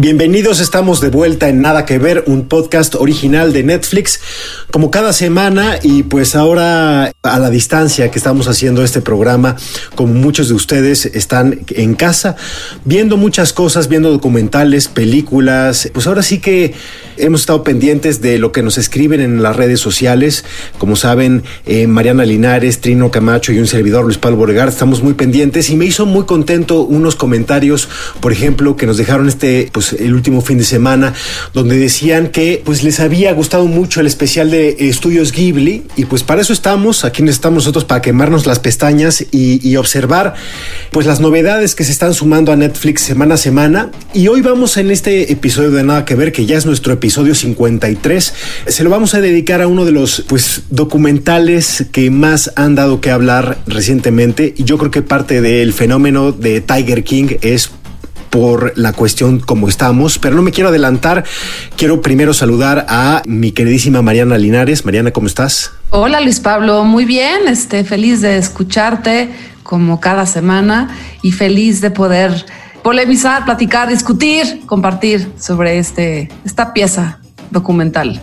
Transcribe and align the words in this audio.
Bienvenidos, 0.00 0.60
estamos 0.60 1.00
de 1.00 1.10
vuelta 1.10 1.48
en 1.48 1.60
Nada 1.60 1.84
que 1.84 1.98
Ver, 1.98 2.22
un 2.28 2.46
podcast 2.46 2.94
original 2.94 3.52
de 3.52 3.64
Netflix, 3.64 4.20
como 4.70 4.92
cada 4.92 5.12
semana 5.12 5.80
y 5.82 6.04
pues 6.04 6.36
ahora 6.36 7.10
a 7.24 7.38
la 7.40 7.50
distancia 7.50 8.08
que 8.08 8.18
estamos 8.18 8.46
haciendo 8.46 8.84
este 8.84 9.00
programa, 9.00 9.56
como 9.96 10.14
muchos 10.14 10.50
de 10.50 10.54
ustedes 10.54 11.04
están 11.04 11.62
en 11.70 11.96
casa, 11.96 12.36
viendo 12.84 13.16
muchas 13.16 13.52
cosas, 13.52 13.88
viendo 13.88 14.12
documentales, 14.12 14.86
películas, 14.86 15.90
pues 15.92 16.06
ahora 16.06 16.22
sí 16.22 16.38
que 16.38 16.74
hemos 17.20 17.40
estado 17.40 17.62
pendientes 17.64 18.20
de 18.20 18.38
lo 18.38 18.52
que 18.52 18.62
nos 18.62 18.78
escriben 18.78 19.20
en 19.20 19.42
las 19.42 19.56
redes 19.56 19.80
sociales, 19.80 20.44
como 20.78 20.96
saben, 20.96 21.42
eh, 21.66 21.86
Mariana 21.86 22.24
Linares, 22.24 22.80
Trino 22.80 23.10
Camacho 23.10 23.52
y 23.52 23.58
un 23.58 23.66
servidor 23.66 24.04
Luis 24.04 24.18
Pablo 24.18 24.36
Borregar, 24.38 24.68
estamos 24.68 25.02
muy 25.02 25.14
pendientes. 25.14 25.70
Y 25.70 25.76
me 25.76 25.86
hizo 25.86 26.06
muy 26.06 26.24
contento 26.24 26.82
unos 26.82 27.16
comentarios, 27.16 27.88
por 28.20 28.32
ejemplo, 28.32 28.76
que 28.76 28.86
nos 28.86 28.96
dejaron 28.96 29.28
este, 29.28 29.68
pues 29.72 29.92
el 29.92 30.14
último 30.14 30.40
fin 30.40 30.58
de 30.58 30.64
semana, 30.64 31.14
donde 31.52 31.78
decían 31.78 32.28
que 32.28 32.62
pues 32.64 32.84
les 32.84 33.00
había 33.00 33.32
gustado 33.32 33.66
mucho 33.66 34.00
el 34.00 34.06
especial 34.06 34.50
de 34.50 34.76
Estudios 34.78 35.32
Ghibli. 35.32 35.84
Y 35.96 36.04
pues 36.04 36.22
para 36.22 36.40
eso 36.40 36.52
estamos, 36.52 37.04
aquí 37.04 37.22
estamos 37.28 37.64
nosotros 37.64 37.84
para 37.84 38.00
quemarnos 38.00 38.46
las 38.46 38.58
pestañas 38.60 39.24
y, 39.30 39.66
y 39.68 39.76
observar 39.76 40.34
pues 40.92 41.06
las 41.06 41.20
novedades 41.20 41.74
que 41.74 41.84
se 41.84 41.92
están 41.92 42.14
sumando 42.14 42.52
a 42.52 42.56
Netflix 42.56 43.02
semana 43.02 43.34
a 43.34 43.38
semana. 43.38 43.90
Y 44.14 44.28
hoy 44.28 44.40
vamos 44.40 44.76
en 44.76 44.90
este 44.90 45.32
episodio 45.32 45.70
de 45.70 45.82
Nada 45.82 46.04
que 46.04 46.14
Ver, 46.14 46.32
que 46.32 46.46
ya 46.46 46.56
es 46.56 46.64
nuestro 46.64 46.92
episodio 46.92 47.07
53, 47.10 48.34
se 48.66 48.84
lo 48.84 48.90
vamos 48.90 49.14
a 49.14 49.20
dedicar 49.20 49.62
a 49.62 49.66
uno 49.66 49.84
de 49.84 49.92
los 49.92 50.24
pues 50.28 50.62
documentales 50.70 51.86
que 51.92 52.10
más 52.10 52.52
han 52.56 52.74
dado 52.74 53.00
que 53.00 53.10
hablar 53.10 53.58
recientemente 53.66 54.54
y 54.56 54.64
yo 54.64 54.78
creo 54.78 54.90
que 54.90 55.02
parte 55.02 55.40
del 55.40 55.72
fenómeno 55.72 56.32
de 56.32 56.60
Tiger 56.60 57.04
King 57.04 57.36
es 57.40 57.70
por 58.30 58.76
la 58.76 58.92
cuestión 58.92 59.40
como 59.40 59.68
estamos, 59.68 60.18
pero 60.18 60.36
no 60.36 60.42
me 60.42 60.50
quiero 60.50 60.68
adelantar. 60.68 61.24
Quiero 61.76 62.02
primero 62.02 62.34
saludar 62.34 62.86
a 62.88 63.22
mi 63.26 63.52
queridísima 63.52 64.02
Mariana 64.02 64.36
Linares. 64.38 64.84
Mariana, 64.84 65.10
¿cómo 65.10 65.26
estás? 65.26 65.72
Hola 65.90 66.20
Luis 66.20 66.40
Pablo, 66.40 66.84
muy 66.84 67.06
bien, 67.06 67.48
este, 67.48 67.84
feliz 67.84 68.20
de 68.20 68.36
escucharte 68.36 69.30
como 69.62 70.00
cada 70.00 70.26
semana 70.26 70.94
y 71.22 71.32
feliz 71.32 71.80
de 71.80 71.90
poder 71.90 72.46
polemizar, 72.82 73.44
platicar, 73.44 73.88
discutir, 73.88 74.62
compartir 74.66 75.32
sobre 75.38 75.78
este, 75.78 76.28
esta 76.44 76.72
pieza 76.72 77.20
documental. 77.50 78.20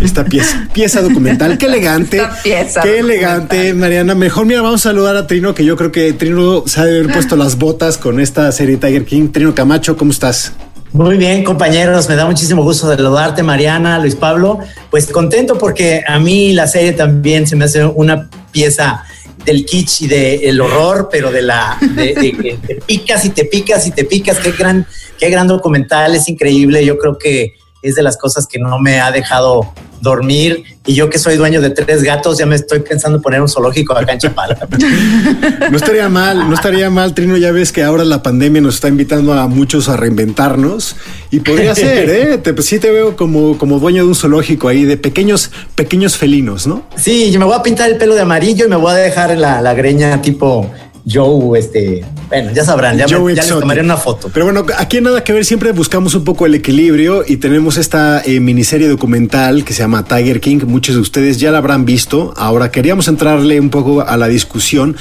Esta 0.00 0.24
pieza, 0.24 0.68
pieza 0.72 1.00
documental, 1.00 1.58
qué 1.58 1.66
elegante. 1.66 2.18
Esta 2.18 2.42
pieza 2.42 2.80
qué 2.82 2.98
elegante, 2.98 3.74
Mariana. 3.74 4.14
Mejor, 4.14 4.46
mira, 4.46 4.60
vamos 4.60 4.84
a 4.84 4.90
saludar 4.90 5.16
a 5.16 5.26
Trino, 5.26 5.54
que 5.54 5.64
yo 5.64 5.76
creo 5.76 5.92
que 5.92 6.12
Trino 6.12 6.64
se 6.66 6.80
ha 6.80 6.84
de 6.84 6.98
haber 6.98 7.12
puesto 7.12 7.36
las 7.36 7.58
botas 7.58 7.98
con 7.98 8.20
esta 8.20 8.50
serie 8.52 8.76
Tiger 8.76 9.04
King. 9.04 9.28
Trino 9.28 9.54
Camacho, 9.54 9.96
¿cómo 9.96 10.10
estás? 10.10 10.52
Muy 10.92 11.18
bien, 11.18 11.44
compañeros, 11.44 12.08
me 12.08 12.16
da 12.16 12.24
muchísimo 12.24 12.62
gusto 12.62 12.88
saludarte, 12.88 13.42
Mariana, 13.42 13.98
Luis 13.98 14.14
Pablo. 14.14 14.58
Pues 14.90 15.06
contento 15.08 15.58
porque 15.58 16.02
a 16.06 16.18
mí 16.18 16.52
la 16.54 16.66
serie 16.66 16.92
también 16.92 17.46
se 17.46 17.56
me 17.56 17.66
hace 17.66 17.84
una 17.84 18.28
pieza 18.52 19.04
del 19.48 19.64
kitsch 19.64 20.02
y 20.02 20.08
del 20.08 20.60
horror, 20.60 21.08
pero 21.10 21.32
de 21.32 21.40
la 21.40 21.78
de, 21.80 22.12
que 22.14 22.58
te 22.66 22.74
picas 22.76 23.24
y 23.24 23.30
te 23.30 23.46
picas 23.46 23.86
y 23.86 23.92
te 23.92 24.04
picas. 24.04 24.38
Qué 24.38 24.52
gran, 24.52 24.86
qué 25.18 25.30
gran 25.30 25.46
documental, 25.48 26.14
es 26.14 26.28
increíble. 26.28 26.84
Yo 26.84 26.98
creo 26.98 27.16
que 27.18 27.54
es 27.82 27.94
de 27.94 28.02
las 28.02 28.16
cosas 28.16 28.46
que 28.46 28.58
no 28.58 28.78
me 28.78 29.00
ha 29.00 29.10
dejado 29.10 29.72
dormir. 30.00 30.64
Y 30.86 30.94
yo 30.94 31.10
que 31.10 31.18
soy 31.18 31.36
dueño 31.36 31.60
de 31.60 31.70
tres 31.70 32.02
gatos, 32.02 32.38
ya 32.38 32.46
me 32.46 32.54
estoy 32.54 32.80
pensando 32.80 33.20
poner 33.20 33.40
un 33.40 33.48
zoológico 33.48 33.96
acá 33.96 34.12
en 34.12 34.18
Chapala. 34.18 34.56
no 35.70 35.76
estaría 35.76 36.08
mal, 36.08 36.48
no 36.48 36.54
estaría 36.54 36.88
mal, 36.90 37.14
Trino. 37.14 37.36
Ya 37.36 37.52
ves 37.52 37.72
que 37.72 37.82
ahora 37.82 38.04
la 38.04 38.22
pandemia 38.22 38.60
nos 38.60 38.76
está 38.76 38.88
invitando 38.88 39.34
a 39.34 39.48
muchos 39.48 39.88
a 39.88 39.96
reinventarnos 39.96 40.96
y 41.30 41.40
podría 41.40 41.74
ser, 41.74 42.08
¿eh? 42.08 42.38
Te, 42.38 42.54
pues 42.54 42.66
sí 42.66 42.78
te 42.78 42.90
veo 42.90 43.16
como, 43.16 43.58
como 43.58 43.78
dueño 43.78 44.02
de 44.02 44.08
un 44.08 44.14
zoológico 44.14 44.68
ahí 44.68 44.84
de 44.84 44.96
pequeños, 44.96 45.50
pequeños 45.74 46.16
felinos, 46.16 46.66
¿no? 46.66 46.84
Sí, 46.96 47.30
yo 47.30 47.38
me 47.38 47.46
voy 47.46 47.56
a 47.56 47.62
pintar 47.62 47.90
el 47.90 47.98
pelo 47.98 48.14
de 48.14 48.22
amarillo 48.22 48.66
y 48.66 48.68
me 48.68 48.76
voy 48.76 48.92
a 48.92 48.96
dejar 48.96 49.36
la, 49.36 49.60
la 49.60 49.74
greña 49.74 50.22
tipo 50.22 50.70
Joe, 51.10 51.58
este, 51.58 52.04
bueno, 52.28 52.52
ya 52.52 52.64
sabrán, 52.64 52.98
ya, 52.98 53.06
me, 53.06 53.34
ya 53.34 53.42
les 53.42 53.48
tomaré 53.48 53.80
una 53.80 53.96
foto. 53.96 54.30
Pero 54.32 54.44
bueno, 54.44 54.66
aquí 54.76 55.00
nada 55.00 55.24
que 55.24 55.32
ver, 55.32 55.44
siempre 55.44 55.72
buscamos 55.72 56.14
un 56.14 56.24
poco 56.24 56.44
el 56.44 56.54
equilibrio 56.54 57.24
y 57.26 57.38
tenemos 57.38 57.78
esta 57.78 58.20
eh, 58.24 58.40
miniserie 58.40 58.88
documental 58.88 59.64
que 59.64 59.72
se 59.72 59.80
llama 59.80 60.04
Tiger 60.04 60.40
King. 60.40 60.58
Muchos 60.66 60.96
de 60.96 61.00
ustedes 61.00 61.40
ya 61.40 61.50
la 61.50 61.58
habrán 61.58 61.86
visto. 61.86 62.34
Ahora 62.36 62.70
queríamos 62.70 63.08
entrarle 63.08 63.58
un 63.60 63.70
poco 63.70 64.02
a 64.02 64.16
la 64.18 64.28
discusión, 64.28 64.96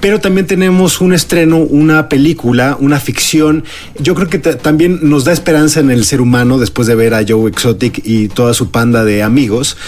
pero 0.00 0.20
también 0.20 0.46
tenemos 0.46 1.00
un 1.00 1.14
estreno, 1.14 1.58
una 1.58 2.08
película, 2.10 2.76
una 2.78 3.00
ficción. 3.00 3.64
Yo 3.98 4.14
creo 4.14 4.28
que 4.28 4.38
también 4.38 4.98
nos 5.02 5.24
da 5.24 5.32
esperanza 5.32 5.80
en 5.80 5.90
el 5.90 6.04
ser 6.04 6.20
humano 6.20 6.58
después 6.58 6.86
de 6.88 6.94
ver 6.94 7.14
a 7.14 7.24
Joe 7.26 7.48
Exotic 7.48 8.02
y 8.04 8.28
toda 8.28 8.52
su 8.52 8.70
panda 8.70 9.04
de 9.04 9.22
amigos. 9.22 9.78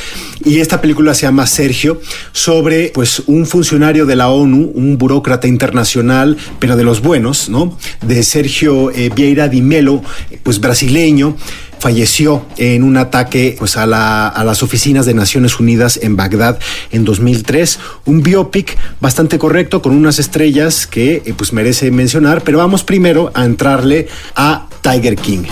Y 0.44 0.60
esta 0.60 0.80
película 0.80 1.12
se 1.12 1.22
llama 1.22 1.46
Sergio, 1.46 2.00
sobre 2.32 2.90
pues 2.94 3.22
un 3.26 3.44
funcionario 3.44 4.06
de 4.06 4.16
la 4.16 4.30
ONU, 4.30 4.72
un 4.74 4.96
burócrata 4.96 5.46
internacional, 5.58 6.36
pero 6.60 6.76
de 6.76 6.84
los 6.84 7.02
buenos, 7.02 7.48
¿no? 7.48 7.76
De 8.06 8.22
Sergio 8.22 8.92
eh, 8.92 9.10
Vieira 9.12 9.48
Di 9.48 9.60
Melo, 9.60 10.02
pues 10.44 10.60
brasileño 10.60 11.36
falleció 11.80 12.44
en 12.56 12.82
un 12.82 12.96
ataque 12.96 13.56
pues, 13.58 13.76
a, 13.76 13.86
la, 13.86 14.28
a, 14.28 14.44
las 14.44 14.62
oficinas 14.62 15.06
de 15.06 15.14
Naciones 15.14 15.58
Unidas 15.60 15.98
en 16.02 16.16
Bagdad 16.16 16.58
en 16.90 17.04
2003. 17.04 17.78
Un 18.04 18.22
biopic 18.22 18.76
bastante 19.00 19.38
correcto 19.38 19.82
con 19.82 19.92
unas 19.92 20.18
estrellas 20.18 20.86
que 20.86 21.22
eh, 21.24 21.34
pues 21.36 21.52
merece 21.52 21.90
mencionar, 21.90 22.42
pero 22.42 22.58
vamos 22.58 22.84
primero 22.84 23.30
a 23.34 23.44
entrarle 23.44 24.08
a 24.34 24.66
Tiger 24.82 25.16
King. 25.16 25.44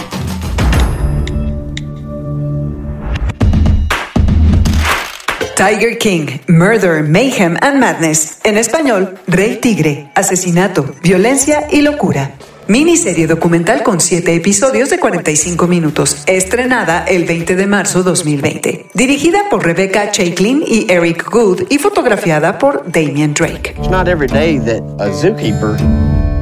Tiger 5.57 5.97
King, 5.97 6.39
Murder, 6.49 7.03
Mayhem 7.03 7.57
and 7.63 7.81
Madness. 7.81 8.41
En 8.45 8.59
español, 8.59 9.19
Rey 9.27 9.57
Tigre, 9.57 10.11
Asesinato, 10.15 10.85
Violencia 11.03 11.67
y 11.73 11.81
Locura. 11.81 12.33
Miniserie 12.69 13.27
documental 13.27 13.83
con 13.83 13.99
7 13.99 14.35
episodios 14.35 14.91
de 14.91 14.99
45 14.99 15.67
minutos, 15.67 16.25
estrenada 16.27 17.05
el 17.05 17.25
20 17.25 17.57
de 17.57 17.67
marzo 17.67 18.03
2020. 18.03 18.91
Dirigida 18.93 19.49
por 19.49 19.65
Rebecca 19.65 20.11
Chaiklin 20.11 20.63
y 20.67 20.93
Eric 20.93 21.31
Good 21.31 21.63
y 21.71 21.79
fotografiada 21.79 22.59
por 22.59 22.85
Damian 22.93 23.33
Drake. 23.33 23.77
It's 23.79 23.89
not 23.89 24.09
every 24.09 24.29
day 24.29 24.59
that 24.59 24.83
a 24.99 25.09
zookeeper 25.09 25.79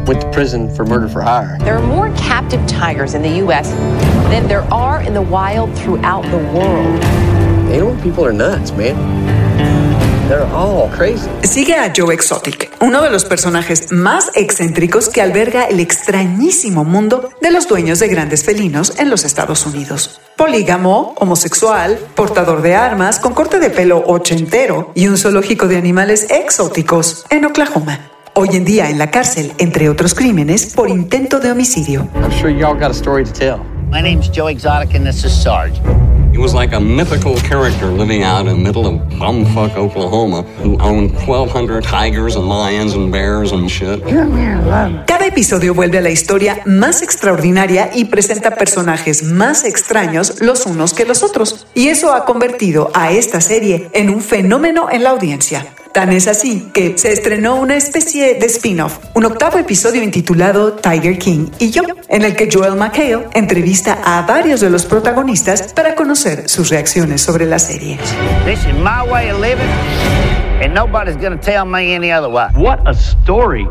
went 0.08 0.22
to 0.22 0.30
prison 0.32 0.69
for 0.74 0.84
murder 0.84 1.08
for 1.08 1.22
hire. 1.22 1.56
There 1.60 1.76
are 1.76 1.86
more 1.86 2.10
captive 2.16 2.60
tigers 2.66 3.14
in 3.14 3.22
the 3.22 3.38
U.S. 3.44 3.70
than 4.28 4.48
there 4.48 4.64
are 4.72 5.00
in 5.06 5.14
the 5.14 5.22
wild 5.22 5.72
throughout 5.76 6.24
the 6.32 6.38
world. 6.53 7.44
Animal 7.74 7.96
people 8.04 8.24
are 8.24 8.32
nuts, 8.32 8.70
man. 8.76 8.94
They're 10.28 10.46
all 10.54 10.88
crazy. 10.90 11.28
Sigue 11.42 11.74
a 11.74 11.92
Joe 11.92 12.14
Exotic, 12.14 12.70
uno 12.80 13.02
de 13.02 13.10
los 13.10 13.24
personajes 13.24 13.90
más 13.90 14.30
excéntricos 14.36 15.08
que 15.08 15.20
alberga 15.20 15.64
el 15.64 15.80
extrañísimo 15.80 16.84
mundo 16.84 17.30
de 17.42 17.50
los 17.50 17.66
dueños 17.66 17.98
de 17.98 18.06
grandes 18.06 18.44
felinos 18.44 18.97
en 19.00 19.10
los 19.10 19.24
Estados 19.24 19.66
Unidos. 19.66 20.21
Polígamo, 20.36 21.16
homosexual, 21.18 21.98
portador 22.15 22.62
de 22.62 22.76
armas, 22.76 23.18
con 23.18 23.34
corte 23.34 23.59
de 23.59 23.71
pelo 23.71 24.04
ochentero 24.06 24.92
y 24.94 25.09
un 25.09 25.18
zoológico 25.18 25.66
de 25.66 25.77
animales 25.77 26.28
exóticos 26.30 27.27
en 27.28 27.44
Oklahoma. 27.44 27.98
Hoy 28.34 28.50
en 28.53 28.65
día 28.65 28.88
en 28.88 28.98
la 28.98 29.10
cárcel, 29.10 29.53
entre 29.59 29.88
otros 29.88 30.15
crímenes, 30.15 30.72
por 30.74 30.88
intento 30.91 31.41
de 31.41 31.50
homicidio. 31.50 32.09
I'm 32.15 32.30
sure 32.30 32.50
y'all 32.50 32.78
got 32.78 32.92
a 32.92 32.94
story 32.94 33.24
to 33.24 33.32
tell. 33.32 33.59
My 33.91 34.00
name's 34.00 34.30
Joe 34.30 34.48
Exotic 34.48 34.94
and 34.94 35.04
this 35.04 35.24
is 35.24 35.32
Sarge. 35.32 35.80
He 36.34 36.41
was 36.41 36.53
like 36.53 36.72
a 36.75 36.81
mythical 36.81 37.36
character 37.36 37.86
living 37.86 38.25
out 38.25 38.48
in 38.48 38.57
the 38.57 38.60
middle 38.60 38.89
of 38.89 39.01
bumfuck 39.21 39.77
Oklahoma 39.77 40.42
who 40.65 40.77
owned 40.81 41.13
1,200 41.13 41.84
tigers 41.84 42.34
and 42.34 42.48
lions 42.48 42.95
and 42.95 43.13
bears 43.13 43.53
and 43.53 43.71
shit. 43.71 44.03
Cada 45.07 45.27
episodio 45.27 45.75
vuelve 45.75 45.98
a 45.98 46.01
la 46.01 46.10
historia 46.10 46.60
más 46.66 47.03
extraordinaria 47.03 47.91
y 47.95 48.07
presenta 48.07 48.57
personajes 48.57 49.22
más 49.22 49.63
extraños 49.63 50.41
los 50.41 50.66
unos 50.66 50.92
que 50.92 51.04
los 51.04 51.22
otros. 51.22 51.69
Y 51.72 51.86
eso 51.86 52.13
ha 52.13 52.25
convertido 52.25 52.91
a 52.95 53.13
esta 53.13 53.41
serie 53.41 53.89
en 53.92 54.10
un 54.10 54.21
fenómeno 54.21 54.91
en 54.91 55.04
la 55.04 55.10
audiencia. 55.10 55.65
Tan 55.94 56.12
es 56.12 56.26
así 56.26 56.70
que 56.74 56.98
se 56.98 57.12
estrenó 57.12 57.54
una 57.54 57.76
especie 57.76 58.34
de 58.34 58.46
spin-off, 58.46 58.98
un 59.14 59.26
octavo 59.26 59.58
episodio 59.58 60.02
intitulado 60.02 60.72
Tiger 60.72 61.18
King 61.18 61.46
y 61.60 61.70
yo, 61.70 61.84
en 62.08 62.22
el 62.22 62.34
que 62.34 62.48
Joel 62.52 62.74
McHale 62.74 63.28
entrevista 63.32 64.00
a 64.04 64.22
varios 64.26 64.60
de 64.60 64.70
los 64.70 64.86
protagonistas 64.86 65.72
para 65.72 65.94
conocer 65.94 66.48
sus 66.48 66.70
reacciones 66.70 67.22
sobre 67.22 67.46
la 67.46 67.60
serie. 67.60 67.96
This 68.44 68.58
is 68.66 68.74
my 68.74 69.08
way 69.08 69.30
of 69.30 69.41
living, 69.41 69.70
and 70.60 70.74
nobody's 70.74 71.16
gonna 71.16 71.38
tell 71.38 71.64
me 71.64 71.94
any 71.94 72.10
other 72.10 72.28
way. 72.28 72.48
What 72.56 72.80
a 72.86 72.94
story. 72.94 73.64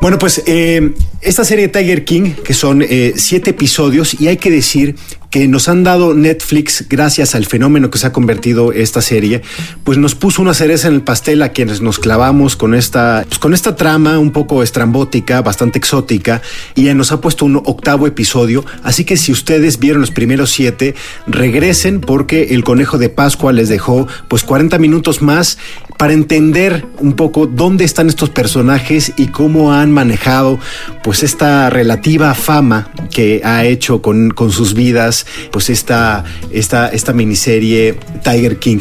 Bueno, 0.00 0.16
pues 0.16 0.42
eh, 0.46 0.94
esta 1.20 1.44
serie 1.44 1.68
Tiger 1.68 2.06
King, 2.06 2.36
que 2.42 2.54
son 2.54 2.80
eh, 2.80 3.12
siete 3.16 3.50
episodios, 3.50 4.18
y 4.18 4.28
hay 4.28 4.38
que 4.38 4.50
decir 4.50 4.96
que 5.30 5.46
nos 5.46 5.68
han 5.68 5.84
dado 5.84 6.12
Netflix 6.14 6.86
gracias 6.88 7.34
al 7.34 7.46
fenómeno 7.46 7.88
que 7.88 7.98
se 7.98 8.08
ha 8.08 8.12
convertido 8.12 8.72
esta 8.72 9.00
serie, 9.00 9.42
pues 9.84 9.96
nos 9.96 10.14
puso 10.14 10.42
una 10.42 10.54
cereza 10.54 10.88
en 10.88 10.94
el 10.94 11.02
pastel 11.02 11.42
a 11.42 11.50
quienes 11.50 11.80
nos 11.80 11.98
clavamos 11.98 12.56
con 12.56 12.74
esta, 12.74 13.24
pues 13.28 13.38
con 13.38 13.54
esta 13.54 13.76
trama 13.76 14.18
un 14.18 14.32
poco 14.32 14.62
estrambótica, 14.62 15.40
bastante 15.42 15.78
exótica, 15.78 16.42
y 16.74 16.84
ya 16.84 16.94
nos 16.94 17.12
ha 17.12 17.20
puesto 17.20 17.44
un 17.44 17.56
octavo 17.56 18.06
episodio. 18.06 18.64
Así 18.82 19.04
que 19.04 19.16
si 19.16 19.30
ustedes 19.30 19.78
vieron 19.78 20.00
los 20.00 20.10
primeros 20.10 20.50
siete, 20.50 20.94
regresen 21.26 22.00
porque 22.00 22.48
el 22.50 22.64
conejo 22.64 22.98
de 22.98 23.08
Pascua 23.08 23.52
les 23.52 23.68
dejó 23.68 24.08
pues 24.28 24.42
40 24.42 24.78
minutos 24.78 25.22
más 25.22 25.58
para 26.00 26.14
entender 26.14 26.86
un 27.00 27.12
poco 27.12 27.46
dónde 27.46 27.84
están 27.84 28.08
estos 28.08 28.30
personajes 28.30 29.12
y 29.18 29.26
cómo 29.26 29.74
han 29.74 29.92
manejado 29.92 30.58
pues 31.02 31.22
esta 31.22 31.68
relativa 31.68 32.32
fama 32.32 32.90
que 33.10 33.42
ha 33.44 33.66
hecho 33.66 34.00
con, 34.00 34.30
con 34.30 34.50
sus 34.50 34.72
vidas 34.72 35.26
pues 35.52 35.68
esta, 35.68 36.24
esta, 36.50 36.88
esta 36.88 37.12
miniserie 37.12 38.00
Tiger 38.24 38.58
King. 38.58 38.78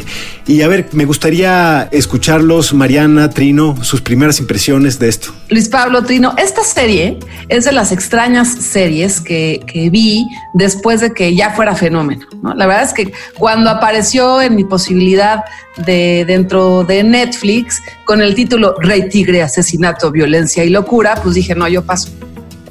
Y 0.48 0.62
a 0.62 0.69
ver, 0.69 0.88
me 0.94 1.04
gustaría 1.04 1.89
escucharlos, 1.92 2.74
Mariana, 2.74 3.30
Trino, 3.30 3.75
sus 3.83 4.01
primeras 4.01 4.39
impresiones 4.39 4.98
de 4.98 5.10
esto. 5.10 5.31
Luis 5.50 5.68
Pablo 5.68 6.04
Trino, 6.04 6.33
esta 6.38 6.63
serie 6.63 7.19
es 7.50 7.66
de 7.66 7.74
las 7.74 7.92
extrañas 7.92 8.48
series 8.48 9.19
que, 9.19 9.62
que 9.68 9.89
vi 9.89 10.25
después 10.54 11.01
de 11.01 11.12
que 11.12 11.36
ya 11.36 11.51
fuera 11.51 11.75
fenómeno. 11.75 12.25
¿no? 12.42 12.56
La 12.56 12.66
verdad 12.66 12.83
es 12.83 12.94
que 12.94 13.12
cuando 13.38 13.69
apareció 13.69 14.42
en 14.42 14.56
mi 14.56 14.63
posibilidad 14.63 15.44
de 15.86 16.25
dentro 16.25 16.83
de 16.83 17.04
Netflix 17.10 17.82
con 18.06 18.22
el 18.22 18.36
título 18.36 18.76
Rey 18.80 19.10
Tigre, 19.10 19.42
Asesinato, 19.42 20.12
Violencia 20.12 20.64
y 20.64 20.70
Locura, 20.70 21.16
pues 21.22 21.36
dije, 21.36 21.56
no, 21.56 21.68
yo 21.68 21.84
paso 21.84 22.10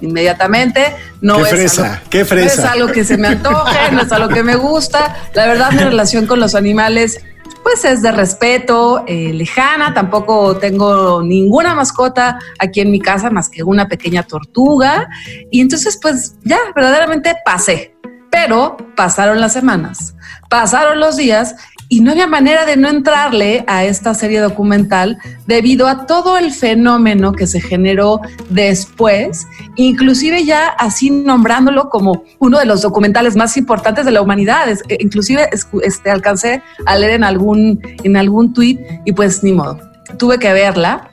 inmediatamente. 0.00 0.94
No 1.20 1.37
qué 1.37 1.43
es 1.43 1.49
fresa, 1.49 1.94
algo, 1.94 2.11
qué 2.11 2.25
fresa. 2.25 2.62
No 2.62 2.62
es 2.62 2.73
algo 2.73 2.93
que 2.93 3.05
se 3.05 3.19
me 3.19 3.29
antoje, 3.29 3.93
no 3.93 4.02
es 4.02 4.12
algo 4.12 4.29
que 4.29 4.43
me 4.43 4.56
gusta. 4.56 5.17
La 5.35 5.46
verdad, 5.46 5.73
mi 5.73 5.79
relación 5.85 6.26
con 6.26 6.40
los 6.40 6.55
animales 6.55 7.20
pues 7.62 7.85
es 7.85 8.00
de 8.00 8.12
respeto, 8.12 9.05
eh, 9.06 9.32
lejana, 9.35 9.93
tampoco 9.93 10.56
tengo 10.56 11.23
ninguna 11.23 11.75
mascota 11.75 12.38
aquí 12.58 12.81
en 12.81 12.91
mi 12.91 13.00
casa 13.00 13.31
más 13.31 13.50
que 13.50 13.62
una 13.62 13.88
pequeña 13.88 14.23
tortuga. 14.23 15.08
Y 15.50 15.61
entonces 15.61 15.99
pues 16.00 16.37
ya 16.44 16.58
verdaderamente 16.75 17.34
pasé. 17.44 17.94
Pero 18.31 18.76
pasaron 18.94 19.41
las 19.41 19.55
semanas, 19.55 20.14
pasaron 20.50 21.00
los 21.00 21.17
días 21.17 21.56
y 21.88 22.00
no 22.00 22.11
había 22.11 22.26
manera 22.26 22.67
de 22.67 22.76
no 22.76 22.88
entrarle 22.88 23.64
a 23.67 23.85
esta 23.85 24.12
serie 24.14 24.40
documental 24.40 25.19
debido 25.46 25.87
a 25.88 26.06
todo 26.06 26.37
el 26.37 26.52
fenómeno 26.52 27.32
que 27.32 27.46
se 27.46 27.61
generó 27.61 28.20
después, 28.50 29.46
inclusive 29.76 30.44
ya 30.44 30.69
así 30.69 31.11
nombrándolo 31.11 31.88
como 31.88 32.25
uno 32.38 32.58
de 32.58 32.67
los 32.67 32.82
documentales 32.82 33.37
más 33.37 33.56
importantes 33.56 34.05
de 34.05 34.12
la 34.12 34.20
humanidad. 34.20 34.69
Es, 34.69 34.82
eh, 34.88 34.99
inclusive 35.00 35.49
este, 35.82 36.11
alcancé 36.11 36.62
a 36.85 36.96
leer 36.96 37.12
en 37.12 37.25
algún, 37.25 37.81
en 38.05 38.17
algún 38.17 38.52
tuit 38.52 38.81
y 39.06 39.12
pues 39.12 39.43
ni 39.43 39.52
modo, 39.52 39.79
tuve 40.19 40.38
que 40.38 40.52
verla. 40.52 41.11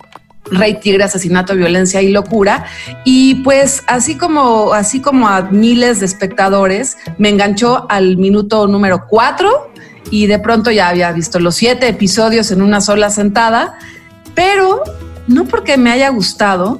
Rey 0.51 0.79
Tigre, 0.79 1.03
asesinato, 1.03 1.55
violencia 1.55 2.03
y 2.03 2.11
locura. 2.11 2.65
Y 3.03 3.35
pues 3.43 3.81
así 3.87 4.15
como, 4.15 4.73
así 4.73 5.01
como 5.01 5.27
a 5.27 5.41
miles 5.41 6.01
de 6.01 6.05
espectadores, 6.05 6.97
me 7.17 7.29
enganchó 7.29 7.87
al 7.89 8.17
minuto 8.17 8.67
número 8.67 9.07
cuatro 9.09 9.71
y 10.11 10.27
de 10.27 10.39
pronto 10.39 10.71
ya 10.71 10.89
había 10.89 11.11
visto 11.11 11.39
los 11.39 11.55
siete 11.55 11.87
episodios 11.87 12.51
en 12.51 12.61
una 12.61 12.81
sola 12.81 13.09
sentada, 13.09 13.77
pero 14.33 14.83
no 15.27 15.45
porque 15.45 15.77
me 15.77 15.91
haya 15.91 16.09
gustado, 16.09 16.79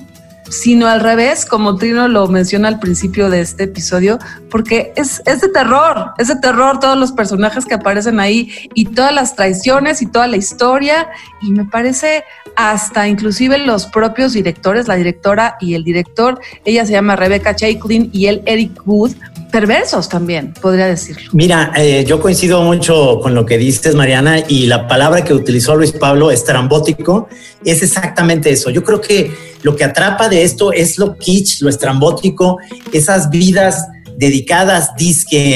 sino 0.50 0.88
al 0.88 1.00
revés, 1.00 1.46
como 1.46 1.76
Trino 1.76 2.08
lo 2.08 2.28
menciona 2.28 2.68
al 2.68 2.80
principio 2.80 3.30
de 3.30 3.42
este 3.42 3.64
episodio, 3.64 4.20
porque 4.50 4.94
es, 4.96 5.22
es 5.26 5.42
de 5.42 5.50
terror, 5.50 6.12
es 6.18 6.28
de 6.28 6.36
terror 6.36 6.80
todos 6.80 6.98
los 6.98 7.12
personajes 7.12 7.66
que 7.66 7.74
aparecen 7.74 8.20
ahí 8.20 8.52
y 8.74 8.86
todas 8.86 9.14
las 9.14 9.36
traiciones 9.36 10.02
y 10.02 10.06
toda 10.06 10.28
la 10.28 10.38
historia, 10.38 11.08
y 11.42 11.52
me 11.52 11.66
parece 11.66 12.24
hasta 12.56 13.08
inclusive 13.08 13.58
los 13.58 13.88
propios 13.88 14.34
directores, 14.34 14.88
la 14.88 14.96
directora 14.96 15.58
y 15.60 15.74
el 15.74 15.84
director, 15.84 16.40
ella 16.64 16.86
se 16.86 16.94
llama 16.94 17.16
Rebecca 17.16 17.56
Chaiklin 17.56 18.10
y 18.14 18.28
él 18.28 18.44
Eric 18.46 18.82
Wood, 18.86 19.14
perversos 19.52 20.10
también, 20.10 20.54
podría 20.54 20.88
decirlo. 20.88 21.30
Mira, 21.34 21.72
eh, 21.76 22.04
yo 22.06 22.20
coincido 22.20 22.62
mucho 22.62 23.20
con 23.22 23.34
lo 23.34 23.46
que 23.46 23.58
dices, 23.58 23.96
Mariana, 23.96 24.44
y 24.48 24.68
la 24.68 24.88
palabra 24.88 25.24
que 25.24 25.34
utilizó 25.34 25.76
Luis 25.76 25.92
Pablo, 25.92 26.32
estrambótico, 26.32 27.28
es 27.64 27.82
exactamente 27.82 28.50
eso. 28.52 28.70
Yo 28.70 28.84
creo 28.84 29.02
que 29.02 29.32
lo 29.64 29.76
que 29.76 29.84
atrapa 29.84 30.30
de 30.30 30.44
esto 30.44 30.72
es 30.72 30.98
lo 30.98 31.18
kitsch, 31.18 31.62
lo 31.62 31.70
estrambótico, 31.70 32.58
esas 32.92 33.30
vidas 33.30 33.88
dedicadas 34.18 34.92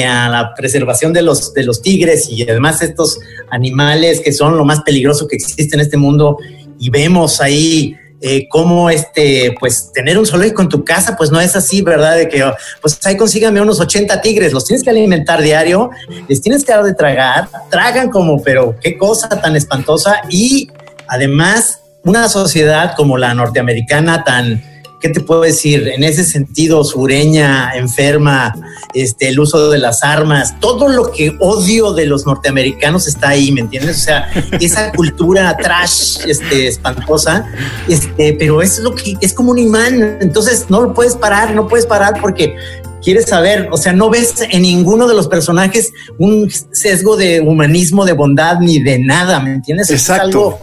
a 0.06 0.28
la 0.28 0.54
preservación 0.54 1.12
de 1.12 1.22
los, 1.22 1.54
de 1.54 1.64
los 1.64 1.80
tigres 1.80 2.28
y 2.30 2.42
además 2.42 2.82
estos 2.82 3.18
animales 3.50 4.20
que 4.20 4.32
son 4.32 4.56
lo 4.56 4.64
más 4.64 4.80
peligroso 4.82 5.26
que 5.26 5.36
existe 5.36 5.74
en 5.76 5.80
este 5.80 5.96
mundo 5.96 6.38
y 6.78 6.90
vemos 6.90 7.40
ahí 7.40 7.96
eh, 8.20 8.48
cómo 8.48 8.90
este, 8.90 9.54
pues 9.58 9.92
tener 9.92 10.18
un 10.18 10.26
zoológico 10.26 10.62
en 10.62 10.68
tu 10.68 10.84
casa, 10.84 11.16
pues 11.16 11.30
no 11.30 11.40
es 11.40 11.56
así, 11.56 11.80
¿verdad? 11.80 12.16
De 12.16 12.28
que, 12.28 12.44
pues 12.80 12.98
ahí 13.06 13.16
consígame 13.16 13.60
unos 13.60 13.80
80 13.80 14.20
tigres, 14.20 14.52
los 14.52 14.64
tienes 14.64 14.84
que 14.84 14.90
alimentar 14.90 15.42
diario, 15.42 15.90
les 16.28 16.40
tienes 16.42 16.64
que 16.64 16.72
dar 16.72 16.84
de 16.84 16.94
tragar, 16.94 17.48
tragan 17.70 18.10
como, 18.10 18.42
pero 18.42 18.76
qué 18.80 18.98
cosa 18.98 19.28
tan 19.28 19.56
espantosa 19.56 20.22
y 20.28 20.70
además 21.06 21.80
una 22.04 22.28
sociedad 22.28 22.94
como 22.96 23.18
la 23.18 23.34
norteamericana 23.34 24.24
tan, 24.24 24.62
¿qué 25.00 25.08
te 25.08 25.20
puedo 25.20 25.40
decir? 25.40 25.88
En 25.88 26.04
ese 26.04 26.24
sentido, 26.24 26.84
sureña, 26.84 27.72
enferma, 27.74 28.54
este, 28.94 29.28
el 29.28 29.40
uso 29.40 29.70
de 29.70 29.78
las 29.78 30.04
armas, 30.04 30.60
todo 30.60 30.88
lo 30.88 31.10
que 31.10 31.36
odio 31.40 31.92
de 31.92 32.06
los 32.06 32.26
norteamericanos 32.26 33.08
está 33.08 33.30
ahí, 33.30 33.50
¿me 33.50 33.62
entiendes? 33.62 33.96
O 33.96 34.04
sea, 34.04 34.30
esa 34.60 34.92
cultura 34.92 35.56
trash, 35.56 36.18
este, 36.26 36.68
espantosa, 36.68 37.46
este, 37.88 38.34
pero 38.34 38.60
es 38.60 38.78
lo 38.78 38.94
que 38.94 39.16
es 39.20 39.32
como 39.32 39.52
un 39.52 39.58
imán, 39.58 40.18
entonces 40.20 40.66
no 40.68 40.82
lo 40.82 40.94
puedes 40.94 41.16
parar, 41.16 41.54
no 41.54 41.66
puedes 41.66 41.86
parar 41.86 42.20
porque 42.20 42.54
quieres 43.02 43.26
saber, 43.26 43.68
o 43.72 43.78
sea, 43.78 43.94
no 43.94 44.10
ves 44.10 44.34
en 44.50 44.62
ninguno 44.62 45.08
de 45.08 45.14
los 45.14 45.28
personajes 45.28 45.92
un 46.18 46.50
sesgo 46.72 47.16
de 47.16 47.40
humanismo, 47.40 48.04
de 48.04 48.12
bondad, 48.12 48.58
ni 48.60 48.80
de 48.80 48.98
nada, 48.98 49.40
¿me 49.40 49.54
entiendes? 49.54 49.90
Exacto. 49.90 50.28
Es 50.28 50.34
algo, 50.34 50.58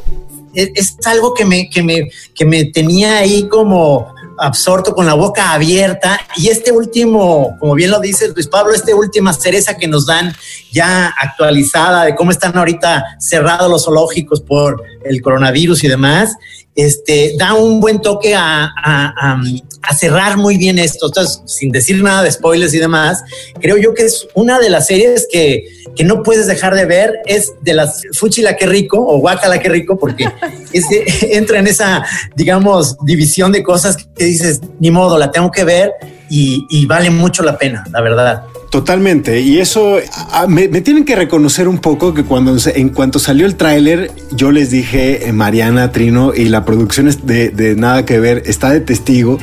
es, 0.53 0.71
es 0.75 1.07
algo 1.07 1.33
que 1.33 1.45
me, 1.45 1.69
que 1.71 1.81
me, 1.81 2.09
que 2.35 2.45
me 2.45 2.65
tenía 2.65 3.17
ahí 3.17 3.47
como 3.47 4.15
absorto 4.37 4.93
con 4.93 5.05
la 5.05 5.13
boca 5.13 5.53
abierta. 5.53 6.19
Y 6.35 6.47
este 6.49 6.71
último, 6.71 7.57
como 7.59 7.73
bien 7.75 7.91
lo 7.91 7.99
dice 7.99 8.29
Luis 8.29 8.47
Pablo, 8.47 8.73
este 8.73 8.93
última 8.93 9.33
cereza 9.33 9.77
que 9.77 9.87
nos 9.87 10.05
dan 10.05 10.33
ya 10.71 11.13
actualizada 11.21 12.05
de 12.05 12.15
cómo 12.15 12.31
están 12.31 12.57
ahorita 12.57 13.03
cerrados 13.19 13.69
los 13.69 13.85
zoológicos 13.85 14.41
por 14.41 14.83
el 15.03 15.21
coronavirus 15.21 15.83
y 15.83 15.87
demás, 15.87 16.35
este, 16.75 17.33
da 17.37 17.55
un 17.55 17.79
buen 17.79 18.01
toque 18.01 18.35
a, 18.35 18.65
a, 18.65 19.13
a, 19.17 19.41
a, 19.81 19.95
cerrar 19.95 20.37
muy 20.37 20.57
bien 20.57 20.79
esto. 20.79 21.07
Entonces, 21.07 21.41
sin 21.45 21.71
decir 21.71 22.01
nada 22.01 22.23
de 22.23 22.31
spoilers 22.31 22.73
y 22.73 22.79
demás, 22.79 23.23
creo 23.59 23.77
yo 23.77 23.93
que 23.93 24.03
es 24.03 24.27
una 24.33 24.59
de 24.59 24.69
las 24.69 24.87
series 24.87 25.27
que, 25.31 25.65
que 25.95 26.03
no 26.03 26.23
puedes 26.23 26.47
dejar 26.47 26.75
de 26.75 26.85
ver. 26.85 27.13
Es 27.25 27.53
de 27.61 27.73
las 27.73 28.01
Fuchila 28.13 28.55
que 28.55 28.65
rico 28.65 28.97
o 28.99 29.19
Guacala 29.19 29.59
que 29.59 29.69
rico, 29.69 29.97
porque 29.97 30.25
es 30.73 30.89
de, 30.89 31.05
entra 31.31 31.59
en 31.59 31.67
esa, 31.67 32.03
digamos, 32.35 32.97
división 33.03 33.51
de 33.51 33.63
cosas 33.63 33.97
que 33.97 34.23
dices, 34.23 34.61
ni 34.79 34.91
modo, 34.91 35.17
la 35.17 35.31
tengo 35.31 35.51
que 35.51 35.63
ver 35.63 35.91
y, 36.29 36.65
y 36.69 36.85
vale 36.85 37.09
mucho 37.09 37.43
la 37.43 37.57
pena, 37.57 37.83
la 37.91 38.01
verdad. 38.01 38.43
Totalmente. 38.69 39.39
Y 39.41 39.59
eso 39.59 39.97
a, 40.31 40.45
me, 40.47 40.67
tienen 40.67 41.05
que 41.05 41.15
reconocer 41.15 41.67
un 41.69 41.77
poco 41.79 42.13
que 42.13 42.23
cuando 42.23 42.57
en 42.75 42.89
cuanto 42.89 43.17
salió 43.17 43.45
el 43.45 43.55
tráiler, 43.55 44.11
yo 44.31 44.51
les 44.51 44.71
dije, 44.71 45.27
eh, 45.27 45.31
Mariana, 45.31 45.91
Trino 45.91 46.33
y 46.35 46.45
la 46.49 46.65
producción 46.65 47.09
de, 47.23 47.49
de, 47.49 47.75
nada 47.75 48.05
que 48.05 48.19
ver 48.19 48.43
está 48.45 48.71
de 48.71 48.81
testigo. 48.81 49.39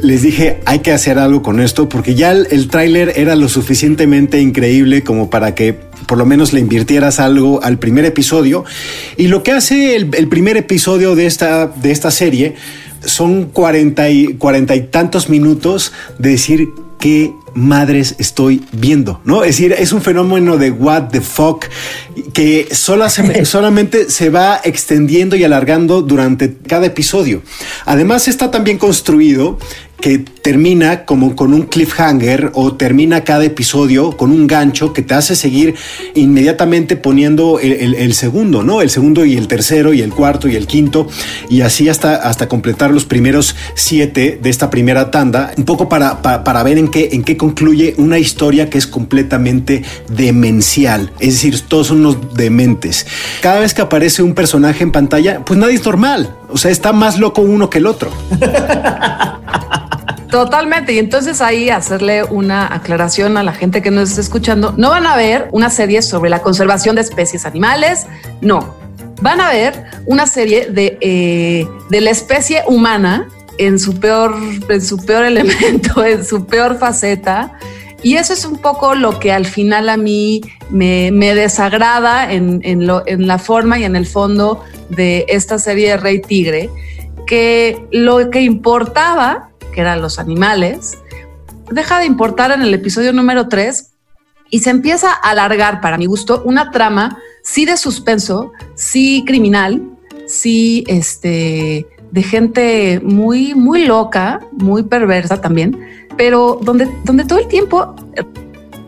Les 0.00 0.22
dije, 0.22 0.60
hay 0.66 0.80
que 0.80 0.90
hacer 0.90 1.18
algo 1.18 1.42
con 1.42 1.60
esto 1.60 1.88
porque 1.88 2.16
ya 2.16 2.32
el, 2.32 2.48
el 2.50 2.68
tráiler 2.68 3.12
era 3.16 3.36
lo 3.36 3.48
suficientemente 3.48 4.40
increíble 4.40 5.04
como 5.04 5.30
para 5.30 5.54
que 5.54 5.78
por 6.06 6.18
lo 6.18 6.26
menos 6.26 6.52
le 6.52 6.60
invirtieras 6.60 7.20
algo 7.20 7.62
al 7.62 7.78
primer 7.78 8.04
episodio. 8.04 8.64
Y 9.16 9.28
lo 9.28 9.44
que 9.44 9.52
hace 9.52 9.94
el, 9.94 10.10
el 10.14 10.28
primer 10.28 10.56
episodio 10.56 11.14
de 11.14 11.26
esta, 11.26 11.68
de 11.68 11.92
esta 11.92 12.10
serie 12.10 12.56
son 13.06 13.46
cuarenta 13.46 14.10
y, 14.10 14.34
cuarenta 14.34 14.74
y 14.74 14.82
tantos 14.88 15.28
minutos 15.28 15.92
de 16.18 16.30
decir 16.30 16.68
qué 16.98 17.32
madres 17.54 18.16
estoy 18.18 18.64
viendo? 18.72 19.20
¿No? 19.24 19.44
Es 19.44 19.56
decir, 19.56 19.74
es 19.78 19.92
un 19.92 20.02
fenómeno 20.02 20.56
de 20.56 20.70
what 20.70 21.10
the 21.10 21.20
fuck 21.20 21.66
que 22.32 22.68
solamente 22.74 24.10
se 24.10 24.30
va 24.30 24.60
extendiendo 24.64 25.36
y 25.36 25.44
alargando 25.44 26.02
durante 26.02 26.56
cada 26.56 26.86
episodio. 26.86 27.42
Además, 27.84 28.28
está 28.28 28.50
también 28.50 28.78
construido 28.78 29.58
que 30.00 30.24
termina 30.44 31.06
como 31.06 31.34
con 31.34 31.54
un 31.54 31.62
cliffhanger 31.62 32.50
o 32.52 32.74
termina 32.74 33.24
cada 33.24 33.44
episodio 33.44 34.14
con 34.14 34.30
un 34.30 34.46
gancho 34.46 34.92
que 34.92 35.00
te 35.00 35.14
hace 35.14 35.36
seguir 35.36 35.74
inmediatamente 36.14 36.96
poniendo 36.96 37.58
el, 37.60 38.12
segundo, 38.12 38.62
¿no? 38.62 38.82
El 38.82 38.90
segundo 38.90 39.24
y 39.24 39.38
el 39.38 39.48
tercero 39.48 39.94
y 39.94 40.02
el 40.02 40.12
cuarto 40.12 40.46
y 40.46 40.54
el 40.54 40.66
quinto 40.66 41.08
y 41.48 41.62
así 41.62 41.88
hasta, 41.88 42.16
hasta 42.16 42.46
completar 42.46 42.90
los 42.90 43.06
primeros 43.06 43.56
siete 43.74 44.38
de 44.40 44.50
esta 44.50 44.68
primera 44.68 45.10
tanda, 45.10 45.50
un 45.56 45.64
poco 45.64 45.88
para, 45.88 46.20
para, 46.20 46.62
ver 46.62 46.76
en 46.76 46.88
qué, 46.88 47.08
en 47.12 47.24
qué 47.24 47.38
concluye 47.38 47.94
una 47.96 48.18
historia 48.18 48.68
que 48.68 48.76
es 48.76 48.86
completamente 48.86 49.82
demencial, 50.10 51.10
es 51.20 51.36
decir, 51.36 51.58
todos 51.62 51.86
son 51.86 52.00
unos 52.00 52.34
dementes. 52.34 53.06
Cada 53.40 53.60
vez 53.60 53.72
que 53.72 53.80
aparece 53.80 54.22
un 54.22 54.34
personaje 54.34 54.84
en 54.84 54.92
pantalla, 54.92 55.42
pues 55.42 55.58
nadie 55.58 55.76
es 55.76 55.86
normal, 55.86 56.36
o 56.50 56.58
sea, 56.58 56.70
está 56.70 56.92
más 56.92 57.18
loco 57.18 57.40
uno 57.40 57.70
que 57.70 57.78
el 57.78 57.86
otro. 57.86 58.12
Totalmente. 60.34 60.92
Y 60.92 60.98
entonces 60.98 61.40
ahí 61.40 61.70
hacerle 61.70 62.24
una 62.24 62.66
aclaración 62.74 63.36
a 63.36 63.44
la 63.44 63.52
gente 63.52 63.82
que 63.82 63.92
nos 63.92 64.08
está 64.08 64.20
escuchando. 64.20 64.74
No 64.76 64.90
van 64.90 65.06
a 65.06 65.14
ver 65.14 65.48
una 65.52 65.70
serie 65.70 66.02
sobre 66.02 66.28
la 66.28 66.42
conservación 66.42 66.96
de 66.96 67.02
especies 67.02 67.46
animales. 67.46 68.08
No. 68.40 68.74
Van 69.22 69.40
a 69.40 69.50
ver 69.50 69.84
una 70.06 70.26
serie 70.26 70.66
de, 70.66 70.98
eh, 71.00 71.68
de 71.88 72.00
la 72.00 72.10
especie 72.10 72.64
humana 72.66 73.28
en 73.58 73.78
su 73.78 74.00
peor, 74.00 74.34
en 74.68 74.82
su 74.82 74.96
peor 75.06 75.24
elemento, 75.26 76.04
en 76.04 76.24
su 76.24 76.46
peor 76.46 76.80
faceta. 76.80 77.56
Y 78.02 78.16
eso 78.16 78.32
es 78.32 78.44
un 78.44 78.56
poco 78.56 78.96
lo 78.96 79.20
que 79.20 79.30
al 79.30 79.46
final 79.46 79.88
a 79.88 79.96
mí 79.96 80.40
me, 80.68 81.12
desagrada 81.12 82.32
en, 82.32 82.58
en, 82.64 82.88
lo, 82.88 83.06
en 83.06 83.28
la 83.28 83.38
forma 83.38 83.78
y 83.78 83.84
en 83.84 83.94
el 83.94 84.04
fondo 84.04 84.64
de 84.88 85.26
esta 85.28 85.60
serie 85.60 85.90
de 85.90 85.96
Rey 85.96 86.20
Tigre, 86.20 86.70
que 87.24 87.86
lo 87.92 88.30
que 88.30 88.40
importaba 88.40 89.53
que 89.74 89.80
eran 89.80 90.00
los 90.00 90.18
animales, 90.18 90.98
deja 91.70 91.98
de 91.98 92.06
importar 92.06 92.52
en 92.52 92.62
el 92.62 92.72
episodio 92.72 93.12
número 93.12 93.48
3 93.48 93.90
y 94.50 94.60
se 94.60 94.70
empieza 94.70 95.10
a 95.10 95.30
alargar, 95.30 95.80
para 95.80 95.98
mi 95.98 96.06
gusto, 96.06 96.42
una 96.44 96.70
trama 96.70 97.18
sí 97.42 97.64
de 97.64 97.76
suspenso, 97.76 98.52
sí 98.74 99.24
criminal, 99.26 99.82
sí 100.26 100.84
este, 100.86 101.86
de 102.10 102.22
gente 102.22 103.00
muy, 103.02 103.54
muy 103.54 103.84
loca, 103.84 104.40
muy 104.52 104.84
perversa 104.84 105.40
también, 105.40 106.06
pero 106.16 106.60
donde, 106.62 106.88
donde 107.04 107.24
todo 107.24 107.40
el 107.40 107.48
tiempo 107.48 107.94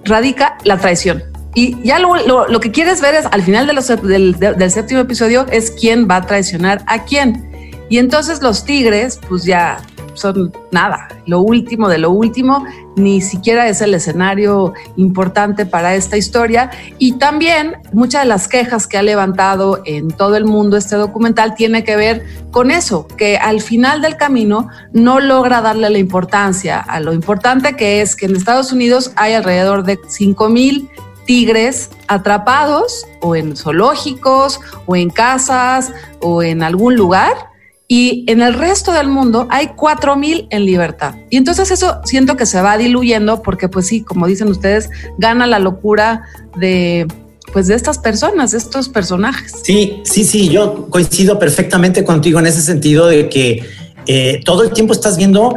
radica 0.05 0.57
la 0.65 0.79
traición. 0.79 1.23
Y 1.55 1.83
ya 1.83 1.99
lo, 1.99 2.47
lo, 2.47 2.61
que 2.61 2.71
quieres 2.71 3.01
ver 3.01 3.15
es 3.15 3.25
al 3.27 3.43
final 3.43 3.67
de 3.67 3.97
del, 4.07 4.39
del 4.39 4.71
séptimo 4.71 5.01
episodio 5.01 5.47
es 5.51 5.71
quién 5.71 6.07
va 6.09 6.17
a 6.17 6.27
traicionar 6.27 6.85
a 6.87 7.05
quién. 7.05 7.56
Y 7.89 7.99
entonces 7.99 8.43
los 8.43 8.65
tigres, 8.65 9.21
pues 9.29 9.45
ya 9.45 9.79
son 10.17 10.53
nada, 10.71 11.09
lo 11.27 11.41
último 11.41 11.89
de 11.89 11.99
lo 11.99 12.11
último, 12.11 12.65
ni 12.97 13.21
siquiera 13.21 13.69
es 13.69 13.81
el 13.81 13.95
escenario 13.95 14.73
importante 14.97 15.67
para 15.67 15.95
esta 15.95 16.17
historia. 16.17 16.71
Y 16.99 17.13
también 17.13 17.77
muchas 17.93 18.23
de 18.23 18.29
las 18.29 18.49
quejas 18.49 18.87
que 18.87 18.99
ha 18.99 19.03
levantado 19.03 19.83
en 19.85 20.09
todo 20.09 20.37
el 20.37 20.45
mundo 20.45 20.77
este 20.77 20.97
documental 20.97 21.55
tiene 21.55 21.85
que 21.85 21.97
ver 21.97 22.25
con 22.51 22.71
eso, 22.71 23.07
que 23.07 23.37
al 23.37 23.61
final 23.61 24.01
del 24.01 24.17
camino 24.17 24.69
no 24.93 25.21
logra 25.21 25.61
darle 25.61 25.91
la 25.91 25.99
importancia 25.99 26.81
a 26.81 27.01
lo 27.01 27.13
importante 27.13 27.77
que 27.77 28.01
es 28.01 28.17
que 28.17 28.27
en 28.27 28.37
Estados 28.37 28.73
Unidos 28.73 29.13
hay 29.17 29.35
alrededor 29.35 29.85
de 29.85 29.99
5 30.09 30.49
mil 30.49 30.89
tigres 31.27 31.91
atrapados 32.09 33.05
o 33.21 33.35
en 33.37 33.57
zoológicos 33.57 34.61
o 34.87 34.97
en 34.97 35.11
casas 35.11 35.93
o 36.21 36.43
en 36.43 36.63
algún 36.63 36.95
lugar 36.95 37.56
y 37.89 38.25
en 38.27 38.41
el 38.43 38.55
resto 38.55 38.93
del 38.93 39.09
mundo 39.09 39.47
hay 39.51 39.69
4.000 39.69 40.49
en 40.51 40.65
libertad. 40.65 41.15
Y 41.31 41.37
entonces 41.37 41.71
eso 41.71 42.01
siento 42.05 42.37
que 42.37 42.47
se 42.47 42.61
va 42.61 42.77
diluyendo 42.77 43.43
porque 43.43 43.69
pues 43.69 43.87
sí, 43.87 44.03
como 44.03 44.27
dicen 44.27 44.49
ustedes, 44.49 44.91
gana 45.19 45.47
la 45.47 45.59
locura 45.59 46.23
de 46.57 47.07
pues 47.53 47.69
de 47.69 47.75
estas 47.75 47.99
personas, 47.99 48.51
de 48.51 48.59
estos 48.59 48.89
personajes. 48.89 49.53
Sí, 49.63 50.03
sí, 50.05 50.25
sí, 50.25 50.49
yo 50.49 50.89
coincido 50.91 51.39
perfectamente 51.39 52.05
contigo 52.05 52.41
en 52.41 52.47
ese 52.47 52.61
sentido 52.61 53.07
de 53.07 53.29
que 53.29 53.65
eh, 54.09 54.41
todo 54.45 54.63
el 54.63 54.71
tiempo 54.73 54.93
estás 54.93 55.17
viendo 55.17 55.55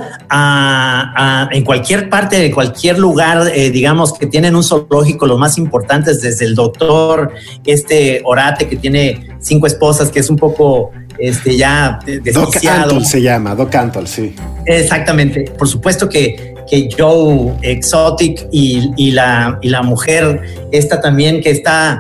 en 1.51 1.63
cualquier 1.63 2.09
parte, 2.09 2.39
de 2.39 2.51
cualquier 2.51 2.97
lugar, 2.97 3.51
eh, 3.53 3.69
digamos, 3.69 4.13
que 4.13 4.27
tienen 4.27 4.55
un 4.55 4.63
zoológico, 4.63 5.27
los 5.27 5.37
más 5.37 5.57
importantes, 5.57 6.21
desde 6.21 6.45
el 6.45 6.55
doctor, 6.55 7.31
este 7.65 8.21
Orate 8.23 8.67
que 8.67 8.75
tiene 8.75 9.37
cinco 9.39 9.67
esposas, 9.67 10.09
que 10.09 10.19
es 10.19 10.29
un 10.29 10.37
poco 10.37 10.91
este, 11.19 11.57
ya 11.57 11.99
desquiciado. 12.05 13.01
se 13.01 13.21
llama, 13.21 13.55
Doc 13.55 13.73
Antle, 13.75 14.07
sí. 14.07 14.35
Exactamente. 14.65 15.51
Por 15.57 15.67
supuesto 15.67 16.07
que, 16.07 16.55
que 16.69 16.89
Joe 16.97 17.53
Exotic 17.61 18.47
y, 18.51 19.11
la, 19.11 19.59
y 19.61 19.69
la 19.69 19.81
mujer, 19.81 20.41
esta 20.71 21.01
también 21.01 21.41
que 21.41 21.51
está 21.51 21.99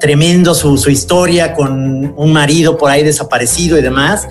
tremendo 0.00 0.54
su, 0.54 0.76
su, 0.76 0.90
historia 0.90 1.54
con 1.54 2.12
un 2.16 2.32
marido 2.32 2.76
por 2.76 2.90
ahí 2.90 3.02
desaparecido 3.02 3.78
y 3.78 3.82
demás. 3.82 4.26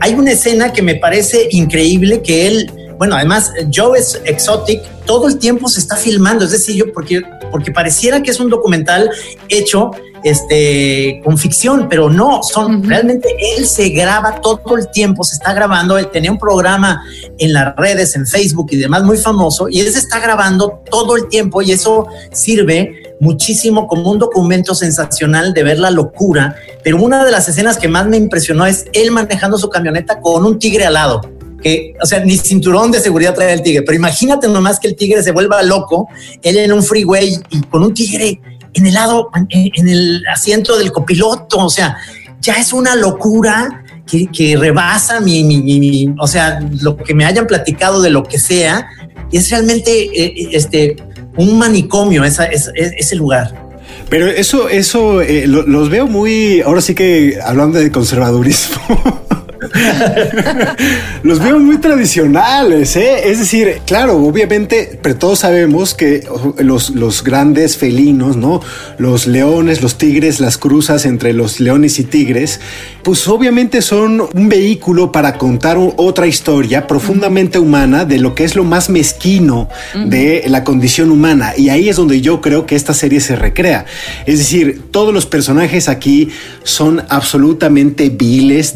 Hay 0.00 0.14
una 0.14 0.32
escena 0.32 0.72
que 0.72 0.82
me 0.82 0.96
parece 0.96 1.48
increíble 1.52 2.22
que 2.22 2.46
él, 2.46 2.70
bueno, 2.98 3.16
además 3.16 3.52
Joe 3.74 3.98
es 3.98 4.20
Exotic, 4.24 4.82
todo 5.06 5.28
el 5.28 5.38
tiempo 5.38 5.68
se 5.68 5.80
está 5.80 5.96
filmando, 5.96 6.44
es 6.44 6.50
decir, 6.50 6.76
yo 6.76 6.92
porque, 6.92 7.22
porque 7.50 7.72
pareciera 7.72 8.22
que 8.22 8.30
es 8.30 8.40
un 8.40 8.50
documental 8.50 9.10
hecho 9.48 9.90
este, 10.26 11.20
con 11.24 11.38
ficción, 11.38 11.86
pero 11.88 12.10
no, 12.10 12.42
son 12.42 12.82
realmente 12.82 13.28
él 13.56 13.66
se 13.66 13.90
graba 13.90 14.40
todo 14.40 14.76
el 14.76 14.90
tiempo, 14.90 15.22
se 15.22 15.36
está 15.36 15.52
grabando, 15.52 15.98
él 15.98 16.10
tenía 16.10 16.32
un 16.32 16.38
programa 16.38 17.00
en 17.38 17.52
las 17.52 17.76
redes, 17.76 18.16
en 18.16 18.26
Facebook 18.26 18.66
y 18.70 18.76
demás 18.76 19.04
muy 19.04 19.18
famoso, 19.18 19.68
y 19.68 19.80
él 19.80 19.92
se 19.92 20.00
está 20.00 20.18
grabando 20.18 20.82
todo 20.90 21.16
el 21.16 21.28
tiempo 21.28 21.62
y 21.62 21.72
eso 21.72 22.08
sirve 22.32 23.14
muchísimo 23.20 23.86
como 23.86 24.10
un 24.10 24.18
documento 24.18 24.74
sensacional 24.74 25.54
de 25.54 25.62
ver 25.62 25.78
la 25.78 25.90
locura, 25.90 26.56
pero 26.82 27.00
una 27.00 27.24
de 27.24 27.30
las 27.30 27.48
escenas 27.48 27.78
que 27.78 27.88
más 27.88 28.06
me 28.06 28.16
impresionó 28.16 28.66
es 28.66 28.86
él 28.92 29.10
manejando 29.10 29.58
su 29.58 29.68
camioneta 29.68 30.20
con 30.20 30.44
un 30.44 30.58
tigre 30.58 30.86
al 30.86 30.94
lado. 30.94 31.35
Que, 31.62 31.94
o 32.00 32.06
sea, 32.06 32.20
ni 32.20 32.36
cinturón 32.36 32.90
de 32.90 33.00
seguridad 33.00 33.34
trae 33.34 33.52
el 33.52 33.62
tigre, 33.62 33.82
pero 33.82 33.96
imagínate 33.96 34.48
nomás 34.48 34.78
que 34.78 34.88
el 34.88 34.96
tigre 34.96 35.22
se 35.22 35.32
vuelva 35.32 35.62
loco, 35.62 36.08
él 36.42 36.58
en 36.58 36.72
un 36.72 36.82
freeway 36.82 37.38
y 37.50 37.60
con 37.62 37.82
un 37.82 37.94
tigre 37.94 38.40
en 38.74 38.86
el 38.86 38.94
lado, 38.94 39.30
en, 39.48 39.88
el 39.88 40.22
asiento 40.30 40.78
del 40.78 40.92
copiloto, 40.92 41.58
o 41.58 41.70
sea, 41.70 41.96
ya 42.40 42.54
es 42.54 42.72
una 42.72 42.94
locura 42.94 43.84
que, 44.06 44.56
rebasa 44.56 45.20
mi, 45.20 46.14
o 46.20 46.26
sea, 46.26 46.60
lo 46.80 46.96
que 46.96 47.14
me 47.14 47.24
hayan 47.24 47.46
platicado 47.46 48.02
de 48.02 48.10
lo 48.10 48.22
que 48.22 48.38
sea, 48.38 48.88
es 49.32 49.50
realmente 49.50 49.90
eh, 49.90 50.50
este, 50.52 50.96
un 51.36 51.58
manicomio 51.58 52.22
ese 52.24 53.16
lugar. 53.16 53.66
Pero 54.08 54.28
eso, 54.28 54.68
eso 54.68 55.20
eh, 55.20 55.46
los 55.46 55.90
veo 55.90 56.06
muy, 56.06 56.60
ahora 56.60 56.80
sí 56.80 56.94
que 56.94 57.38
hablando 57.44 57.78
de 57.78 57.90
conservadurismo. 57.90 59.25
Los 61.22 61.38
veo 61.40 61.58
muy 61.58 61.78
tradicionales, 61.78 62.96
¿eh? 62.96 63.30
Es 63.30 63.38
decir, 63.38 63.80
claro, 63.86 64.16
obviamente, 64.18 64.98
pero 65.02 65.16
todos 65.16 65.40
sabemos 65.40 65.94
que 65.94 66.26
los, 66.58 66.90
los 66.90 67.24
grandes 67.24 67.76
felinos, 67.76 68.36
¿no? 68.36 68.60
Los 68.98 69.26
leones, 69.26 69.82
los 69.82 69.98
tigres, 69.98 70.40
las 70.40 70.58
cruzas 70.58 71.04
entre 71.04 71.32
los 71.32 71.60
leones 71.60 71.98
y 71.98 72.04
tigres, 72.04 72.60
pues 73.02 73.26
obviamente 73.28 73.82
son 73.82 74.22
un 74.32 74.48
vehículo 74.48 75.12
para 75.12 75.38
contar 75.38 75.76
otra 75.78 76.26
historia 76.26 76.86
profundamente 76.86 77.58
humana 77.58 78.04
de 78.04 78.18
lo 78.18 78.34
que 78.34 78.44
es 78.44 78.56
lo 78.56 78.64
más 78.64 78.90
mezquino 78.90 79.68
de 79.94 80.44
la 80.48 80.64
condición 80.64 81.10
humana. 81.10 81.52
Y 81.56 81.68
ahí 81.68 81.88
es 81.88 81.96
donde 81.96 82.20
yo 82.20 82.40
creo 82.40 82.66
que 82.66 82.76
esta 82.76 82.94
serie 82.94 83.20
se 83.20 83.36
recrea. 83.36 83.86
Es 84.26 84.38
decir, 84.38 84.82
todos 84.90 85.12
los 85.12 85.26
personajes 85.26 85.88
aquí 85.88 86.30
son 86.62 87.02
absolutamente 87.08 88.08
viles, 88.08 88.74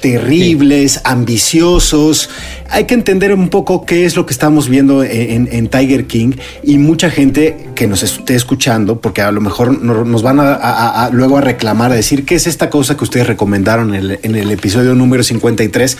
terribles, 0.00 1.00
ambiciosos. 1.04 2.28
Hay 2.68 2.84
que 2.84 2.94
entender 2.94 3.32
un 3.32 3.48
poco 3.48 3.86
qué 3.86 4.04
es 4.04 4.16
lo 4.16 4.26
que 4.26 4.32
estamos 4.32 4.68
viendo 4.68 5.02
en, 5.02 5.68
Tiger 5.68 6.06
King 6.06 6.32
y 6.62 6.78
mucha 6.78 7.10
gente 7.10 7.56
que 7.74 7.86
nos 7.86 8.02
esté 8.02 8.34
escuchando, 8.34 9.00
porque 9.00 9.22
a 9.22 9.30
lo 9.32 9.40
mejor 9.40 9.82
nos 9.82 10.22
van 10.22 10.38
a, 10.40 11.10
luego 11.12 11.38
a 11.38 11.40
reclamar, 11.40 11.92
a 11.92 11.94
decir 11.94 12.24
qué 12.24 12.34
es 12.34 12.46
esta 12.46 12.70
cosa 12.70 12.96
que 12.96 13.04
ustedes 13.04 13.26
recomendaron 13.26 13.94
en 13.94 14.34
el, 14.34 14.50
episodio 14.50 14.94
número 14.94 15.22
53. 15.22 15.98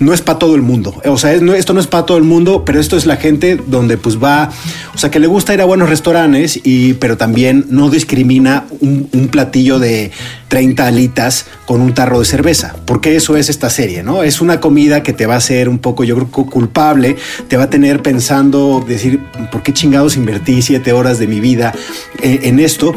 No 0.00 0.12
es 0.12 0.22
para 0.22 0.38
todo 0.38 0.54
el 0.54 0.62
mundo. 0.62 0.94
O 1.04 1.18
sea, 1.18 1.32
esto 1.32 1.74
no 1.74 1.80
es 1.80 1.86
para 1.86 2.06
todo 2.06 2.16
el 2.16 2.24
mundo, 2.24 2.64
pero 2.64 2.80
esto 2.80 2.96
es 2.96 3.06
la 3.06 3.16
gente 3.16 3.60
donde 3.66 3.96
pues 3.98 4.22
va, 4.22 4.50
o 4.94 4.98
sea, 4.98 5.10
que 5.10 5.18
le 5.18 5.26
gusta 5.26 5.54
ir 5.54 5.60
a 5.60 5.64
buenos 5.64 5.88
restaurantes, 5.88 6.60
y, 6.62 6.94
pero 6.94 7.16
también 7.16 7.66
no 7.70 7.90
discrimina 7.90 8.64
un, 8.80 9.08
un 9.12 9.28
platillo 9.28 9.78
de 9.78 10.10
30 10.48 10.86
alitas 10.86 11.46
con 11.66 11.80
un 11.80 11.94
tarro 11.94 12.18
de 12.18 12.24
cerveza, 12.24 12.74
porque 12.86 13.16
eso 13.16 13.36
es 13.36 13.48
esta 13.48 13.70
serie, 13.70 14.02
¿no? 14.02 14.22
Es 14.22 14.40
una 14.40 14.60
comida 14.60 15.02
que 15.02 15.12
te 15.12 15.26
va 15.26 15.34
a 15.34 15.38
hacer 15.38 15.68
un 15.68 15.78
poco, 15.78 16.04
yo 16.04 16.14
creo, 16.14 16.28
culpable, 16.30 17.16
te 17.48 17.56
va 17.56 17.64
a 17.64 17.70
tener 17.70 18.02
pensando, 18.02 18.84
decir, 18.86 19.20
¿por 19.52 19.62
qué 19.62 19.72
chingados 19.72 20.16
invertí 20.16 20.62
siete 20.62 20.92
horas 20.92 21.07
de 21.14 21.26
mi 21.26 21.40
vida 21.40 21.72
en, 22.20 22.44
en 22.44 22.60
esto? 22.60 22.94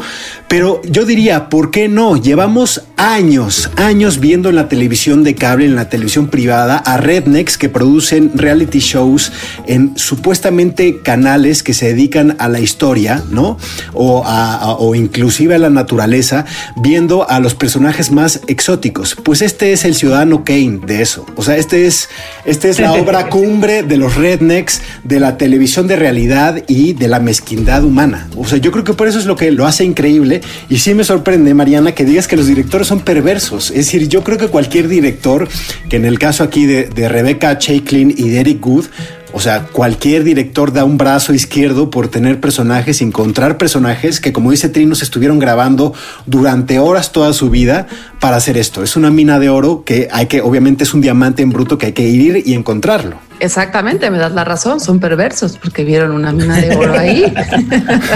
Pero 0.52 0.82
yo 0.84 1.06
diría, 1.06 1.48
¿por 1.48 1.70
qué 1.70 1.88
no? 1.88 2.18
Llevamos 2.18 2.82
años, 2.98 3.70
años 3.76 4.20
viendo 4.20 4.50
en 4.50 4.56
la 4.56 4.68
televisión 4.68 5.24
de 5.24 5.34
cable, 5.34 5.64
en 5.64 5.76
la 5.76 5.88
televisión 5.88 6.28
privada, 6.28 6.76
a 6.76 6.98
rednecks 6.98 7.56
que 7.56 7.70
producen 7.70 8.32
reality 8.34 8.80
shows 8.80 9.32
en 9.66 9.96
supuestamente 9.96 11.00
canales 11.00 11.62
que 11.62 11.72
se 11.72 11.86
dedican 11.86 12.36
a 12.38 12.50
la 12.50 12.60
historia, 12.60 13.22
¿no? 13.30 13.56
O, 13.94 14.24
a, 14.26 14.76
o 14.78 14.94
inclusive 14.94 15.54
a 15.54 15.58
la 15.58 15.70
naturaleza, 15.70 16.44
viendo 16.76 17.26
a 17.30 17.40
los 17.40 17.54
personajes 17.54 18.10
más 18.10 18.42
exóticos. 18.46 19.16
Pues 19.22 19.40
este 19.40 19.72
es 19.72 19.86
el 19.86 19.94
ciudadano 19.94 20.44
Kane 20.44 20.80
de 20.86 21.00
eso. 21.00 21.24
O 21.36 21.42
sea, 21.42 21.56
este 21.56 21.86
es, 21.86 22.10
este 22.44 22.68
es 22.68 22.78
la 22.78 22.92
obra 23.00 23.30
cumbre 23.30 23.82
de 23.82 23.96
los 23.96 24.16
rednecks, 24.16 24.82
de 25.02 25.18
la 25.18 25.38
televisión 25.38 25.86
de 25.86 25.96
realidad 25.96 26.62
y 26.68 26.92
de 26.92 27.08
la 27.08 27.20
mezquindad 27.20 27.84
humana. 27.84 28.01
O 28.36 28.44
sea, 28.46 28.58
yo 28.58 28.72
creo 28.72 28.84
que 28.84 28.94
por 28.94 29.06
eso 29.06 29.18
es 29.18 29.26
lo 29.26 29.36
que 29.36 29.50
lo 29.52 29.66
hace 29.66 29.84
increíble 29.84 30.40
y 30.68 30.78
sí 30.78 30.94
me 30.94 31.04
sorprende, 31.04 31.54
Mariana, 31.54 31.92
que 31.92 32.04
digas 32.04 32.26
que 32.26 32.36
los 32.36 32.46
directores 32.46 32.88
son 32.88 33.00
perversos. 33.00 33.70
Es 33.70 33.76
decir, 33.76 34.08
yo 34.08 34.24
creo 34.24 34.38
que 34.38 34.48
cualquier 34.48 34.88
director, 34.88 35.48
que 35.88 35.96
en 35.96 36.04
el 36.04 36.18
caso 36.18 36.42
aquí 36.42 36.66
de, 36.66 37.08
Rebecca 37.08 37.58
Chaiklin 37.58 38.14
y 38.16 38.30
de 38.30 38.40
Eric 38.40 38.60
Good, 38.60 38.86
o 39.34 39.40
sea, 39.40 39.66
cualquier 39.66 40.24
director 40.24 40.72
da 40.72 40.84
un 40.84 40.98
brazo 40.98 41.32
izquierdo 41.32 41.90
por 41.90 42.08
tener 42.08 42.38
personajes, 42.38 43.00
encontrar 43.00 43.56
personajes 43.56 44.20
que, 44.20 44.32
como 44.32 44.50
dice 44.50 44.68
Trinos, 44.68 45.02
estuvieron 45.02 45.38
grabando 45.38 45.94
durante 46.26 46.78
horas 46.78 47.12
toda 47.12 47.32
su 47.32 47.48
vida 47.48 47.86
para 48.20 48.36
hacer 48.36 48.58
esto. 48.58 48.82
Es 48.82 48.94
una 48.96 49.10
mina 49.10 49.38
de 49.38 49.48
oro 49.48 49.84
que 49.84 50.08
hay 50.12 50.26
que, 50.26 50.42
obviamente, 50.42 50.84
es 50.84 50.92
un 50.92 51.00
diamante 51.00 51.42
en 51.42 51.50
bruto 51.50 51.78
que 51.78 51.86
hay 51.86 51.92
que 51.92 52.06
ir 52.08 52.42
y 52.44 52.54
encontrarlo. 52.54 53.18
Exactamente, 53.40 54.10
me 54.10 54.18
das 54.18 54.32
la 54.32 54.44
razón, 54.44 54.80
son 54.80 55.00
perversos 55.00 55.58
porque 55.58 55.84
vieron 55.84 56.12
una 56.12 56.32
mina 56.32 56.56
de 56.56 56.76
oro 56.76 56.96
ahí. 56.96 57.32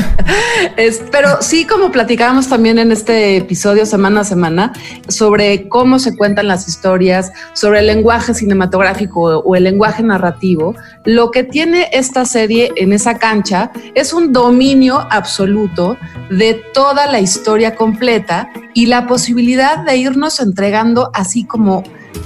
pero 1.10 1.42
sí, 1.42 1.64
como 1.64 1.90
platicábamos 1.90 2.48
también 2.48 2.78
en 2.78 2.92
este 2.92 3.38
episodio 3.38 3.86
semana 3.86 4.20
a 4.20 4.24
semana, 4.24 4.72
sobre 5.08 5.68
cómo 5.68 5.98
se 5.98 6.16
cuentan 6.16 6.48
las 6.48 6.68
historias, 6.68 7.32
sobre 7.54 7.80
el 7.80 7.86
lenguaje 7.86 8.34
cinematográfico 8.34 9.38
o 9.38 9.56
el 9.56 9.64
lenguaje 9.64 10.02
narrativo, 10.02 10.74
lo 11.04 11.30
que 11.30 11.42
tiene 11.42 11.88
esta 11.92 12.24
serie 12.24 12.72
en 12.76 12.92
esa 12.92 13.18
cancha 13.18 13.70
es 13.94 14.12
un 14.12 14.32
dominio 14.32 15.06
absoluto 15.10 15.96
de 16.30 16.62
toda 16.72 17.06
la 17.06 17.20
historia 17.20 17.74
completa 17.74 18.50
y 18.74 18.86
la 18.86 19.06
posibilidad 19.06 19.84
de 19.84 19.96
irnos 19.96 20.40
entregando 20.40 21.10
así 21.14 21.44
como 21.44 21.82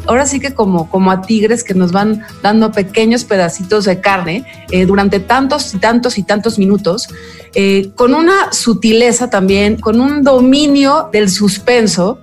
ahora 0.07 0.27
sí 0.27 0.41
que 0.41 0.55
como, 0.55 0.89
como 0.91 1.11
a 1.11 1.23
tigres 1.23 1.65
que 1.65 1.75
nos 1.75 1.93
van 1.93 2.25
dando 2.43 2.73
pequeños 2.73 3.25
pedacitos 3.25 3.85
de 3.85 4.01
carne 4.01 4.45
eh, 4.71 4.87
durante 4.87 5.21
tantos 5.21 5.75
y 5.75 5.79
tantos 5.79 6.19
y 6.19 6.23
tantos 6.23 6.59
minutos, 6.59 7.09
eh, 7.55 7.91
con 7.95 8.15
una 8.15 8.53
sutileza 8.53 9.31
también, 9.31 9.81
con 9.81 10.01
un 10.01 10.23
dominio 10.23 11.09
del 11.13 11.31
suspenso, 11.31 12.19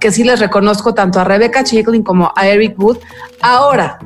que 0.00 0.10
sí 0.10 0.24
les 0.24 0.40
reconozco 0.40 0.94
tanto 0.94 1.20
a 1.20 1.24
Rebecca 1.24 1.62
Chicklin 1.62 2.02
como 2.02 2.32
a 2.34 2.48
Eric 2.48 2.78
Wood. 2.78 2.98
Ahora, 3.40 4.00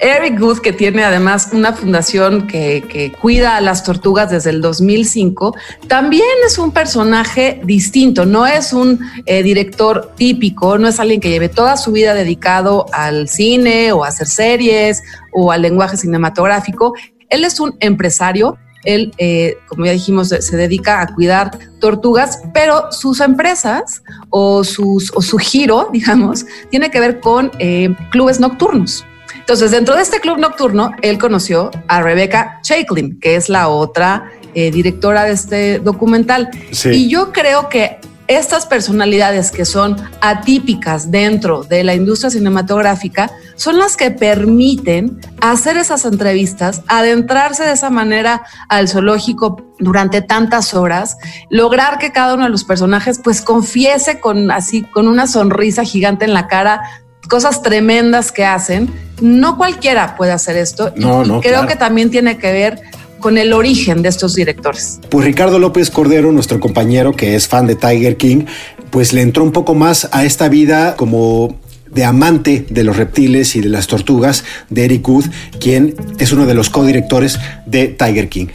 Eric 0.00 0.40
Good, 0.40 0.58
que 0.58 0.72
tiene 0.72 1.04
además 1.04 1.50
una 1.52 1.72
fundación 1.72 2.46
que, 2.46 3.12
cuida 3.20 3.56
a 3.56 3.60
las 3.60 3.84
tortugas 3.84 4.30
desde 4.30 4.50
el 4.50 4.60
2005, 4.60 5.54
también 5.86 6.24
es 6.46 6.58
un 6.58 6.72
personaje 6.72 7.60
distinto, 7.64 8.26
no 8.26 8.46
es 8.46 8.72
un 8.72 8.98
eh, 9.26 9.42
director 9.42 10.12
típico, 10.16 10.78
no 10.78 10.88
es 10.88 10.98
alguien 10.98 11.20
que 11.20 11.30
lleve 11.30 11.48
toda 11.48 11.76
su 11.76 11.92
vida 11.92 12.12
dedicado 12.14 12.86
al 12.92 13.28
cine 13.28 13.92
o 13.92 14.04
a 14.04 14.08
hacer 14.08 14.26
series 14.26 15.02
o 15.32 15.52
al 15.52 15.62
lenguaje 15.62 15.96
cinematográfico. 15.96 16.94
Él 17.28 17.44
es 17.44 17.60
un 17.60 17.76
empresario, 17.80 18.58
él, 18.84 19.12
eh, 19.16 19.56
como 19.68 19.86
ya 19.86 19.92
dijimos, 19.92 20.28
se 20.28 20.56
dedica 20.56 21.00
a 21.00 21.14
cuidar 21.14 21.56
tortugas, 21.80 22.42
pero 22.52 22.90
sus 22.92 23.20
empresas 23.20 24.02
o, 24.28 24.64
su 24.64 25.38
giro, 25.40 25.88
digamos, 25.92 26.44
tiene 26.70 26.90
que 26.90 27.00
ver 27.00 27.20
con 27.20 27.52
eh, 27.58 27.94
clubes 28.10 28.40
nocturnos. 28.40 29.04
Entonces, 29.44 29.72
dentro 29.72 29.94
de 29.94 30.00
este 30.00 30.20
club 30.20 30.38
nocturno, 30.38 30.92
él 31.02 31.18
conoció 31.18 31.70
a 31.86 32.00
Rebecca 32.00 32.60
Chaiklin, 32.62 33.20
que 33.20 33.36
es 33.36 33.50
la 33.50 33.68
otra 33.68 34.30
eh, 34.54 34.70
directora 34.70 35.24
de 35.24 35.32
este 35.32 35.80
documental. 35.80 36.48
Y 36.90 37.10
yo 37.10 37.30
creo 37.30 37.68
que 37.68 37.98
estas 38.26 38.64
personalidades 38.64 39.50
que 39.50 39.66
son 39.66 39.96
atípicas 40.22 41.10
dentro 41.10 41.62
de 41.62 41.84
la 41.84 41.94
industria 41.94 42.30
cinematográfica 42.30 43.30
son 43.54 43.78
las 43.78 43.98
que 43.98 44.10
permiten 44.10 45.20
hacer 45.42 45.76
esas 45.76 46.06
entrevistas, 46.06 46.82
adentrarse 46.86 47.64
de 47.64 47.72
esa 47.72 47.90
manera 47.90 48.42
al 48.70 48.88
zoológico 48.88 49.62
durante 49.78 50.22
tantas 50.22 50.72
horas, 50.72 51.18
lograr 51.50 51.98
que 51.98 52.12
cada 52.12 52.34
uno 52.34 52.44
de 52.44 52.50
los 52.50 52.64
personajes 52.64 53.20
pues 53.22 53.42
confiese 53.42 54.20
con 54.20 54.50
así 54.50 54.82
con 54.82 55.06
una 55.06 55.26
sonrisa 55.26 55.84
gigante 55.84 56.24
en 56.24 56.32
la 56.32 56.46
cara 56.46 56.80
cosas 57.28 57.62
tremendas 57.62 58.32
que 58.32 58.44
hacen. 58.44 58.90
No 59.20 59.56
cualquiera 59.56 60.16
puede 60.16 60.32
hacer 60.32 60.56
esto. 60.56 60.92
No, 60.96 61.24
y, 61.24 61.40
creo 61.40 61.66
que 61.66 61.76
también 61.76 62.10
tiene 62.10 62.38
que 62.38 62.52
ver 62.52 62.80
con 63.20 63.38
el 63.38 63.52
origen 63.52 64.02
de 64.02 64.10
estos 64.10 64.34
directores. 64.34 65.00
Pues 65.08 65.24
Ricardo 65.24 65.58
López 65.58 65.90
Cordero, 65.90 66.30
nuestro 66.30 66.60
compañero 66.60 67.12
que 67.12 67.36
es 67.36 67.48
fan 67.48 67.66
de 67.66 67.74
Tiger 67.74 68.16
King, 68.16 68.44
pues 68.90 69.12
le 69.12 69.22
entró 69.22 69.42
un 69.42 69.52
poco 69.52 69.74
más 69.74 70.08
a 70.12 70.24
esta 70.24 70.48
vida 70.48 70.94
como 70.96 71.58
de 71.90 72.04
amante 72.04 72.66
de 72.68 72.84
los 72.84 72.96
reptiles 72.96 73.56
y 73.56 73.60
de 73.60 73.68
las 73.68 73.86
tortugas 73.86 74.44
de 74.68 74.84
Eric 74.84 75.08
Wood, 75.08 75.24
quien 75.58 75.94
es 76.18 76.32
uno 76.32 76.44
de 76.44 76.54
los 76.54 76.68
codirectores 76.68 77.38
de 77.66 77.88
Tiger 77.88 78.28
King. 78.28 78.46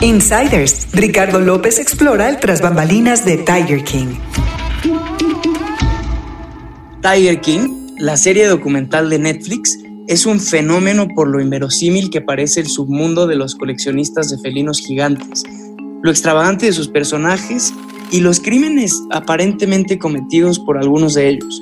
Insiders, 0.00 0.88
Ricardo 0.92 1.38
López 1.38 1.78
explora 1.78 2.28
el 2.28 2.38
tras 2.38 2.60
bambalinas 2.60 3.24
de 3.24 3.38
Tiger 3.38 3.84
King. 3.84 4.16
Tiger 7.02 7.40
King, 7.40 7.96
la 7.98 8.16
serie 8.16 8.46
documental 8.46 9.10
de 9.10 9.18
Netflix, 9.18 9.76
es 10.06 10.24
un 10.24 10.38
fenómeno 10.38 11.08
por 11.16 11.26
lo 11.26 11.40
inverosímil 11.40 12.10
que 12.10 12.20
parece 12.20 12.60
el 12.60 12.68
submundo 12.68 13.26
de 13.26 13.34
los 13.34 13.56
coleccionistas 13.56 14.30
de 14.30 14.38
felinos 14.38 14.78
gigantes, 14.78 15.42
lo 16.00 16.10
extravagante 16.12 16.66
de 16.66 16.72
sus 16.72 16.86
personajes 16.86 17.74
y 18.12 18.20
los 18.20 18.38
crímenes 18.38 19.02
aparentemente 19.10 19.98
cometidos 19.98 20.60
por 20.60 20.78
algunos 20.78 21.14
de 21.14 21.28
ellos. 21.28 21.60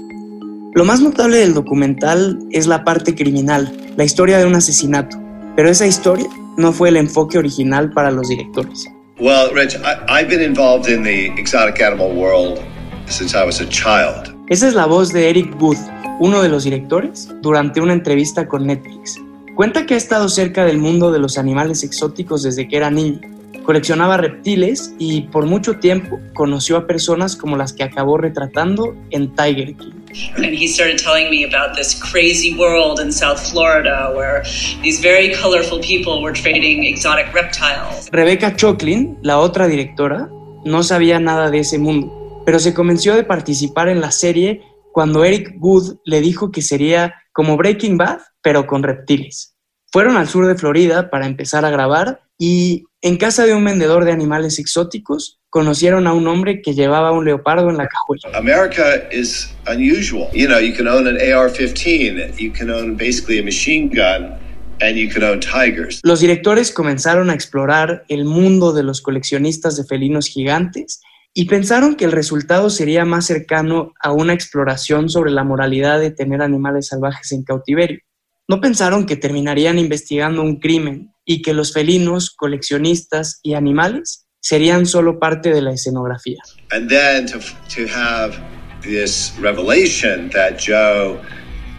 Lo 0.75 0.85
más 0.85 1.01
notable 1.01 1.39
del 1.39 1.55
documental 1.55 2.39
es 2.51 2.67
la 2.67 2.85
parte 2.85 3.15
criminal, 3.15 3.75
la 3.97 4.05
historia 4.05 4.37
de 4.37 4.45
un 4.45 4.57
asesinato, 4.57 5.17
pero 5.57 5.71
esa 5.71 5.87
historia 5.87 6.29
no 6.59 6.71
fue 6.71 6.91
el 6.91 6.99
enfoque 6.99 7.39
original 7.39 7.93
para 7.93 8.11
los 8.11 8.29
directores. 8.29 8.87
Well, 9.19 9.55
Rich, 9.55 9.77
I've 10.07 10.29
been 10.29 10.43
involved 10.43 10.91
in 10.91 11.03
the 11.03 11.33
exotic 11.41 11.81
animal 11.81 12.13
world 12.15 12.61
since 13.07 13.35
I 13.35 13.47
was 13.47 13.63
a 13.63 13.69
child. 13.71 14.30
Esa 14.51 14.67
es 14.67 14.75
la 14.75 14.87
voz 14.87 15.13
de 15.13 15.31
Eric 15.31 15.63
Wood, 15.63 15.77
uno 16.19 16.43
de 16.43 16.49
los 16.49 16.65
directores, 16.65 17.29
durante 17.41 17.81
una 17.81 17.93
entrevista 17.93 18.49
con 18.49 18.67
Netflix. 18.67 19.15
Cuenta 19.55 19.87
que 19.87 19.95
ha 19.95 19.97
estado 19.97 20.29
cerca 20.29 20.65
del 20.65 20.77
mundo 20.77 21.13
de 21.13 21.21
los 21.21 21.39
animales 21.39 21.85
exóticos 21.85 22.43
desde 22.43 22.67
que 22.67 22.77
era 22.77 22.91
niño. 22.91 23.21
Coleccionaba 23.63 24.17
reptiles 24.17 24.93
y 24.99 25.21
por 25.21 25.47
mucho 25.47 25.79
tiempo 25.79 26.19
conoció 26.35 26.79
a 26.79 26.89
personas 26.89 27.37
como 27.37 27.57
las 27.57 27.73
que 27.73 27.85
acabó 27.85 28.19
retratando 28.19 28.97
en 29.11 29.33
Tiger 29.37 29.77
King. 29.77 29.93
And 30.39 30.47
he 30.47 30.67
started 30.67 30.99
telling 31.01 31.31
me 31.31 31.45
about 31.45 31.77
this 31.77 31.95
crazy 31.95 32.57
world 32.59 32.99
in 32.99 33.13
South 33.13 33.39
Florida 33.39 34.11
where 34.17 34.43
these 34.83 35.01
very 35.01 35.33
colorful 35.33 35.79
people 35.79 36.21
were 36.25 36.33
trading 36.33 36.83
exotic 36.83 37.33
reptiles. 37.33 38.09
Rebecca 38.11 38.57
Chocklin, 38.57 39.17
la 39.23 39.39
otra 39.39 39.69
directora, 39.69 40.29
no 40.65 40.83
sabía 40.83 41.21
nada 41.21 41.53
de 41.53 41.61
ese 41.61 41.79
mundo 41.79 42.20
pero 42.45 42.59
se 42.59 42.75
convenció 42.75 43.15
de 43.15 43.25
participar 43.25 43.89
en 43.89 44.01
la 44.01 44.11
serie 44.11 44.63
cuando 44.93 45.25
Eric 45.25 45.55
Wood 45.59 45.99
le 46.05 46.21
dijo 46.21 46.51
que 46.51 46.63
sería 46.63 47.15
como 47.33 47.57
Breaking 47.57 47.97
Bad, 47.97 48.19
pero 48.43 48.67
con 48.67 48.83
reptiles. 48.83 49.55
Fueron 49.93 50.17
al 50.17 50.29
sur 50.29 50.47
de 50.47 50.55
Florida 50.55 51.11
para 51.11 51.27
empezar 51.27 51.65
a 51.65 51.71
grabar 51.71 52.23
y 52.39 52.85
en 53.03 53.17
casa 53.17 53.45
de 53.45 53.55
un 53.55 53.65
vendedor 53.65 54.05
de 54.05 54.13
animales 54.13 54.59
exóticos 54.59 55.41
conocieron 55.51 56.07
a 56.07 56.13
un 56.13 56.29
hombre 56.29 56.63
que 56.63 56.75
llevaba 56.75 57.13
un 57.13 57.25
leopardo 57.25 57.71
en 57.71 57.77
la 57.77 57.89
cajuela. 57.89 58.31
America 58.35 59.09
is 59.11 59.53
unusual. 59.67 60.29
You 60.33 60.47
know, 60.47 60.61
you 60.61 60.75
can 60.75 60.87
own 60.87 61.07
an 61.07 61.17
AR-15, 61.17 62.39
you 62.39 62.53
can 62.53 62.71
own 62.71 62.97
basically 62.97 63.41
a 63.41 63.43
machine 63.43 63.89
gun 63.89 64.39
and 64.81 64.97
you 64.97 65.09
could 65.09 65.25
own 65.25 65.41
tigers. 65.41 66.01
Los 66.03 66.21
directores 66.21 66.73
comenzaron 66.73 67.31
a 67.31 67.35
explorar 67.35 68.05
el 68.09 68.25
mundo 68.25 68.73
de 68.73 68.85
los 68.85 69.03
coleccionistas 69.03 69.77
de 69.77 69.85
felinos 69.85 70.29
gigantes 70.29 71.01
y 71.33 71.45
pensaron 71.47 71.95
que 71.95 72.05
el 72.05 72.13
resultado 72.13 72.71
sería 72.71 73.05
más 73.05 73.27
cercano 73.27 73.93
a 74.03 74.13
una 74.13 74.33
exploración 74.33 75.09
sobre 75.09 75.31
la 75.31 75.45
moralidad 75.45 76.01
de 76.01 76.11
tener 76.11 76.43
animales 76.43 76.89
salvajes 76.89 77.31
en 77.33 77.45
cautiverio. 77.45 78.01
No 78.49 78.61
pensaron 78.61 79.07
que 79.07 79.17
terminarían 79.17 79.79
investigando 79.79 80.43
un 80.43 80.59
crimen 80.59 81.13
y 81.25 81.43
que 81.43 81.55
los 81.55 81.73
felinos, 81.73 82.31
coleccionistas 82.31 83.39
y 83.45 83.55
animales 83.55 84.27
serían 84.41 84.87
solo 84.87 85.21
parte 85.21 85.51
de 85.55 85.63
la 85.63 85.73
escenografía. 85.73 86.39
And 86.73 86.89
then 86.89 87.27
to, 87.27 87.39
to 87.39 87.87
have 87.87 88.37
this 88.83 89.33
revelation 89.41 90.31
that 90.31 90.59
Joe, 90.59 91.21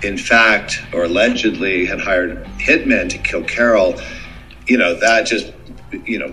in 0.03 0.17
fact, 0.17 0.81
or 0.93 1.03
allegedly 1.03 1.85
had 1.85 1.99
hired 1.99 2.45
hitmen 2.57 3.09
to 3.09 3.17
kill 3.17 3.43
Carol, 3.43 3.95
you 4.67 4.77
know, 4.77 4.95
that 4.99 5.25
just, 5.25 5.51
you 6.05 6.19
know, 6.19 6.31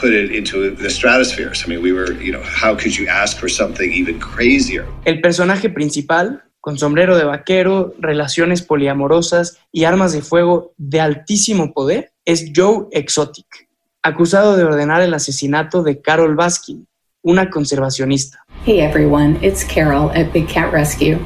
put 0.00 0.12
it 0.12 0.32
into 0.32 0.70
the 0.74 0.90
stratosphere. 0.90 1.54
So, 1.54 1.66
I 1.66 1.68
mean, 1.68 1.82
we 1.82 1.92
were, 1.92 2.12
you 2.20 2.32
know, 2.32 2.42
how 2.42 2.74
could 2.74 2.96
you 2.96 3.06
ask 3.08 3.38
for 3.38 3.48
something 3.48 3.92
even 3.92 4.18
crazier? 4.18 4.86
El 5.04 5.20
personaje 5.20 5.70
principal, 5.70 6.42
con 6.60 6.78
sombrero 6.78 7.16
de 7.16 7.24
vaquero, 7.24 7.94
relaciones 7.98 8.62
poliamorosas 8.62 9.58
y 9.72 9.84
armas 9.84 10.12
de 10.12 10.22
fuego 10.22 10.72
de 10.76 11.00
altísimo 11.00 11.72
poder, 11.72 12.12
es 12.24 12.52
Joe 12.54 12.86
Exotic, 12.92 13.68
acusado 14.02 14.56
de 14.56 14.64
ordenar 14.64 15.02
el 15.02 15.14
asesinato 15.14 15.82
de 15.82 16.00
Carol 16.00 16.34
Baskin, 16.34 16.86
una 17.22 17.50
conservacionista. 17.50 18.38
Hey 18.66 18.80
everyone, 18.80 19.38
it's 19.42 19.64
Carol 19.64 20.10
at 20.10 20.32
Big 20.32 20.48
Cat 20.48 20.72
Rescue. 20.72 21.18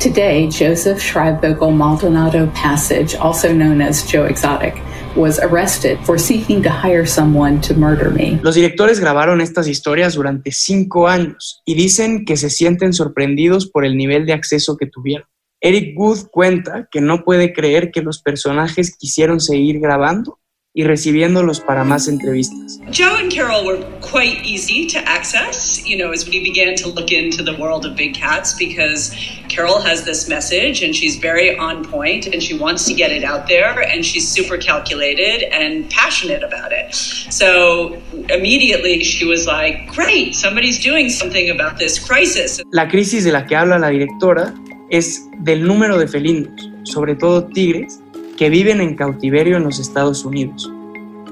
Today, 0.00 0.50
Joseph 0.50 0.98
Schreibvogel 1.00 1.72
Maldonado 1.72 2.50
Passage, 2.52 3.14
also 3.16 3.52
known 3.52 3.80
as 3.80 4.04
Joe 4.04 4.26
Exotic, 4.26 4.74
was 5.16 5.38
arrested 5.40 5.98
for 6.04 6.18
seeking 6.18 6.62
to 6.62 6.70
hire 6.70 7.06
someone 7.06 7.60
to 7.60 7.74
murder 7.74 8.10
me. 8.10 8.40
Los 8.42 8.54
directores 8.54 9.00
grabaron 9.00 9.40
estas 9.40 9.68
historias 9.68 10.14
durante 10.14 10.52
cinco 10.52 11.08
años 11.08 11.62
y 11.64 11.74
dicen 11.74 12.24
que 12.24 12.36
se 12.36 12.50
sienten 12.50 12.92
sorprendidos 12.92 13.70
por 13.70 13.84
el 13.84 13.96
nivel 13.96 14.26
de 14.26 14.32
acceso 14.32 14.76
que 14.76 14.86
tuvieron. 14.86 15.26
Eric 15.60 15.98
Wood 15.98 16.28
cuenta 16.30 16.88
que 16.90 17.00
no 17.00 17.24
puede 17.24 17.52
creer 17.52 17.90
que 17.90 18.02
los 18.02 18.20
personajes 18.20 18.96
quisieron 18.96 19.40
seguir 19.40 19.80
grabando 19.80 20.38
y 20.76 20.82
recibiéndolos 20.82 21.60
para 21.60 21.84
más 21.84 22.08
entrevistas. 22.08 22.80
Joe 22.90 23.16
and 23.16 23.32
Carol 23.32 23.64
were 23.64 23.78
quite 24.00 24.44
easy 24.44 24.88
to 24.88 24.98
access, 25.08 25.80
you 25.86 25.96
know, 25.96 26.12
as 26.12 26.28
we 26.28 26.42
began 26.42 26.74
to 26.74 26.88
look 26.88 27.12
into 27.12 27.44
the 27.44 27.54
world 27.56 27.86
of 27.86 27.94
big 27.96 28.12
cats 28.12 28.52
because 28.58 29.14
Carol 29.48 29.80
has 29.80 30.04
this 30.04 30.28
message 30.28 30.82
and 30.82 30.92
she's 30.92 31.16
very 31.16 31.56
on 31.56 31.84
point 31.84 32.26
and 32.26 32.42
she 32.42 32.58
wants 32.58 32.86
to 32.86 32.92
get 32.92 33.12
it 33.12 33.22
out 33.22 33.46
there 33.46 33.82
and 33.82 34.04
she's 34.04 34.26
super 34.26 34.58
calculated 34.58 35.44
and 35.54 35.88
passionate 35.90 36.42
about 36.42 36.72
it. 36.72 36.92
So 36.92 37.96
immediately 38.28 39.04
she 39.04 39.24
was 39.24 39.46
like, 39.46 39.86
great, 39.94 40.34
somebody's 40.34 40.82
doing 40.82 41.08
something 41.08 41.50
about 41.50 41.78
this 41.78 42.00
crisis. 42.04 42.60
La 42.72 42.88
crisis 42.88 43.22
de 43.22 43.30
la 43.30 43.46
que 43.46 43.54
habla 43.54 43.78
la 43.78 43.90
directora 43.90 44.52
es 44.90 45.22
del 45.44 45.64
número 45.64 45.98
de 45.98 46.08
felinos, 46.08 46.68
sobre 46.82 47.14
todo 47.14 47.46
tigres, 47.46 48.00
que 48.36 48.50
viven 48.50 48.80
en 48.80 48.96
cautiverio 48.96 49.56
en 49.56 49.64
los 49.64 49.78
Estados 49.78 50.24
Unidos. 50.24 50.70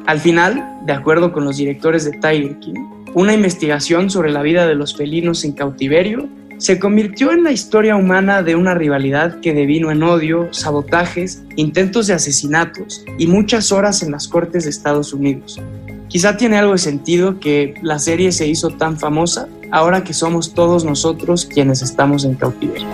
Al 0.07 0.21
final, 0.21 0.81
de 0.85 0.93
acuerdo 0.93 1.33
con 1.33 1.45
los 1.45 1.57
directores 1.57 2.05
de 2.05 2.13
Tiger 2.13 2.59
King, 2.59 2.87
una 3.15 3.35
investigación 3.35 4.11
sobre 4.11 4.33
la 4.33 4.43
vida 4.43 4.67
de 4.67 4.75
los 4.75 4.97
felinos 4.97 5.45
en 5.45 5.53
cautiverio 5.53 6.29
se 6.59 6.79
convirtió 6.79 7.33
en 7.33 7.43
la 7.43 7.51
historia 7.51 7.97
humana 7.97 8.43
de 8.43 8.55
una 8.55 8.75
rivalidad 8.75 9.41
que 9.41 9.53
devino 9.53 9.91
en 9.91 10.03
odio, 10.03 10.49
sabotajes, 10.53 11.43
intentos 11.57 12.07
de 12.07 12.15
asesinatos 12.15 13.05
y 13.19 13.27
muchas 13.27 13.73
horas 13.73 14.03
en 14.03 14.13
las 14.13 14.29
cortes 14.29 14.65
de 14.65 14.71
Estados 14.71 15.13
Unidos. 15.13 15.61
Quizá 16.09 16.37
tiene 16.37 16.59
algo 16.59 16.73
de 16.73 16.79
sentido 16.79 17.41
que 17.41 17.75
la 17.83 17.99
serie 17.99 18.31
se 18.33 18.47
hizo 18.47 18.71
tan 18.71 18.99
famosa 18.99 19.49
ahora 19.73 20.05
que 20.05 20.15
somos 20.15 20.55
todos 20.55 20.85
nosotros 20.85 21.47
quienes 21.47 21.83
estamos 21.83 22.25
en 22.25 22.35
cautiverio 22.35 22.87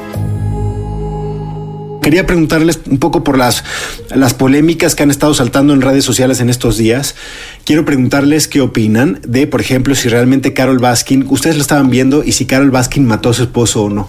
quería 2.08 2.24
preguntarles 2.24 2.80
un 2.90 2.96
poco 2.96 3.22
por 3.22 3.36
las, 3.36 3.62
las 4.14 4.32
polémicas 4.32 4.94
que 4.94 5.02
han 5.02 5.10
estado 5.10 5.34
saltando 5.34 5.74
en 5.74 5.82
redes 5.82 6.06
sociales 6.06 6.40
en 6.40 6.48
estos 6.48 6.78
días. 6.78 7.14
Quiero 7.66 7.84
preguntarles 7.84 8.48
qué 8.48 8.62
opinan 8.62 9.20
de, 9.28 9.46
por 9.46 9.60
ejemplo, 9.60 9.94
si 9.94 10.08
realmente 10.08 10.54
Carol 10.54 10.78
Baskin, 10.78 11.26
ustedes 11.28 11.56
lo 11.56 11.60
estaban 11.60 11.90
viendo 11.90 12.24
y 12.24 12.32
si 12.32 12.46
Carol 12.46 12.70
Baskin 12.70 13.04
mató 13.04 13.28
a 13.28 13.34
su 13.34 13.42
esposo 13.42 13.82
o 13.82 13.90
no. 13.90 14.08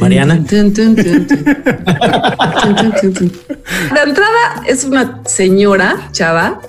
Mariana. 0.00 0.38
De 0.38 0.58
entrada 4.04 4.64
es 4.66 4.82
una 4.82 5.20
señora 5.26 6.08
chava 6.10 6.60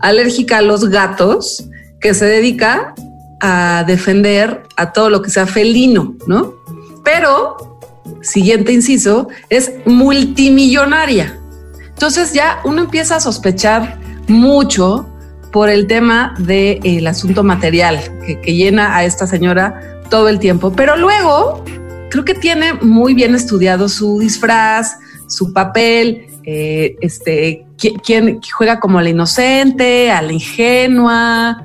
alérgica 0.00 0.58
a 0.58 0.62
los 0.62 0.88
gatos 0.88 1.68
que 2.00 2.12
se 2.12 2.24
dedica 2.24 2.92
a 3.40 3.84
defender 3.86 4.64
a 4.76 4.92
todo 4.92 5.10
lo 5.10 5.22
que 5.22 5.30
sea 5.30 5.46
felino, 5.46 6.16
¿no? 6.26 6.54
Pero 7.04 7.77
siguiente 8.22 8.72
inciso, 8.72 9.28
es 9.48 9.72
multimillonaria. 9.86 11.38
Entonces 11.88 12.32
ya 12.32 12.60
uno 12.64 12.82
empieza 12.82 13.16
a 13.16 13.20
sospechar 13.20 13.98
mucho 14.28 15.08
por 15.52 15.68
el 15.68 15.86
tema 15.86 16.34
del 16.38 17.06
asunto 17.06 17.42
material 17.42 17.98
que, 18.24 18.54
llena 18.54 18.96
a 18.96 19.04
esta 19.04 19.26
señora 19.26 20.02
todo 20.10 20.28
el 20.28 20.38
tiempo. 20.38 20.72
Pero 20.72 20.96
luego 20.96 21.64
creo 22.10 22.24
que 22.24 22.34
tiene 22.34 22.74
muy 22.74 23.14
bien 23.14 23.34
estudiado 23.34 23.88
su 23.88 24.18
disfraz, 24.20 24.98
su 25.26 25.52
papel, 25.52 26.26
eh, 26.44 26.96
este, 27.00 27.66
quien 27.76 28.40
juega 28.56 28.80
como 28.80 29.00
la 29.00 29.10
inocente, 29.10 30.10
a 30.10 30.22
la 30.22 30.32
ingenua, 30.32 31.62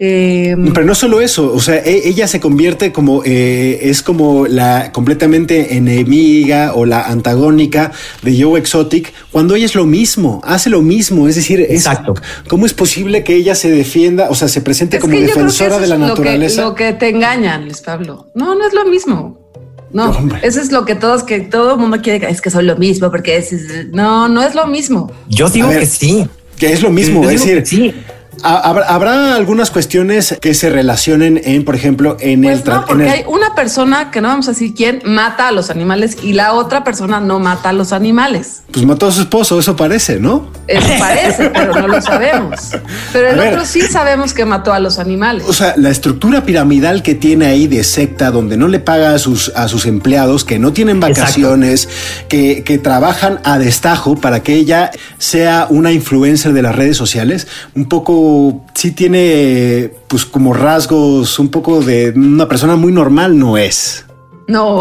Em, 0.00 0.72
Pero 0.72 0.86
no 0.86 0.94
solo 0.94 1.20
eso, 1.20 1.52
o 1.52 1.60
sea, 1.60 1.76
e, 1.76 2.08
ella 2.08 2.28
se 2.28 2.38
convierte 2.38 2.92
como 2.92 3.22
eh, 3.24 3.80
es 3.82 4.02
como 4.02 4.46
la 4.46 4.92
completamente 4.92 5.76
enemiga 5.76 6.74
o 6.74 6.86
la 6.86 7.02
antagónica 7.02 7.90
de 8.22 8.40
Joe 8.40 8.60
Exotic 8.60 9.12
cuando 9.32 9.56
ella 9.56 9.66
es 9.66 9.74
lo 9.74 9.86
mismo, 9.86 10.40
hace 10.44 10.70
lo 10.70 10.82
mismo. 10.82 11.26
Es 11.26 11.34
decir, 11.34 11.60
exacto. 11.68 12.14
¿Cómo 12.48 12.64
es 12.64 12.74
posible 12.74 13.24
que 13.24 13.34
ella 13.34 13.56
se 13.56 13.70
defienda, 13.70 14.28
o 14.30 14.36
sea, 14.36 14.46
se 14.46 14.60
presente 14.60 15.00
como 15.00 15.18
defensora 15.18 15.78
de 15.78 15.88
la 15.88 15.98
naturaleza? 15.98 16.62
Lo 16.62 16.74
que, 16.76 16.92
te 16.92 17.08
engañan, 17.08 17.64
Luis 17.64 17.80
Pablo. 17.80 18.28
No, 18.34 18.54
no 18.54 18.66
es 18.68 18.74
lo 18.74 18.84
mismo. 18.84 19.50
No, 19.90 20.16
eso 20.42 20.60
es 20.60 20.70
lo 20.70 20.84
que 20.84 20.94
todos, 20.94 21.24
que 21.24 21.40
todo 21.40 21.72
el 21.72 21.80
mundo 21.80 21.98
quiere, 22.02 22.30
es 22.30 22.40
que 22.40 22.50
son 22.50 22.66
lo 22.66 22.76
mismo, 22.76 23.10
porque 23.10 23.38
es, 23.38 23.52
no, 23.90 24.28
no 24.28 24.42
es 24.42 24.54
lo 24.54 24.66
mismo. 24.66 25.10
Yo 25.28 25.48
digo 25.48 25.70
que 25.70 25.86
sí. 25.86 26.28
Que 26.56 26.72
es 26.72 26.82
lo 26.82 26.90
mismo, 26.90 27.22
es 27.24 27.40
decir, 27.40 27.62
sí 27.64 27.94
¿Habrá, 28.42 29.34
algunas 29.34 29.70
cuestiones 29.70 30.36
que 30.40 30.54
se 30.54 30.70
relacionen 30.70 31.40
en, 31.44 31.64
por 31.64 31.74
ejemplo, 31.74 32.16
en 32.20 32.42
pues 32.42 32.60
el 32.60 32.64
no, 32.68 32.84
porque 32.86 33.08
hay 33.08 33.24
una 33.26 33.54
persona 33.54 34.10
que 34.10 34.20
no 34.20 34.28
vamos 34.28 34.48
a 34.48 34.52
decir 34.52 34.74
quién 34.74 35.02
mata 35.04 35.48
a 35.48 35.52
los 35.52 35.70
animales 35.70 36.16
y 36.22 36.32
la 36.32 36.52
otra 36.52 36.84
persona 36.84 37.20
no 37.20 37.38
mata 37.38 37.70
a 37.70 37.72
los 37.72 37.92
animales. 37.92 38.62
Pues 38.70 38.84
mató 38.84 39.06
a 39.06 39.12
su 39.12 39.22
esposo, 39.22 39.58
eso 39.58 39.76
parece, 39.76 40.20
¿no? 40.20 40.50
Eso 40.66 40.88
parece, 40.98 41.50
pero 41.50 41.74
no 41.74 41.88
lo 41.88 42.00
sabemos. 42.00 42.70
Pero 43.12 43.30
el 43.30 43.40
otro 43.40 43.64
sí 43.64 43.82
sabemos 43.82 44.34
que 44.34 44.44
mató 44.44 44.72
a 44.72 44.80
los 44.80 44.98
animales. 44.98 45.44
O 45.48 45.52
sea, 45.52 45.74
la 45.76 45.90
estructura 45.90 46.44
piramidal 46.44 47.02
que 47.02 47.14
tiene 47.14 47.46
ahí 47.46 47.66
de 47.66 47.82
secta, 47.84 48.30
donde 48.30 48.56
no 48.56 48.68
le 48.68 48.78
paga 48.78 49.14
a 49.14 49.18
sus, 49.18 49.52
a 49.56 49.68
sus 49.68 49.86
empleados, 49.86 50.44
que 50.44 50.58
no 50.58 50.72
tienen 50.72 51.00
vacaciones, 51.00 51.88
que, 52.28 52.62
que 52.64 52.78
trabajan 52.78 53.40
a 53.44 53.58
destajo 53.58 54.16
para 54.16 54.42
que 54.42 54.54
ella 54.54 54.90
sea 55.18 55.66
una 55.70 55.92
influencer 55.92 56.52
de 56.52 56.62
las 56.62 56.76
redes 56.76 56.96
sociales, 56.96 57.46
un 57.74 57.88
poco 57.88 58.27
sí 58.74 58.92
tiene 58.92 59.92
pues 60.08 60.24
como 60.24 60.52
rasgos 60.52 61.38
un 61.38 61.48
poco 61.48 61.82
de 61.82 62.12
una 62.14 62.48
persona 62.48 62.76
muy 62.76 62.92
normal, 62.92 63.38
no 63.38 63.56
es. 63.56 64.04
No. 64.46 64.80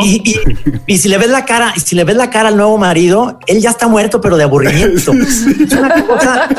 Y, 0.87 0.97
si 0.97 1.09
le 1.09 1.17
ves 1.17 1.29
la 1.29 1.43
cara, 1.43 1.73
si 1.75 1.95
le 1.95 2.05
ves 2.05 2.15
la 2.15 2.29
cara 2.29 2.47
al 2.47 2.55
nuevo 2.55 2.77
marido, 2.77 3.37
él 3.47 3.59
ya 3.59 3.71
está 3.71 3.89
muerto, 3.89 4.21
pero 4.21 4.37
de 4.37 4.43
aburrimiento. 4.43 5.11
Es 5.21 5.73
una 5.73 6.05
cosa 6.05 6.49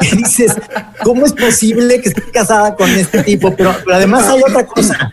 que 0.00 0.16
dices, 0.16 0.56
¿cómo 1.04 1.26
es 1.26 1.32
posible 1.34 2.00
que 2.00 2.08
esté 2.08 2.22
casada 2.32 2.74
con 2.74 2.88
este 2.90 3.22
tipo? 3.22 3.54
pero 3.54 3.74
además 3.92 4.26
hay 4.28 4.40
otra 4.48 4.64
cosa 4.66 5.12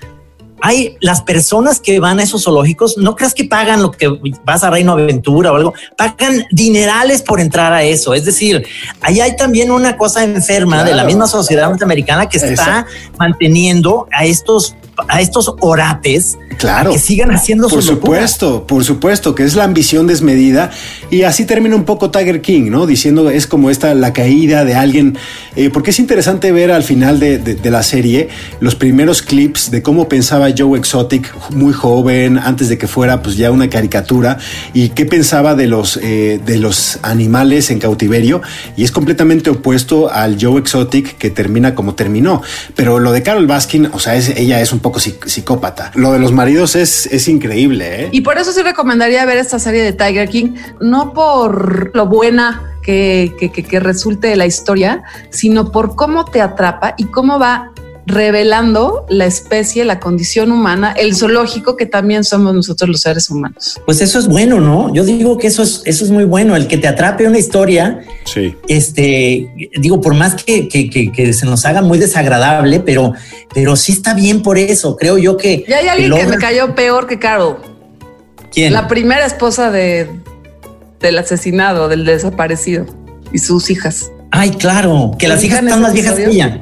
hay 0.62 0.98
las 1.02 1.22
personas 1.22 1.80
que 1.80 2.00
van 2.00 2.20
a 2.20 2.24
esos 2.24 2.44
zoológicos, 2.44 2.98
no 2.98 3.16
creas 3.16 3.34
que 3.34 3.46
pagan 3.46 3.82
lo 3.82 3.92
que 3.92 4.10
vas 4.44 4.64
a 4.64 4.70
Reino 4.70 4.94
Aventura 4.94 5.52
o 5.52 5.56
algo, 5.56 5.74
pagan 5.98 6.46
dinerales 6.52 7.22
por 7.22 7.40
entrar 7.40 7.74
a 7.74 7.84
eso. 7.84 8.14
Es 8.14 8.26
decir, 8.26 8.66
ahí 9.02 9.20
hay 9.22 9.36
también 9.36 9.72
una 9.72 9.98
cosa 9.98 10.24
enferma 10.24 10.84
de 10.84 10.94
la 10.94 11.04
misma 11.04 11.28
sociedad 11.28 11.70
norteamericana 11.70 12.28
que 12.28 12.38
está 12.38 12.86
manteniendo 13.18 14.08
a 14.12 14.26
estos 14.26 14.76
a 15.08 15.22
estos 15.22 15.54
orates 15.62 16.38
Claro. 16.60 16.92
Que 16.92 17.00
sigan 17.00 17.32
haciendo 17.32 17.68
Por 17.70 17.82
su 17.82 17.94
locura. 17.94 18.20
supuesto, 18.28 18.68
por 18.68 18.84
supuesto, 18.84 19.34
que 19.34 19.44
es 19.44 19.56
la 19.56 19.64
ambición 19.64 20.06
desmedida. 20.08 20.70
Y 21.10 21.24
así 21.24 21.46
termina 21.46 21.76
un 21.76 21.86
poco 21.86 22.12
Tiger 22.12 22.42
King, 22.42 22.70
¿no? 22.70 22.86
Diciendo 22.86 23.30
es 23.30 23.48
como 23.48 23.70
esta 23.70 23.96
la 23.96 24.12
caída 24.14 24.66
de 24.66 24.76
alguien. 24.76 25.18
eh, 25.56 25.70
porque 25.72 25.90
es 25.92 26.00
interesante 26.00 26.52
ver 26.52 26.72
al 26.72 26.84
final 26.84 27.20
de, 27.20 27.38
de- 27.38 27.56
de 27.56 27.72
la 27.72 27.82
serie 27.84 28.30
los 28.60 28.76
primeros 28.76 29.22
clips 29.22 29.72
de 29.72 29.82
cómo 29.82 30.08
pensaba 30.10 30.50
Joe 30.56 30.78
Exotic, 30.78 31.34
muy 31.52 31.74
joven, 31.74 32.38
antes 32.38 32.68
de 32.70 32.78
que 32.78 32.88
fuera 32.88 33.22
pues 33.22 33.36
ya 33.38 33.52
una 33.52 33.70
caricatura, 33.70 34.38
y 34.74 34.90
qué 34.90 35.06
pensaba 35.06 35.56
de 35.56 35.68
los, 35.68 35.98
eh, 36.02 36.40
de 36.46 36.58
los 36.58 37.00
animales 37.04 37.72
en 37.72 37.80
cautiverio. 37.80 38.42
Y 38.78 38.84
es 38.84 38.92
completamente 38.92 39.50
opuesto 39.50 40.12
al 40.12 40.38
Joe 40.40 40.60
Exotic 40.60 41.18
que 41.18 41.30
termina 41.30 41.74
como 41.74 41.96
terminó. 41.96 42.42
Pero 42.76 43.00
lo 43.00 43.12
de 43.12 43.24
Carol 43.24 43.48
Baskin, 43.48 43.88
o 43.94 44.00
sea, 44.00 44.16
es, 44.16 44.30
ella 44.30 44.60
es 44.62 44.72
un 44.74 44.80
poco 44.80 45.00
psic- 45.00 45.26
psicópata. 45.26 45.92
Lo 45.96 46.12
de 46.12 46.20
los 46.20 46.32
maridos 46.34 46.49
es, 46.76 47.28
increíble, 47.28 48.06
¿eh? 48.06 48.10
Y 48.12 48.22
por 48.22 48.38
eso 48.38 48.52
sí 48.52 48.62
recomendaría 48.62 49.26
ver 49.26 49.38
esta 49.38 49.60
serie 49.60 49.84
de 49.84 49.94
Tiger 49.94 50.30
King, 50.30 50.56
no 50.80 51.14
por 51.14 51.96
lo 51.96 52.06
buena 52.08 52.76
que, 52.82 53.36
que, 53.40 53.52
que- 53.52 53.80
resulte 53.80 54.36
la 54.36 54.46
historia, 54.46 55.04
sino 55.30 55.72
por 55.72 55.96
cómo 55.96 56.26
te 56.26 56.42
atrapa 56.42 56.96
y 56.98 57.06
cómo 57.06 57.40
va 57.40 57.72
revelando 58.10 59.06
la 59.10 59.26
especie, 59.26 59.86
la 59.86 60.00
condición 60.00 60.52
humana, 60.52 60.92
el 60.92 61.16
zoológico 61.16 61.78
que 61.78 61.86
también 61.86 62.24
somos 62.24 62.54
nosotros 62.54 62.90
los 62.90 63.02
seres 63.02 63.30
humanos. 63.30 63.80
Pues 63.86 64.02
eso 64.02 64.20
es 64.20 64.28
bueno, 64.28 64.60
¿no? 64.60 64.94
Yo 64.94 65.04
digo 65.06 65.38
que 65.38 65.48
eso 65.48 65.64
es, 65.64 65.82
eso 65.86 66.04
es 66.06 66.12
muy 66.12 66.26
bueno, 66.26 66.56
el 66.56 66.68
que 66.68 66.78
te 66.78 66.88
atrape 66.88 67.28
una 67.28 67.38
historia. 67.38 68.02
Sí. 68.26 68.56
Este, 68.68 69.52
digo, 69.80 70.02
por 70.02 70.14
más 70.16 70.36
que, 70.44 70.68
que- 70.68 70.90
que- 70.90 71.12
que 71.12 71.34
se 71.34 71.46
nos 71.46 71.66
haga 71.66 71.82
muy 71.82 71.98
desagradable, 71.98 72.80
pero, 72.80 73.14
pero 73.54 73.76
sí 73.76 73.92
está 73.94 74.14
bien 74.14 74.42
por 74.42 74.58
eso. 74.58 74.96
Creo 74.98 75.18
yo 75.18 75.38
que. 75.38 75.64
Y 75.68 75.72
hay 75.74 75.88
alguien 75.88 76.12
que 76.12 76.18
logra- 76.24 76.30
me 76.30 76.38
cayó 76.38 76.76
peor 76.76 77.08
que 77.08 77.20
Carol, 77.20 77.58
¿Quién? 78.52 78.74
la 78.74 78.88
primera 78.88 79.26
esposa 79.26 79.72
de, 79.72 80.10
del 81.00 81.18
asesinado, 81.18 81.88
del 81.88 82.06
desaparecido 82.06 82.86
y 83.32 83.38
sus 83.40 83.70
hijas. 83.70 84.12
Ay, 84.32 84.52
claro, 84.52 85.12
que 85.18 85.28
las 85.28 85.40
¿Te 85.40 85.48
hijas 85.48 85.60
están 85.60 85.74
ese 85.74 85.82
más 85.82 85.94
viejas 85.94 86.16
que 86.16 86.26
ella. 86.26 86.62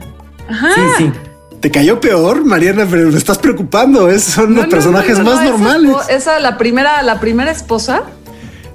Ajá. 0.49 0.69
Sí, 0.75 0.81
sí. 1.05 1.11
¿Te 1.59 1.71
cayó 1.71 1.99
peor, 1.99 2.45
Mariana? 2.45 2.85
Pero 2.89 3.09
me 3.11 3.17
estás 3.17 3.37
preocupando. 3.39 4.09
Es, 4.09 4.23
son 4.23 4.51
No, 4.53 4.57
los 4.61 4.65
no, 4.65 4.69
personajes 4.71 5.17
no, 5.17 5.23
no, 5.23 5.35
más 5.35 5.43
normales. 5.45 5.95
Esa, 6.09 6.39
la 6.39 6.57
primera, 6.57 7.01
la 7.03 7.19
primera 7.19 7.51
esposa, 7.51 8.03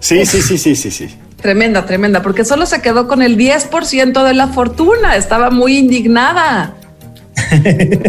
Sí, 0.01 0.27
sí, 0.27 0.43
sí, 0.43 0.59
sí, 0.59 0.75
sí, 0.75 0.91
sí. 0.91 1.17
tremenda, 1.41 1.87
tremenda, 1.87 2.23
porque 2.23 2.45
solo 2.45 2.67
se 2.67 2.83
quedó 2.83 3.07
con 3.07 3.23
el 3.23 3.37
10% 3.39 4.25
de 4.25 4.35
la 4.35 4.49
fortuna. 4.49 5.17
Estaba 5.17 5.51
muy 5.51 5.77
indignada. 5.79 6.75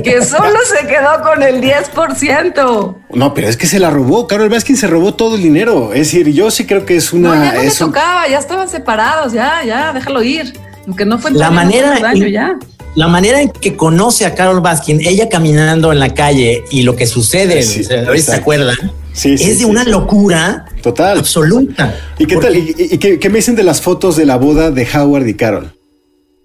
que 0.04 0.22
solo 0.26 0.58
se 0.66 0.88
quedó 0.88 1.22
con 1.22 1.44
el 1.44 1.62
10%. 1.62 2.96
No, 3.14 3.34
pero 3.36 3.48
es 3.48 3.58
que 3.58 3.68
se 3.68 3.80
la 3.80 3.90
robó. 3.92 4.28
Carol 4.28 4.50
Baskin 4.50 4.76
se 4.76 4.88
robó 4.88 5.14
todo 5.14 5.36
el 5.36 5.44
dinero. 5.44 5.94
Es 5.94 6.00
decir, 6.12 6.30
yo 6.34 6.50
sí 6.52 6.66
creo 6.66 6.86
que 6.86 6.96
es 6.96 7.14
una. 7.14 7.30
No, 7.36 7.44
ya 7.44 7.54
no 7.54 7.62
le 7.62 7.68
es 7.68 7.80
un- 7.80 7.88
tocaba, 7.88 8.28
ya 8.28 8.40
estaban 8.40 8.68
separados, 8.68 9.34
ya, 9.34 9.64
ya, 9.64 9.94
déjalo 9.94 10.24
ir. 10.24 10.54
Lo 10.88 10.96
que 10.96 11.06
no 11.06 11.18
fue 11.20 11.32
La 11.32 11.52
manera 11.52 11.98
daño, 12.00 12.28
ya. 12.28 12.58
La 12.96 13.08
manera 13.08 13.42
en 13.42 13.50
que 13.50 13.76
conoce 13.76 14.26
a 14.26 14.36
Carol 14.36 14.62
Baskin, 14.62 15.02
ella 15.02 15.28
caminando 15.30 15.92
en 15.92 16.00
la 16.00 16.14
calle 16.14 16.64
y 16.72 16.84
lo 16.84 16.96
que 16.96 17.08
sucede, 17.08 17.64
Sí, 17.64 17.84
se 17.84 18.34
acuerdan, 18.34 18.76
Sí, 19.14 19.38
sí, 19.38 19.44
es 19.46 19.50
de 19.52 19.56
sí, 19.58 19.66
una 19.66 19.84
sí. 19.84 19.90
locura 19.92 20.66
Total. 20.82 21.18
absoluta. 21.20 21.96
¿Y 22.18 22.26
qué 22.26 22.38
tal? 22.38 22.56
¿Y, 22.56 22.76
y 22.78 22.98
qué, 22.98 23.20
qué 23.20 23.30
me 23.30 23.38
dicen 23.38 23.56
de 23.56 23.64
las 23.64 23.82
fotos 23.82 24.16
de 24.16 24.26
la 24.26 24.38
boda 24.38 24.72
de 24.72 24.88
Howard 24.96 25.28
y 25.28 25.34
Carol? 25.36 25.72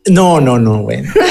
No, 0.06 0.40
no, 0.40 0.58
no, 0.58 0.82
bueno. 0.84 1.12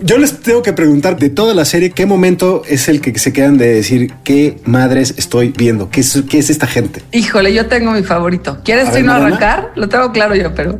Yo 0.00 0.18
les 0.18 0.38
tengo 0.40 0.62
que 0.62 0.72
preguntar 0.72 1.18
de 1.18 1.30
toda 1.30 1.54
la 1.54 1.64
serie, 1.64 1.90
¿qué 1.90 2.04
momento 2.06 2.62
es 2.68 2.88
el 2.88 3.00
que 3.00 3.18
se 3.18 3.32
quedan 3.32 3.56
de 3.56 3.68
decir 3.72 4.12
qué 4.22 4.58
madres 4.64 5.14
estoy 5.16 5.48
viendo? 5.56 5.88
¿Qué 5.90 6.00
es, 6.00 6.22
qué 6.28 6.38
es 6.38 6.50
esta 6.50 6.66
gente? 6.66 7.02
Híjole, 7.12 7.54
yo 7.54 7.66
tengo 7.66 7.92
mi 7.92 8.02
favorito. 8.02 8.58
¿Quieres, 8.64 8.90
Trino, 8.90 9.12
Mariana. 9.12 9.26
arrancar? 9.36 9.72
Lo 9.76 9.88
tengo 9.88 10.12
claro 10.12 10.34
yo, 10.34 10.54
pero 10.54 10.78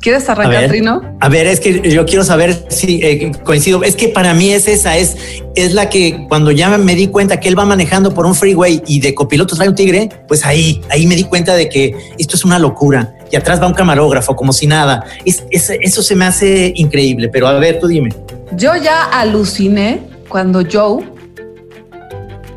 ¿quieres 0.00 0.28
A 0.28 0.32
arrancar, 0.32 0.60
ver, 0.62 0.70
Trino? 0.70 1.02
a 1.20 1.28
ver, 1.28 1.46
es 1.46 1.60
que 1.60 1.90
yo 1.90 2.04
quiero 2.06 2.24
saber 2.24 2.66
si 2.68 3.00
eh, 3.02 3.32
coincido. 3.44 3.82
Es 3.82 3.96
que 3.96 4.08
para 4.08 4.34
mí 4.34 4.50
es 4.50 4.66
esa, 4.68 4.96
es, 4.96 5.16
es 5.54 5.72
la 5.74 5.88
que 5.88 6.26
cuando 6.28 6.50
ya 6.50 6.76
me 6.78 6.94
di 6.94 7.08
cuenta 7.08 7.38
que 7.40 7.48
él 7.48 7.58
va 7.58 7.64
manejando 7.64 8.12
por 8.14 8.26
un 8.26 8.34
freeway 8.34 8.82
y 8.86 9.00
de 9.00 9.14
copiloto 9.14 9.54
trae 9.56 9.68
un 9.68 9.74
tigre, 9.74 10.08
pues 10.26 10.44
ahí, 10.44 10.80
ahí 10.90 11.06
me 11.06 11.14
di 11.16 11.24
cuenta 11.24 11.54
de 11.54 11.68
que 11.68 11.94
esto 12.18 12.36
es 12.36 12.44
una 12.44 12.58
locura. 12.58 13.14
Y 13.30 13.36
atrás 13.36 13.62
va 13.62 13.66
un 13.66 13.74
camarógrafo 13.74 14.34
como 14.34 14.52
si 14.52 14.66
nada. 14.66 15.04
Es, 15.24 15.44
es- 15.50 15.70
eso 15.80 16.02
se 16.02 16.16
me 16.16 16.24
hace 16.24 16.72
increíble. 16.74 17.28
Pero 17.28 17.46
a 17.46 17.52
ver, 17.60 17.78
tú 17.78 17.86
dime. 17.86 18.10
Yo 18.56 18.74
ya 18.76 19.04
aluciné 19.04 20.00
cuando 20.28 20.62
Joe 20.70 21.04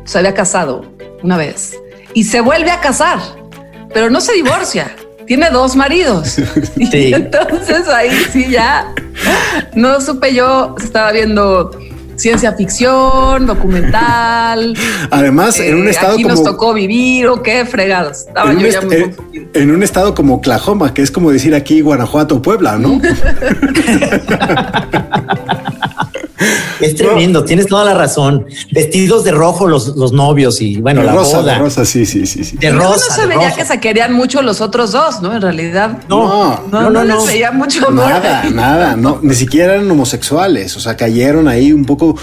se 0.04 0.18
había 0.18 0.34
casado 0.34 0.84
una 1.22 1.36
vez 1.36 1.74
y 2.12 2.24
se 2.24 2.40
vuelve 2.40 2.70
a 2.70 2.80
casar, 2.80 3.18
pero 3.92 4.10
no 4.10 4.20
se 4.20 4.32
divorcia. 4.34 4.94
Tiene 5.26 5.50
dos 5.50 5.76
maridos. 5.76 6.36
Y 6.76 7.14
entonces 7.14 7.88
ahí 7.88 8.10
sí 8.32 8.46
ya 8.50 8.92
no 9.74 10.00
supe 10.00 10.34
yo, 10.34 10.74
estaba 10.82 11.12
viendo 11.12 11.70
ciencia 12.16 12.52
ficción, 12.52 13.46
documental. 13.46 14.76
Además, 15.10 15.58
en 15.60 15.76
un 15.76 15.88
eh, 15.88 15.90
estado 15.90 16.14
aquí 16.14 16.22
como. 16.22 16.34
nos 16.34 16.44
tocó 16.44 16.74
vivir 16.74 17.26
o 17.28 17.42
qué 17.42 17.64
fregados. 17.64 18.26
Estaba 18.28 18.50
en, 18.52 18.58
un 18.58 18.62
yo 18.62 18.68
ya 18.70 18.80
muy 18.82 18.96
en- 18.96 19.16
en 19.54 19.70
un 19.70 19.82
estado 19.82 20.14
como 20.14 20.34
Oklahoma, 20.36 20.92
que 20.94 21.02
es 21.02 21.10
como 21.10 21.30
decir 21.32 21.54
aquí 21.54 21.80
Guanajuato, 21.80 22.40
Puebla, 22.42 22.76
¿no? 22.78 23.00
Es 26.80 26.94
tremendo, 26.94 27.44
tienes 27.44 27.66
toda 27.66 27.84
la 27.84 27.94
razón. 27.94 28.46
Vestidos 28.70 29.24
de 29.24 29.32
rojo 29.32 29.68
los, 29.68 29.96
los 29.96 30.12
novios 30.12 30.60
y 30.60 30.80
bueno, 30.80 31.00
de 31.00 31.06
la 31.06 31.12
rosa, 31.12 31.40
boda. 31.40 31.52
de 31.52 31.58
rosa, 31.58 31.84
sí, 31.84 32.06
sí, 32.06 32.26
sí, 32.26 32.44
sí. 32.44 32.56
De 32.56 32.70
rosa. 32.70 33.06
no 33.08 33.14
se 33.14 33.26
veía 33.26 33.48
rosa. 33.48 33.56
que 33.56 33.64
se 33.64 33.80
querían 33.80 34.12
mucho 34.12 34.42
los 34.42 34.60
otros 34.60 34.92
dos, 34.92 35.22
¿no? 35.22 35.34
En 35.34 35.42
realidad. 35.42 35.98
No, 36.08 36.62
No, 36.70 36.90
no, 36.90 37.04
les 37.04 37.26
veía 37.26 37.50
mucho 37.50 37.86
amor. 37.86 38.08
Nada, 38.08 38.44
nada, 38.50 38.96
no, 38.96 39.18
ni 39.22 39.34
siquiera 39.34 39.74
eran 39.74 39.90
homosexuales, 39.90 40.76
o 40.76 40.80
sea, 40.80 40.96
cayeron 40.96 41.48
ahí 41.48 41.72
un 41.72 41.84
poco 41.84 42.16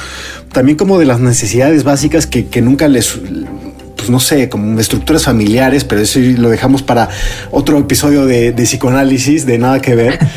también 0.51 0.77
como 0.77 0.99
de 0.99 1.05
las 1.05 1.19
necesidades 1.19 1.83
básicas 1.83 2.27
que, 2.27 2.47
que 2.47 2.61
nunca 2.61 2.87
les, 2.87 3.17
pues 3.95 4.09
no 4.09 4.19
sé, 4.19 4.49
como 4.49 4.79
estructuras 4.79 5.23
familiares, 5.23 5.83
pero 5.83 6.01
eso 6.01 6.19
lo 6.19 6.49
dejamos 6.49 6.81
para 6.81 7.09
otro 7.51 7.77
episodio 7.77 8.25
de, 8.25 8.51
de 8.51 8.63
psicoanálisis, 8.63 9.45
de 9.45 9.57
nada 9.57 9.81
que 9.81 9.95
ver. 9.95 10.19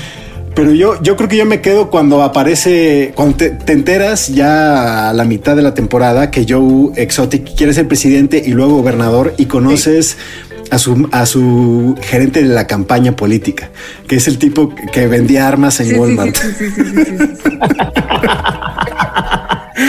Pero 0.54 0.72
yo, 0.72 1.02
yo 1.02 1.16
creo 1.16 1.28
que 1.28 1.36
yo 1.36 1.44
me 1.46 1.60
quedo 1.60 1.90
cuando 1.90 2.22
aparece, 2.22 3.12
cuando 3.16 3.36
te, 3.36 3.50
te 3.50 3.72
enteras 3.72 4.28
ya 4.28 5.10
a 5.10 5.12
la 5.12 5.24
mitad 5.24 5.56
de 5.56 5.62
la 5.62 5.74
temporada 5.74 6.30
que 6.30 6.46
Joe 6.48 6.92
Exotic 6.96 7.56
quiere 7.56 7.72
ser 7.74 7.88
presidente 7.88 8.42
y 8.44 8.50
luego 8.52 8.76
gobernador 8.76 9.34
y 9.36 9.46
conoces 9.46 10.16
a 10.70 10.78
su, 10.78 11.08
a 11.12 11.26
su 11.26 11.96
gerente 12.02 12.42
de 12.42 12.48
la 12.48 12.66
campaña 12.68 13.16
política, 13.16 13.70
que 14.08 14.16
es 14.16 14.28
el 14.28 14.38
tipo 14.38 14.72
que 14.92 15.06
vendía 15.08 15.46
armas 15.48 15.80
en 15.80 15.88
Sí, 15.88 15.94
Walmart. 15.96 16.36
sí, 16.36 16.48
sí, 16.56 16.70
sí, 16.70 16.82
sí, 16.84 17.04
sí, 17.06 17.16
sí. 17.44 17.58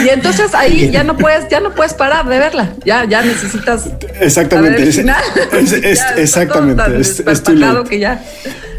Y 0.04 0.08
entonces 0.08 0.54
ahí 0.54 0.90
ya 0.92 1.04
no 1.04 1.16
puedes, 1.16 1.48
ya 1.48 1.60
no 1.60 1.74
puedes 1.74 1.94
parar 1.94 2.28
de 2.28 2.38
verla. 2.38 2.74
Ya, 2.84 3.04
ya 3.04 3.22
necesitas 3.22 3.88
Exactamente. 4.20 4.82
es- 4.88 4.98
es- 4.98 5.72
es- 5.72 6.00
exactamente. 6.16 7.00
es- 7.00 7.22
late. 7.48 7.88
que 7.88 7.98
ya. 8.00 8.22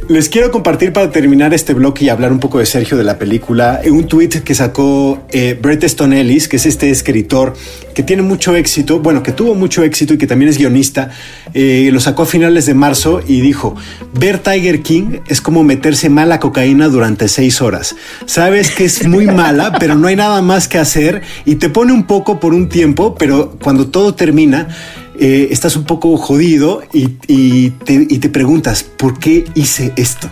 Les 0.10 0.30
quiero 0.30 0.52
compartir 0.52 0.93
para 0.93 1.12
terminar 1.12 1.54
este 1.54 1.74
bloque 1.74 2.06
y 2.06 2.10
hablar 2.10 2.32
un 2.32 2.39
poco 2.39 2.60
de 2.60 2.65
Sergio 2.65 2.96
de 2.96 3.04
la 3.04 3.20
película, 3.20 3.82
eh, 3.84 3.91
un 3.91 4.08
tweet 4.08 4.30
que 4.30 4.56
sacó 4.56 5.22
eh, 5.32 5.60
Bret 5.62 5.84
Easton 5.84 6.13
Ellis, 6.13 6.48
que 6.48 6.56
es 6.56 6.65
este 6.65 6.89
escritor 6.89 7.56
que 7.93 8.04
tiene 8.04 8.22
mucho 8.22 8.56
éxito, 8.56 9.02
bueno, 9.02 9.22
que 9.22 9.34
tuvo 9.34 9.54
mucho 9.54 9.84
éxito 9.84 10.13
y 10.13 10.17
que 10.17 10.26
también 10.26 10.48
es 10.48 10.58
guionista, 10.58 11.10
eh, 11.54 11.89
lo 11.91 12.00
sacó 12.00 12.22
a 12.22 12.26
finales 12.26 12.65
de 12.65 12.74
marzo 12.74 13.22
y 13.28 13.41
dijo, 13.41 13.76
ver 14.13 14.39
Tiger 14.39 14.82
King 14.82 15.20
es 15.28 15.41
como 15.41 15.65
meterse 15.65 16.08
mala 16.10 16.39
cocaína 16.39 16.88
durante 16.88 17.28
seis 17.28 17.62
horas. 17.62 17.93
Sabes 18.26 18.72
que 18.72 18.86
es 18.86 19.06
muy 19.06 19.26
mala, 19.26 19.74
pero 19.78 19.96
no 19.96 20.08
hay 20.08 20.15
nada 20.15 20.41
más 20.41 20.70
que 20.70 20.78
hacer 20.78 21.22
y 21.43 21.56
te 21.56 21.67
pone 21.67 21.91
un 21.91 22.08
poco 22.08 22.39
por 22.39 22.54
un 22.54 22.70
tiempo, 22.70 23.15
pero 23.15 23.58
cuando 23.62 23.88
todo 23.88 24.15
termina, 24.15 24.70
eh, 25.19 25.47
estás 25.51 25.75
un 25.75 25.84
poco 25.86 26.15
jodido 26.17 26.82
y, 26.93 27.17
y 27.27 27.69
te, 27.71 27.93
y 28.10 28.17
te 28.19 28.30
preguntas, 28.30 28.84
¿por 28.84 29.19
qué 29.19 29.45
hice 29.56 29.93
esto? 29.95 30.30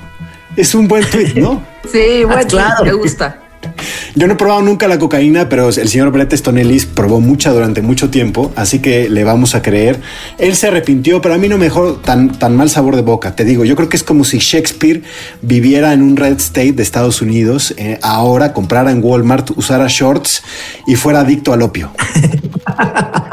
Es 0.56 0.74
un 0.76 0.88
buen 0.88 1.04
tweet, 1.10 1.34
¿no? 1.36 1.62
Sí, 1.92 2.24
bueno, 2.26 2.42
Ah, 2.42 2.46
claro. 2.48 2.86
me 2.86 2.94
gusta. 2.94 3.42
Yo 4.16 4.28
no 4.28 4.34
he 4.34 4.36
probado 4.38 4.62
nunca 4.62 4.88
la 4.88 4.98
cocaína, 5.00 5.50
pero 5.50 5.70
el 5.70 5.88
señor 5.90 6.12
Brett 6.12 6.32
Easton 6.32 6.58
Ellis 6.58 6.86
probó 6.86 7.20
mucha 7.20 7.52
durante 7.52 7.82
mucho 7.82 8.10
tiempo, 8.10 8.52
así 8.56 8.80
que 8.80 9.10
le 9.10 9.24
vamos 9.24 9.54
a 9.56 9.62
creer. 9.62 10.00
Él 10.38 10.56
se 10.56 10.68
arrepintió, 10.68 11.22
pero 11.22 11.34
a 11.36 11.38
mí 11.38 11.48
no 11.50 11.58
me 11.58 11.66
dejó 11.66 11.94
tan, 11.94 12.30
tan 12.40 12.56
mal 12.56 12.70
sabor 12.70 12.96
de 12.96 13.02
boca. 13.02 13.36
Te 13.36 13.44
digo, 13.44 13.66
yo 13.66 13.76
creo 13.76 13.90
que 13.90 13.98
es 13.98 14.04
como 14.04 14.24
si 14.24 14.38
Shakespeare 14.40 15.02
viviera 15.42 15.94
en 15.94 16.02
un 16.04 16.16
red 16.16 16.38
state 16.38 16.74
de 16.74 16.84
Estados 16.84 17.22
Unidos, 17.22 17.74
eh, 17.78 18.00
ahora 18.04 18.54
comprara 18.54 18.92
en 18.92 19.00
Walmart, 19.04 19.52
usara 19.58 19.88
shorts 19.90 20.44
y 20.88 20.96
fuera 20.96 21.22
adicto 21.22 21.52
al 21.54 21.62
opio. 21.64 21.92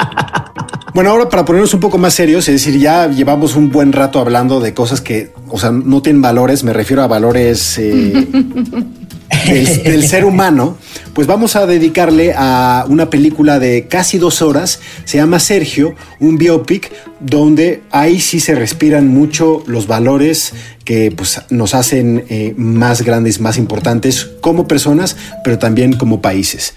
Bueno, 0.94 1.09
ahora 1.09 1.31
para 1.31 1.46
ponernos 1.46 1.72
un 1.72 1.81
poco 1.81 1.96
más 1.96 2.12
serios, 2.12 2.48
es 2.48 2.64
decir, 2.64 2.78
ya 2.78 3.09
llevamos 3.09 3.57
un 3.57 3.70
buen 3.70 3.92
rato 3.92 4.18
hablando 4.18 4.61
de 4.61 4.74
cosas 4.74 5.00
que, 5.00 5.33
o 5.48 5.59
sea, 5.59 5.70
no 5.70 6.02
tienen 6.02 6.20
valores, 6.20 6.64
me 6.64 6.74
refiero 6.74 7.02
a 7.02 7.07
valores 7.07 7.78
eh, 7.78 8.12
del, 9.46 9.83
del, 9.85 10.07
ser 10.07 10.26
humano, 10.26 10.76
pues 11.14 11.26
vamos 11.26 11.57
a 11.57 11.64
dedicarle 11.64 12.35
a 12.37 12.85
una 12.90 13.09
película 13.09 13.59
de 13.59 13.87
casi 13.88 14.18
dos 14.18 14.42
horas. 14.42 14.81
Se 15.07 15.16
llama 15.16 15.38
Sergio, 15.38 15.94
un 16.20 16.37
biopic 16.37 16.92
donde 17.20 17.83
ahí 17.90 18.20
sí 18.20 18.38
se 18.38 18.55
respiran 18.55 19.09
mucho 19.09 19.64
los 19.66 19.87
valores 19.87 20.52
que 20.85 21.11
pues, 21.11 21.40
nos 21.48 21.74
hacen 21.74 22.26
eh, 22.28 22.52
más 22.59 23.00
grandes, 23.00 23.40
más 23.40 23.57
importantes 23.57 24.28
como 24.42 24.68
personas, 24.68 25.16
pero 25.42 25.59
también 25.59 25.94
como 25.94 26.20
países. 26.20 26.74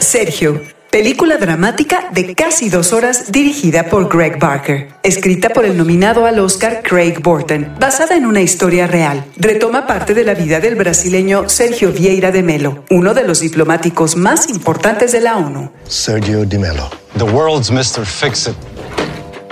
Sergio, 0.00 0.60
película 0.90 1.36
dramática 1.36 2.08
de 2.12 2.34
casi 2.34 2.70
dos 2.70 2.92
horas 2.92 3.30
dirigida 3.30 3.84
por 3.84 4.08
Greg 4.08 4.38
Barker, 4.38 4.88
escrita 5.02 5.50
por 5.50 5.64
el 5.64 5.76
nominado 5.76 6.24
al 6.24 6.38
Oscar 6.38 6.82
Craig 6.82 7.20
Borton, 7.22 7.74
basada 7.78 8.16
en 8.16 8.24
una 8.24 8.40
historia 8.40 8.86
real. 8.86 9.24
Retoma 9.36 9.86
parte 9.86 10.14
de 10.14 10.24
la 10.24 10.34
vida 10.34 10.60
del 10.60 10.76
brasileño 10.76 11.48
Sergio 11.48 11.92
Vieira 11.92 12.30
de 12.30 12.42
Melo, 12.42 12.84
uno 12.90 13.12
de 13.12 13.24
los 13.24 13.40
diplomáticos 13.40 14.16
más 14.16 14.48
importantes 14.48 15.12
de 15.12 15.20
la 15.20 15.36
ONU. 15.36 15.70
Sergio 15.86 16.44
de 16.44 16.58
Melo, 16.58 16.90
the 17.18 17.24
world's 17.24 17.70
Mr. 17.70 18.04
Fix-It. 18.04 18.56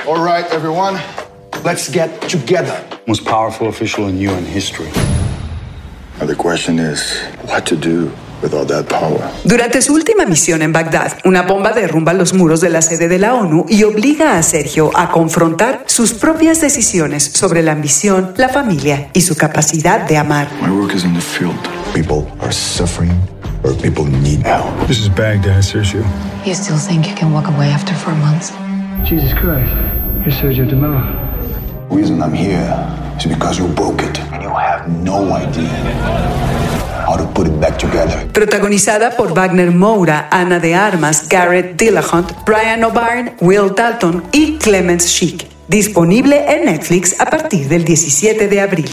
All 0.06 0.24
right, 0.24 0.46
everyone, 0.52 0.98
let's 1.64 1.90
get 1.92 2.08
together. 2.28 2.82
Most 3.06 3.24
powerful 3.24 3.68
official 3.68 4.08
in 4.08 4.18
UN 4.18 4.46
history. 4.46 4.90
Now 6.18 6.26
the 6.26 6.34
question 6.34 6.78
is, 6.78 7.20
what 7.46 7.66
to 7.66 7.76
do 7.76 8.10
durante 9.44 9.82
su 9.82 9.94
última 9.94 10.26
misión 10.26 10.62
en 10.62 10.72
Bagdad, 10.72 11.12
una 11.24 11.42
bomba 11.42 11.72
derrumba 11.72 12.12
los 12.12 12.34
muros 12.34 12.60
de 12.60 12.68
la 12.68 12.82
sede 12.82 13.08
de 13.08 13.18
la 13.18 13.34
ONU 13.34 13.64
y 13.68 13.82
obliga 13.84 14.36
a 14.36 14.42
Sergio 14.42 14.90
a 14.94 15.10
confrontar 15.10 15.84
sus 15.86 16.12
propias 16.12 16.60
decisiones 16.60 17.24
sobre 17.24 17.62
la 17.62 17.72
ambición, 17.72 18.34
la 18.36 18.48
familia 18.48 19.08
y 19.14 19.22
su 19.22 19.36
capacidad 19.36 20.06
de 20.06 20.18
amar. 20.18 20.48
My 20.60 20.70
work 20.70 20.94
is 20.94 21.04
in 21.04 21.14
the 21.14 21.20
field. 21.20 21.56
People 21.94 22.26
are 22.40 22.52
suffering 22.52 23.14
or 23.64 23.74
people 23.74 24.04
need 24.04 24.44
help. 24.44 24.66
This 24.86 24.98
is 24.98 25.08
Baghdad, 25.08 25.62
Sergio. 25.62 26.04
You 26.44 26.54
still 26.54 26.78
think 26.78 27.06
you 27.08 27.14
can 27.14 27.32
walk 27.32 27.48
away 27.48 27.70
after 27.72 27.94
four 27.94 28.14
months? 28.14 28.52
Jesus 29.04 29.32
Christ, 29.32 29.72
you're 30.24 30.34
Sergio 30.34 30.68
de 30.68 30.76
Mello. 30.76 31.00
The 31.88 31.96
reason 31.96 32.22
I'm 32.22 32.34
here 32.34 32.68
is 33.18 33.26
because 33.26 33.58
you 33.58 33.66
broke 33.68 34.02
it 34.02 34.18
and 34.32 34.42
you 34.42 34.50
have 34.50 34.88
no 34.88 35.32
idea. 35.32 36.75
Protagonizada 38.32 39.16
por 39.16 39.32
Wagner 39.32 39.70
Moura, 39.70 40.28
Ana 40.32 40.58
de 40.58 40.74
Armas, 40.74 41.28
Garrett 41.28 41.80
Dillahunt, 41.80 42.32
Brian 42.44 42.82
O'Byrne, 42.82 43.36
Will 43.40 43.72
Dalton 43.76 44.24
y 44.32 44.56
Clemens 44.58 45.04
Schick. 45.06 45.46
Disponible 45.68 46.44
en 46.48 46.64
Netflix 46.64 47.14
a 47.20 47.26
partir 47.26 47.68
del 47.68 47.84
17 47.84 48.48
de 48.48 48.60
abril. 48.60 48.90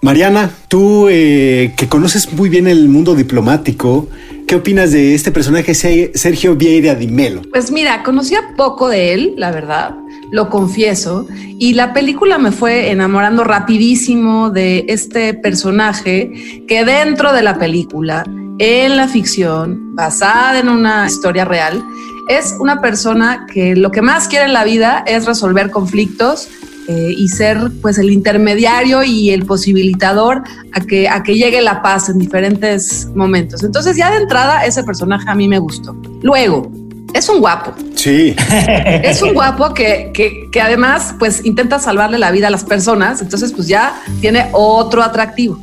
Mariana, 0.00 0.50
tú 0.68 1.08
eh, 1.10 1.74
que 1.76 1.88
conoces 1.88 2.32
muy 2.32 2.48
bien 2.48 2.68
el 2.68 2.88
mundo 2.88 3.16
diplomático, 3.16 4.08
¿qué 4.46 4.54
opinas 4.54 4.92
de 4.92 5.16
este 5.16 5.32
personaje 5.32 5.74
Sergio 5.74 6.54
Vieira 6.54 6.94
Di 6.94 7.08
Melo? 7.08 7.42
Pues 7.50 7.72
mira, 7.72 8.04
conocía 8.04 8.54
poco 8.56 8.88
de 8.88 9.12
él, 9.12 9.34
la 9.36 9.50
verdad 9.50 9.96
lo 10.30 10.48
confieso. 10.50 11.26
Y 11.58 11.74
la 11.74 11.92
película 11.92 12.38
me 12.38 12.52
fue 12.52 12.90
enamorando 12.90 13.44
rapidísimo 13.44 14.50
de 14.50 14.84
este 14.88 15.34
personaje 15.34 16.64
que 16.66 16.84
dentro 16.84 17.32
de 17.32 17.42
la 17.42 17.58
película, 17.58 18.24
en 18.58 18.96
la 18.96 19.08
ficción, 19.08 19.94
basada 19.94 20.58
en 20.58 20.68
una 20.68 21.06
historia 21.06 21.44
real, 21.44 21.82
es 22.28 22.54
una 22.60 22.80
persona 22.80 23.46
que 23.52 23.74
lo 23.74 23.90
que 23.90 24.02
más 24.02 24.28
quiere 24.28 24.44
en 24.46 24.52
la 24.52 24.64
vida 24.64 25.02
es 25.06 25.24
resolver 25.24 25.70
conflictos 25.70 26.48
eh, 26.88 27.14
y 27.16 27.28
ser 27.28 27.70
pues 27.82 27.98
el 27.98 28.10
intermediario 28.10 29.02
y 29.02 29.30
el 29.30 29.44
posibilitador 29.46 30.42
a 30.72 30.80
que, 30.80 31.08
a 31.08 31.22
que 31.22 31.34
llegue 31.34 31.60
la 31.60 31.82
paz 31.82 32.08
en 32.08 32.18
diferentes 32.18 33.08
momentos. 33.14 33.62
Entonces 33.62 33.96
ya 33.96 34.10
de 34.10 34.18
entrada 34.18 34.64
ese 34.64 34.82
personaje 34.84 35.28
a 35.28 35.34
mí 35.34 35.48
me 35.48 35.58
gustó. 35.58 35.96
Luego, 36.22 36.70
es 37.14 37.28
un 37.28 37.40
guapo. 37.40 37.74
Sí. 38.08 38.34
Es 39.02 39.20
un 39.20 39.34
guapo 39.34 39.74
que, 39.74 40.12
que, 40.50 40.60
además 40.60 41.14
pues 41.18 41.44
intenta 41.44 41.78
salvarle 41.78 42.18
la 42.18 42.30
vida 42.30 42.48
a 42.48 42.50
las 42.50 42.64
personas, 42.64 43.20
entonces 43.20 43.52
pues 43.52 43.68
ya 43.68 44.02
tiene 44.20 44.48
otro 44.52 45.02
atractivo. 45.02 45.58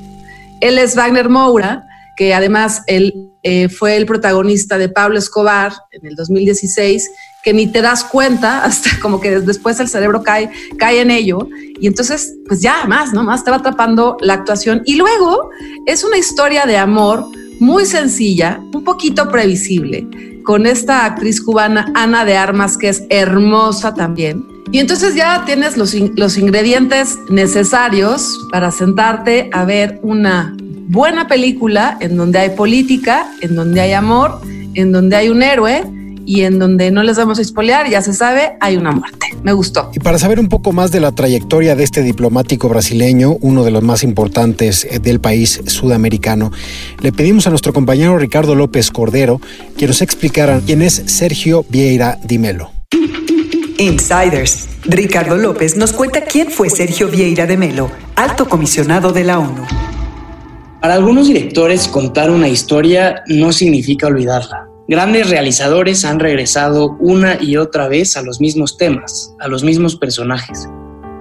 Él 0.61 0.77
es 0.77 0.95
Wagner 0.95 1.27
Moura, 1.27 1.83
que 2.15 2.33
además 2.33 2.83
él 2.87 3.13
eh, 3.43 3.67
fue 3.67 3.97
el 3.97 4.05
protagonista 4.05 4.77
de 4.77 4.89
Pablo 4.89 5.17
Escobar 5.17 5.73
en 5.91 6.05
el 6.05 6.15
2016, 6.15 7.09
que 7.43 7.53
ni 7.53 7.67
te 7.67 7.81
das 7.81 8.03
cuenta 8.03 8.63
hasta 8.63 8.91
como 9.01 9.19
que 9.19 9.39
después 9.39 9.79
el 9.79 9.89
cerebro 9.89 10.21
cae, 10.21 10.49
cae 10.77 11.01
en 11.01 11.11
ello 11.11 11.47
y 11.79 11.87
entonces 11.87 12.35
pues 12.47 12.61
ya 12.61 12.85
más, 12.85 13.11
¿no? 13.11 13.23
Más 13.23 13.43
te 13.43 13.49
va 13.49 13.57
atrapando 13.57 14.17
la 14.21 14.35
actuación 14.35 14.83
y 14.85 14.95
luego 14.95 15.49
es 15.87 16.03
una 16.03 16.17
historia 16.17 16.65
de 16.65 16.77
amor 16.77 17.25
muy 17.59 17.85
sencilla, 17.85 18.59
un 18.73 18.83
poquito 18.83 19.29
previsible, 19.29 20.07
con 20.45 20.65
esta 20.65 21.03
actriz 21.03 21.41
cubana 21.41 21.91
Ana 21.93 22.23
de 22.23 22.37
Armas, 22.37 22.77
que 22.77 22.87
es 22.87 23.03
hermosa 23.09 23.93
también. 23.93 24.47
Y 24.71 24.79
entonces 24.79 25.15
ya 25.15 25.43
tienes 25.45 25.75
los, 25.75 25.93
los 25.93 26.37
ingredientes 26.37 27.19
necesarios 27.29 28.47
para 28.51 28.71
sentarte 28.71 29.49
a 29.51 29.65
ver 29.65 29.99
una 30.01 30.55
buena 30.87 31.27
película 31.27 31.97
en 31.99 32.15
donde 32.15 32.39
hay 32.39 32.49
política, 32.51 33.27
en 33.41 33.55
donde 33.55 33.81
hay 33.81 33.93
amor, 33.93 34.39
en 34.75 34.91
donde 34.91 35.15
hay 35.15 35.29
un 35.29 35.43
héroe 35.43 35.83
y 36.25 36.41
en 36.41 36.59
donde 36.59 36.91
no 36.91 37.03
les 37.03 37.17
vamos 37.17 37.39
a 37.39 37.41
espolear, 37.41 37.89
ya 37.89 38.01
se 38.01 38.13
sabe, 38.13 38.53
hay 38.59 38.77
una 38.77 38.91
muerte. 38.91 39.27
Me 39.43 39.53
gustó. 39.53 39.91
Y 39.93 39.99
para 39.99 40.19
saber 40.19 40.39
un 40.39 40.49
poco 40.49 40.71
más 40.71 40.91
de 40.91 40.99
la 40.99 41.11
trayectoria 41.11 41.75
de 41.75 41.83
este 41.83 42.01
diplomático 42.01 42.67
brasileño, 42.67 43.37
uno 43.41 43.63
de 43.63 43.71
los 43.71 43.83
más 43.83 44.03
importantes 44.03 44.85
eh, 44.89 44.99
del 44.99 45.19
país 45.19 45.61
sudamericano, 45.67 46.51
le 47.01 47.11
pedimos 47.11 47.47
a 47.47 47.49
nuestro 47.49 47.73
compañero 47.73 48.17
Ricardo 48.17 48.55
López 48.55 48.91
Cordero 48.91 49.39
que 49.77 49.87
nos 49.87 50.01
explicara 50.01 50.61
quién 50.65 50.81
es 50.81 51.03
Sergio 51.05 51.65
Vieira 51.69 52.19
Di 52.23 52.37
Melo. 52.39 52.71
Insiders. 53.77 54.69
Ricardo 54.85 55.35
López 55.37 55.75
nos 55.75 55.91
cuenta 55.91 56.21
quién 56.21 56.49
fue 56.49 56.69
Sergio 56.69 57.09
Vieira 57.09 57.45
de 57.45 57.57
Melo, 57.57 57.91
alto 58.15 58.47
comisionado 58.47 59.11
de 59.11 59.23
la 59.23 59.39
ONU. 59.39 59.65
Para 60.81 60.93
algunos 60.93 61.27
directores, 61.27 61.87
contar 61.87 62.29
una 62.29 62.47
historia 62.47 63.23
no 63.27 63.51
significa 63.51 64.07
olvidarla. 64.07 64.67
Grandes 64.87 65.31
realizadores 65.31 66.05
han 66.05 66.19
regresado 66.19 66.95
una 66.99 67.41
y 67.41 67.57
otra 67.57 67.87
vez 67.87 68.17
a 68.17 68.21
los 68.21 68.39
mismos 68.39 68.77
temas, 68.77 69.33
a 69.39 69.47
los 69.47 69.63
mismos 69.63 69.95
personajes. 69.95 70.69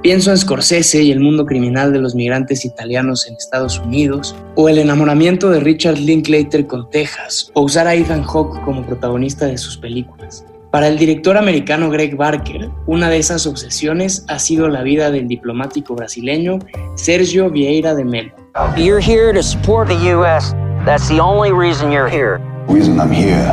Pienso 0.02 0.30
en 0.30 0.36
Scorsese 0.36 1.02
y 1.02 1.10
el 1.10 1.20
mundo 1.20 1.46
criminal 1.46 1.90
de 1.90 1.98
los 1.98 2.14
migrantes 2.14 2.66
italianos 2.66 3.26
en 3.26 3.36
Estados 3.36 3.78
Unidos, 3.78 4.36
o 4.54 4.68
el 4.68 4.76
enamoramiento 4.76 5.48
de 5.48 5.60
Richard 5.60 5.96
Linklater 5.96 6.66
con 6.66 6.90
Texas, 6.90 7.50
o 7.54 7.62
usar 7.62 7.86
a 7.86 7.94
Ethan 7.94 8.22
Hawke 8.24 8.62
como 8.66 8.84
protagonista 8.84 9.46
de 9.46 9.56
sus 9.56 9.78
películas. 9.78 10.44
Para 10.70 10.88
el 10.88 10.98
director 10.98 11.38
americano 11.38 11.88
Greg 11.88 12.16
Barker, 12.16 12.68
una 12.86 13.08
de 13.08 13.16
esas 13.16 13.46
obsesiones 13.46 14.26
ha 14.28 14.38
sido 14.40 14.68
la 14.68 14.82
vida 14.82 15.10
del 15.10 15.26
diplomático 15.26 15.94
brasileño 15.94 16.58
Sergio 16.96 17.48
Vieira 17.48 17.94
de 17.94 18.04
Melo. 18.04 18.32
You're 18.76 19.00
here 19.00 19.32
to 19.32 19.42
support 19.42 19.88
the 19.88 20.14
US. 20.14 20.54
That's 20.84 21.08
the 21.08 21.18
only 21.18 21.50
reason 21.50 21.90
you're 21.90 22.10
here. 22.10 22.38
The 22.66 22.72
reason 22.72 22.98
I'm 22.98 23.12
here 23.12 23.44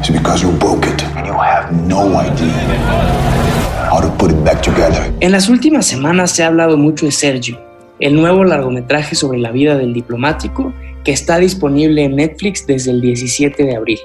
is 0.00 0.10
because 0.10 0.42
you 0.42 0.52
broke 0.52 0.86
it 0.86 1.02
and 1.16 1.26
you 1.26 1.32
have 1.32 1.72
no 1.72 2.16
idea 2.16 2.52
how 3.90 4.00
to 4.00 4.08
put 4.16 4.30
it 4.30 4.44
back 4.44 4.62
together. 4.62 5.12
En 5.20 5.32
las 5.32 5.48
últimas 5.48 5.86
semanas 5.86 6.30
se 6.30 6.44
ha 6.44 6.46
hablado 6.46 6.76
mucho 6.76 7.06
de 7.06 7.12
Sergio, 7.12 7.58
el 7.98 8.14
nuevo 8.14 8.44
largometraje 8.44 9.16
sobre 9.16 9.38
la 9.38 9.50
vida 9.50 9.76
del 9.76 9.92
diplomático 9.92 10.72
que 11.04 11.12
está 11.12 11.38
disponible 11.38 12.04
en 12.04 12.16
Netflix 12.16 12.66
desde 12.66 12.92
el 12.92 13.00
17 13.00 13.64
de 13.64 13.74
abril. 13.74 13.98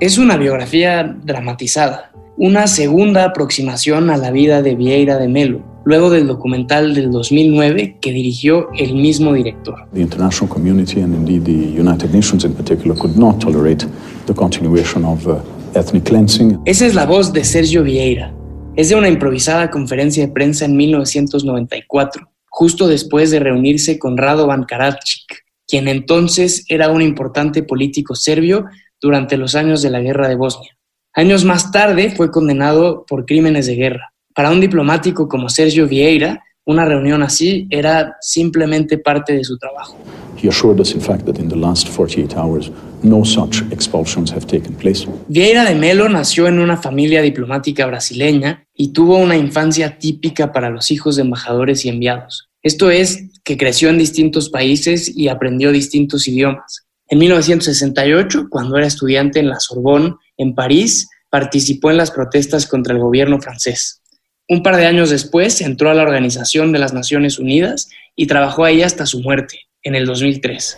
Es 0.00 0.18
una 0.18 0.36
biografía 0.36 1.16
dramatizada, 1.22 2.12
una 2.36 2.66
segunda 2.66 3.24
aproximación 3.24 4.10
a 4.10 4.18
la 4.18 4.30
vida 4.30 4.60
de 4.60 4.74
Vieira 4.74 5.16
de 5.18 5.28
Melo, 5.28 5.62
luego 5.84 6.10
del 6.10 6.26
documental 6.26 6.94
del 6.94 7.10
2009 7.10 7.98
que 8.00 8.12
dirigió 8.12 8.68
el 8.76 8.94
mismo 8.94 9.32
director. 9.32 9.86
The 9.92 10.00
international 10.00 10.52
community 10.52 11.00
and 11.00 11.14
indeed 11.14 11.44
the 11.44 11.80
United 11.80 12.10
Nations 12.10 12.44
in 12.44 12.54
particular 12.54 12.98
could 12.98 13.16
not 13.16 13.40
tolerate 13.40 13.86
the 14.26 14.34
continuation 14.34 15.04
of 15.04 15.26
uh, 15.26 15.40
ethnic 15.74 16.04
cleansing. 16.04 16.60
Esa 16.64 16.86
es 16.86 16.94
la 16.94 17.06
voz 17.06 17.32
de 17.32 17.44
Sergio 17.44 17.82
Vieira. 17.82 18.34
Es 18.76 18.88
de 18.88 18.96
una 18.96 19.08
improvisada 19.08 19.70
conferencia 19.70 20.26
de 20.26 20.32
prensa 20.32 20.64
en 20.64 20.76
1994, 20.76 22.28
justo 22.48 22.88
después 22.88 23.30
de 23.30 23.38
reunirse 23.38 23.98
con 23.98 24.16
Radovan 24.16 24.64
Karadzic, 24.64 25.44
quien 25.66 25.86
entonces 25.86 26.64
era 26.68 26.90
un 26.90 27.02
importante 27.02 27.62
político 27.62 28.14
serbio 28.14 28.64
durante 29.00 29.36
los 29.36 29.54
años 29.54 29.82
de 29.82 29.90
la 29.90 30.00
guerra 30.00 30.28
de 30.28 30.36
Bosnia. 30.36 30.76
Años 31.12 31.44
más 31.44 31.70
tarde 31.70 32.10
fue 32.10 32.32
condenado 32.32 33.04
por 33.06 33.26
crímenes 33.26 33.66
de 33.66 33.76
guerra. 33.76 34.13
Para 34.34 34.50
un 34.50 34.60
diplomático 34.60 35.28
como 35.28 35.48
Sergio 35.48 35.86
Vieira, 35.86 36.42
una 36.64 36.84
reunión 36.84 37.22
así 37.22 37.68
era 37.70 38.16
simplemente 38.20 38.98
parte 38.98 39.32
de 39.32 39.44
su 39.44 39.56
trabajo. 39.58 39.96
He 40.42 40.48
assured 40.48 40.80
us, 40.80 40.92
in 40.92 41.00
fact, 41.00 41.24
that 41.26 41.38
in 41.38 41.48
the 41.48 41.56
last 41.56 41.88
48 41.88 42.36
hours, 42.36 42.72
no 43.02 43.24
such 43.24 43.62
expulsions 43.70 44.32
have 44.32 44.46
taken 44.46 44.74
place. 44.74 45.06
Vieira 45.28 45.64
de 45.64 45.76
Melo 45.76 46.08
nació 46.08 46.48
en 46.48 46.58
una 46.58 46.76
familia 46.76 47.22
diplomática 47.22 47.86
brasileña 47.86 48.66
y 48.74 48.92
tuvo 48.92 49.18
una 49.18 49.36
infancia 49.36 49.98
típica 49.98 50.52
para 50.52 50.68
los 50.68 50.90
hijos 50.90 51.14
de 51.14 51.22
embajadores 51.22 51.84
y 51.84 51.90
enviados. 51.90 52.48
Esto 52.62 52.90
es, 52.90 53.30
que 53.44 53.56
creció 53.56 53.88
en 53.88 53.98
distintos 53.98 54.48
países 54.48 55.16
y 55.16 55.28
aprendió 55.28 55.70
distintos 55.70 56.26
idiomas. 56.26 56.86
En 57.06 57.18
1968, 57.18 58.48
cuando 58.50 58.78
era 58.78 58.86
estudiante 58.86 59.38
en 59.38 59.50
la 59.50 59.60
Sorbonne, 59.60 60.14
en 60.38 60.54
París, 60.54 61.08
participó 61.30 61.90
en 61.90 61.98
las 61.98 62.10
protestas 62.10 62.66
contra 62.66 62.94
el 62.94 63.00
gobierno 63.00 63.40
francés. 63.40 64.00
Un 64.48 64.62
par 64.62 64.76
de 64.76 64.84
años 64.84 65.10
después 65.10 65.60
entró 65.60 65.90
a 65.90 65.94
la 65.94 66.02
Organización 66.02 66.72
de 66.72 66.78
las 66.78 66.92
Naciones 66.92 67.38
Unidas 67.38 67.88
y 68.14 68.26
trabajó 68.26 68.64
ahí 68.64 68.82
hasta 68.82 69.06
su 69.06 69.20
muerte, 69.20 69.60
en 69.82 69.94
el 69.94 70.06
2003. 70.06 70.76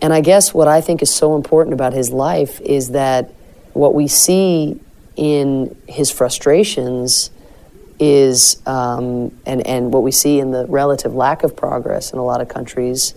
And 0.00 0.12
I 0.12 0.20
guess 0.20 0.52
what 0.54 0.66
I 0.66 0.80
think 0.80 1.02
is 1.02 1.10
so 1.10 1.36
important 1.36 1.74
about 1.74 1.92
his 1.92 2.10
life 2.10 2.60
is 2.62 2.90
that 2.90 3.30
what 3.74 3.94
we 3.94 4.08
see 4.08 4.80
in 5.16 5.76
his 5.86 6.10
frustrations 6.10 7.30
is, 8.00 8.56
um, 8.66 9.30
and, 9.46 9.64
and 9.66 9.92
what 9.92 10.02
we 10.02 10.10
see 10.10 10.40
in 10.40 10.50
the 10.50 10.66
relative 10.66 11.14
lack 11.14 11.44
of 11.44 11.54
progress 11.54 12.12
in 12.12 12.18
a 12.18 12.24
lot 12.24 12.40
of 12.40 12.48
countries, 12.48 13.14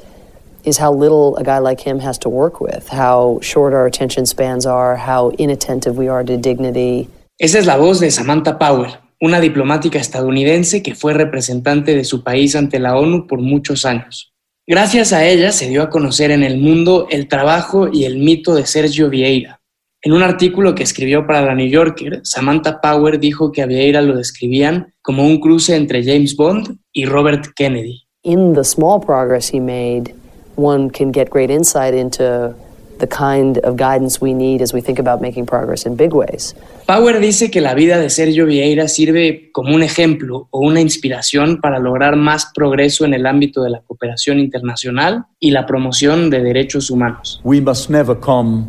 is 0.63 0.77
how 0.77 0.91
little 0.91 1.37
a 1.37 1.43
guy 1.43 1.59
like 1.59 1.79
him 1.79 1.99
has 1.99 2.17
to 2.19 2.29
work 2.29 2.59
with, 2.59 2.89
how 2.89 3.39
short 3.41 3.73
our 3.73 3.85
attention 3.85 4.25
spans 4.25 4.65
are, 4.65 4.95
how 4.95 5.29
inattentive 5.39 5.97
we 5.97 6.07
are 6.07 6.23
to 6.23 6.37
dignity. 6.37 7.07
Esa 7.39 7.59
es 7.59 7.65
la 7.65 7.77
voz 7.77 7.99
de 7.99 8.11
Samantha 8.11 8.53
Power, 8.57 8.87
una 9.25 9.39
diplomática 9.39 9.99
estadounidense 9.99 10.83
que 10.83 10.95
fue 10.95 11.13
representante 11.13 11.95
de 11.95 12.03
su 12.03 12.23
país 12.23 12.55
ante 12.55 12.79
la 12.79 12.97
ONU 12.97 13.27
por 13.27 13.39
muchos 13.39 13.85
años. 13.85 14.33
Gracias 14.67 15.13
a 15.13 15.25
ella 15.25 15.51
se 15.51 15.67
dio 15.67 15.81
a 15.83 15.89
conocer 15.89 16.31
en 16.31 16.43
el 16.43 16.57
mundo 16.57 17.07
el 17.09 17.27
trabajo 17.27 17.89
y 17.91 18.05
el 18.05 18.17
mito 18.17 18.55
de 18.55 18.65
Sergio 18.65 19.09
Vieira. 19.09 19.61
En 20.01 20.13
un 20.13 20.21
artículo 20.21 20.75
que 20.75 20.83
escribió 20.83 21.25
para 21.25 21.41
la 21.41 21.55
New 21.55 21.67
Yorker, 21.67 22.21
Samantha 22.23 22.79
Power 22.79 23.19
dijo 23.19 23.51
que 23.51 23.63
a 23.63 23.65
Vieira 23.65 24.01
lo 24.01 24.15
describían 24.15 24.93
como 25.01 25.25
un 25.25 25.39
cruce 25.39 25.75
entre 25.75 26.03
James 26.03 26.35
Bond 26.35 26.77
y 26.93 27.05
Robert 27.05 27.47
Kennedy. 27.55 28.03
In 28.23 28.53
the 28.53 28.63
small 28.63 28.99
progress 28.99 29.51
he 29.51 29.59
made, 29.59 30.13
one 30.55 30.89
can 30.89 31.11
get 31.11 31.29
great 31.29 31.49
insight 31.49 31.93
into 31.95 32.53
the 32.99 33.07
kind 33.07 33.57
of 33.59 33.75
guidance 33.75 34.21
we 34.21 34.33
need 34.33 34.61
as 34.61 34.73
we 34.73 34.81
think 34.81 34.99
about 34.99 35.21
making 35.21 35.45
progress 35.45 35.85
in 35.85 35.95
big 35.95 36.13
ways. 36.13 36.55
Power 36.87 37.19
dice 37.19 37.49
que 37.49 37.61
la 37.61 37.73
vida 37.73 37.99
de 37.99 38.09
Sergio 38.09 38.45
Vieira 38.45 38.87
sirve 38.87 39.51
como 39.51 39.75
un 39.75 39.83
ejemplo 39.83 40.47
o 40.51 40.59
una 40.59 40.81
inspiración 40.81 41.59
para 41.61 41.79
lograr 41.79 42.15
más 42.15 42.51
progreso 42.53 43.05
en 43.05 43.13
el 43.13 43.25
ámbito 43.25 43.63
de 43.63 43.69
la 43.69 43.81
cooperación 43.81 44.39
internacional 44.39 45.25
y 45.39 45.51
la 45.51 45.65
promoción 45.65 46.29
de 46.29 46.41
derechos 46.41 46.89
humanos. 46.89 47.41
We 47.43 47.61
must 47.61 47.89
never 47.89 48.15
come 48.17 48.65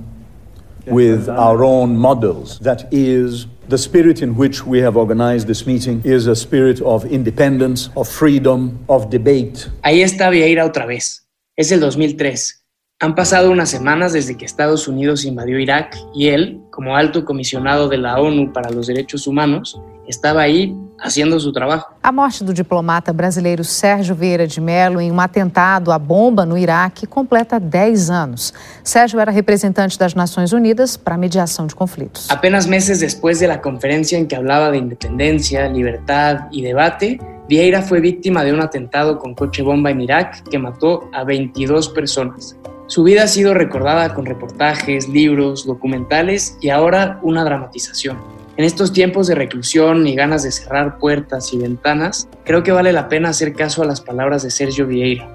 with 0.87 1.29
our 1.29 1.63
own 1.65 1.97
models. 1.97 2.59
That 2.61 2.87
is 2.93 3.47
the 3.69 3.79
spirit 3.79 4.23
in 4.23 4.37
which 4.37 4.65
we 4.65 4.81
have 4.81 4.97
organized 4.97 5.47
this 5.47 5.67
meeting 5.67 6.01
is 6.05 6.27
a 6.27 6.37
spirit 6.37 6.81
of 6.83 7.05
independence, 7.05 7.91
of 7.97 8.09
freedom, 8.09 8.79
of 8.89 9.11
debate. 9.11 9.69
Ahí 9.83 10.03
está 10.03 10.31
Vieira 10.31 10.65
otra 10.65 10.87
vez. 10.87 11.27
Es 11.57 11.73
el 11.73 11.81
2003. 11.81 12.66
Han 12.99 13.15
pasado 13.15 13.51
unas 13.51 13.69
semanas 13.69 14.15
desde 14.15 14.39
que 14.39 14.47
Estados 14.47 14.89
Unidos 14.89 15.27
invadió 15.27 15.59
Irak 15.59 15.95
y 16.15 16.29
él, 16.29 16.63
como 16.71 16.97
alto 16.97 17.27
comisionado 17.27 17.91
de 17.91 17.99
la 17.99 18.19
ONU 18.19 18.55
para 18.55 18.71
los 18.71 18.87
Derechos 18.87 19.27
Humanos, 19.27 19.79
estava 20.09 20.41
aí 20.41 20.75
haciendo 20.99 21.39
su 21.39 21.53
trabajo. 21.53 21.95
A 22.03 22.11
morte 22.11 22.43
do 22.43 22.55
diplomata 22.55 23.13
brasileiro 23.13 23.63
Sérgio 23.65 24.15
Vieira 24.15 24.47
de 24.47 24.63
Mello 24.63 24.99
em 24.99 25.13
um 25.13 25.21
atentado 25.21 25.93
à 25.93 25.99
bomba 25.99 26.47
no 26.47 26.57
Iraque 26.57 27.07
completa 27.07 27.61
10 27.61 28.09
anos. 28.09 28.55
Sérgio 28.83 29.21
era 29.21 29.31
representante 29.31 29.99
das 29.99 30.15
Nações 30.15 30.55
Unidas 30.55 30.97
para 30.97 31.17
a 31.17 31.19
mediação 31.19 31.67
de 31.67 31.75
conflitos. 31.75 32.31
Apenas 32.31 32.67
meses 32.67 33.01
después 33.01 33.39
de 33.39 33.47
la 33.47 33.61
conferencia 33.61 34.17
en 34.17 34.27
que 34.27 34.37
hablaba 34.37 34.71
de 34.71 34.79
independencia, 34.79 35.69
libertad 35.69 36.49
y 36.51 36.63
debate, 36.63 37.19
Vieira 37.47 37.83
fue 37.83 38.01
víctima 38.01 38.43
de 38.43 38.55
un 38.55 38.63
atentado 38.63 39.19
con 39.19 39.35
coche 39.35 39.63
bomba 39.63 39.91
en 39.91 40.01
Irak 40.01 40.45
que 40.49 40.59
mató 40.59 41.11
a 41.13 41.25
22 41.25 41.91
personas. 41.91 42.57
Su 42.89 43.03
vida 43.03 43.25
ha 43.25 43.27
sido 43.27 43.53
recordada 43.53 44.15
con 44.15 44.27
reportajes, 44.27 45.09
libros, 45.09 45.67
documentales 45.67 46.57
y 46.61 46.69
ahora 46.69 47.19
una 47.23 47.43
dramatización. 47.43 48.17
En 48.57 48.65
estos 48.65 48.93
tiempos 48.93 49.27
de 49.27 49.35
reclusión 49.35 50.07
y 50.07 50.15
ganas 50.15 50.45
de 50.45 50.53
cerrar 50.53 50.99
puertas 50.99 51.53
y 51.53 51.59
ventanas, 51.59 52.29
creo 52.45 52.63
que 52.63 52.71
vale 52.71 52.93
la 52.93 53.09
pena 53.09 53.31
hacer 53.31 53.55
caso 53.55 53.83
a 53.83 53.87
las 53.87 54.01
palabras 54.01 54.45
de 54.45 54.53
Sergio 54.53 54.87
Vieira. 54.87 55.29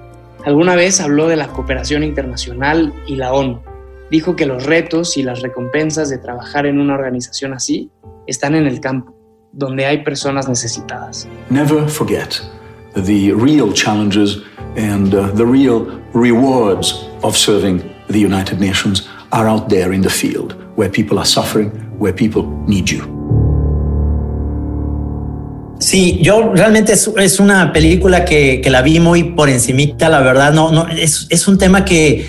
Alguna 0.46 0.76
vez 0.76 1.00
habló 1.00 1.28
de 1.28 1.36
la 1.36 1.48
cooperación 1.48 2.02
internacional 2.02 2.94
y 3.06 3.16
la 3.16 3.34
ONU. 3.34 3.60
Dijo 4.10 4.34
que 4.34 4.46
los 4.46 4.64
retos 4.64 5.18
y 5.18 5.22
las 5.22 5.42
recompensas 5.42 6.08
de 6.08 6.18
trabajar 6.18 6.64
en 6.64 6.80
una 6.80 6.94
organización 6.94 7.52
así 7.52 7.90
están 8.26 8.54
en 8.54 8.66
el 8.66 8.80
campo, 8.80 9.14
donde 9.52 9.84
hay 9.84 10.02
personas 10.02 10.48
necesitadas. 10.48 11.28
Never 11.50 11.86
forget 11.86 12.40
the 12.94 13.34
real 13.34 13.74
challenges 13.74 14.38
and 14.76 15.14
uh, 15.14 15.30
the 15.34 15.44
real 15.44 16.00
rewards 16.14 17.11
of 17.22 17.36
serving 17.36 17.82
the 18.08 18.18
United 18.18 18.60
Nations 18.60 19.08
are 19.32 19.48
out 19.48 19.68
there 19.68 19.92
in 19.92 20.02
the 20.02 20.10
field, 20.10 20.54
where 20.76 20.90
people 20.90 21.18
are 21.18 21.26
suffering, 21.26 21.70
where 21.98 22.12
people 22.12 22.44
need 22.66 22.88
you. 22.90 23.02
Sí, 25.78 26.20
yo 26.22 26.52
realmente 26.54 26.92
es, 26.92 27.10
es 27.16 27.40
una 27.40 27.72
película 27.72 28.24
que, 28.24 28.60
que, 28.60 28.70
la 28.70 28.82
vi 28.82 29.00
muy 29.00 29.24
por 29.24 29.48
encimita, 29.48 30.08
la 30.08 30.20
verdad, 30.20 30.52
no, 30.52 30.70
no, 30.70 30.86
es, 30.86 31.26
es 31.28 31.48
un 31.48 31.58
tema 31.58 31.84
que 31.84 32.24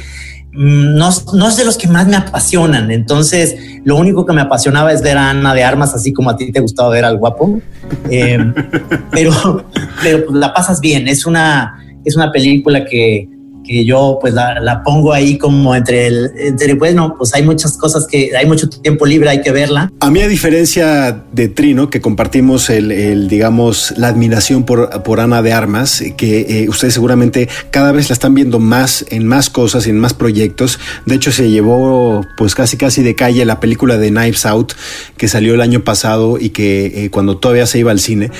mm, 0.54 0.96
no, 0.96 1.10
no, 1.34 1.48
es 1.48 1.58
de 1.58 1.64
los 1.64 1.78
que 1.78 1.88
más 1.88 2.08
me 2.08 2.16
apasionan, 2.16 2.89
entonces 2.89 3.56
lo 3.84 3.96
único 3.98 4.26
que 4.26 4.34
me 4.34 4.41
apasionaba 4.41 4.91
es 4.91 5.04
ver 5.04 5.20
a 5.20 5.30
Ana 5.30 5.54
de 5.54 5.64
Armas, 5.64 5.94
así 5.94 6.14
como 6.14 6.32
a 6.32 6.36
ti 6.36 6.52
te 6.52 6.62
gustaba 6.62 6.89
ver 6.89 7.06
al 7.06 7.18
guapo, 7.20 7.62
eh, 8.10 8.39
pero, 9.12 9.66
pero 10.02 10.26
pues, 10.26 10.36
la 10.36 10.52
pasas 10.52 10.80
bien, 10.80 11.08
es 11.08 11.28
una, 11.28 11.80
es 12.04 12.16
una 12.16 12.32
película 12.32 12.86
que, 12.86 13.30
que 13.64 13.86
yo 13.86 14.18
pues 14.20 14.34
la, 14.34 14.82
pongo 14.84 15.14
ahí 15.14 15.38
como 15.38 15.76
entre 15.76 16.07
el, 16.07 16.32
entre 16.38 16.74
bueno, 16.76 17.16
pues 17.18 17.34
hay 17.34 17.43
muchas 17.43 17.78
cosas 17.78 18.07
que 18.09 18.36
hay 18.36 18.45
mucho 18.45 18.70
tiempo 18.70 19.05
libre, 19.05 19.30
hay 19.30 19.41
que 19.41 19.51
verla. 19.51 19.91
A 19.99 20.11
mí 20.11 20.22
a 20.22 20.28
diferencia 20.28 21.24
de 21.32 21.47
Trino, 21.47 21.89
que 21.89 22.01
compartimos 22.01 22.70
el, 22.70 22.91
el 22.91 23.28
digamos, 23.28 23.93
la 23.97 24.07
admiración 24.09 24.64
por, 24.64 25.03
por 25.03 25.20
Ana 25.20 25.41
de 25.41 25.53
Armas, 25.53 26.03
que 26.18 26.64
eh, 26.64 26.70
ustedes 26.70 26.93
seguramente 26.93 27.49
cada 27.72 27.91
vez 27.91 28.09
la 28.09 28.14
están 28.14 28.34
viendo 28.34 28.59
más 28.59 29.05
en 29.09 29.28
más 29.28 29.49
cosas, 29.49 29.88
en 29.88 29.99
más 29.99 30.14
proyectos. 30.14 30.80
De 31.05 31.16
hecho, 31.16 31.32
se 31.32 31.49
llevó 31.49 32.22
pues 32.38 32.55
casi 32.55 32.78
casi 32.78 33.03
de 33.03 33.16
calle 33.16 33.45
la 33.45 33.59
película 33.59 33.97
de 33.97 34.09
Knives 34.09 34.45
Out, 34.45 34.74
que 35.18 35.28
salió 35.28 35.53
el 35.53 35.61
año 35.61 35.84
pasado 35.84 36.38
y 36.39 36.49
que 36.49 37.05
eh, 37.05 37.09
cuando 37.09 37.38
todavía 37.38 37.66
se 37.66 37.80
iba 37.80 37.91
al 37.91 37.99
cine. 37.99 38.32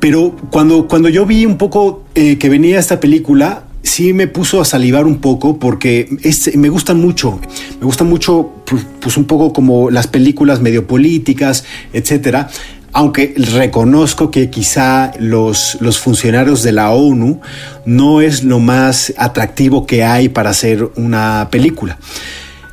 Pero 0.00 0.36
cuando, 0.50 0.86
cuando 0.86 1.08
yo 1.08 1.26
vi 1.26 1.44
un 1.44 1.58
poco 1.58 2.04
eh, 2.14 2.38
que 2.38 2.48
venía 2.48 2.78
esta 2.78 3.00
película, 3.00 3.64
sí 3.82 4.12
me 4.12 4.26
puso 4.26 4.60
a 4.60 4.64
salivar 4.64 5.06
un 5.06 5.18
poco 5.18 5.58
porque 5.58 6.08
me 6.54 6.68
gustan 6.68 7.00
mucho, 7.00 7.40
me 7.80 7.86
gustan 7.86 8.08
mucho 8.08 8.52
pues 9.00 9.16
un 9.16 9.24
poco 9.24 9.52
como 9.52 9.90
las 9.90 10.06
películas 10.06 10.60
medio 10.60 10.86
políticas, 10.86 11.64
etcétera. 11.92 12.48
Aunque 12.92 13.34
reconozco 13.36 14.30
que 14.30 14.48
quizá 14.50 15.12
los, 15.20 15.76
los 15.80 15.98
funcionarios 15.98 16.62
de 16.62 16.72
la 16.72 16.90
ONU 16.90 17.40
no 17.84 18.22
es 18.22 18.44
lo 18.44 18.60
más 18.60 19.12
atractivo 19.18 19.86
que 19.86 20.04
hay 20.04 20.30
para 20.30 20.50
hacer 20.50 20.90
una 20.96 21.48
película. 21.50 21.98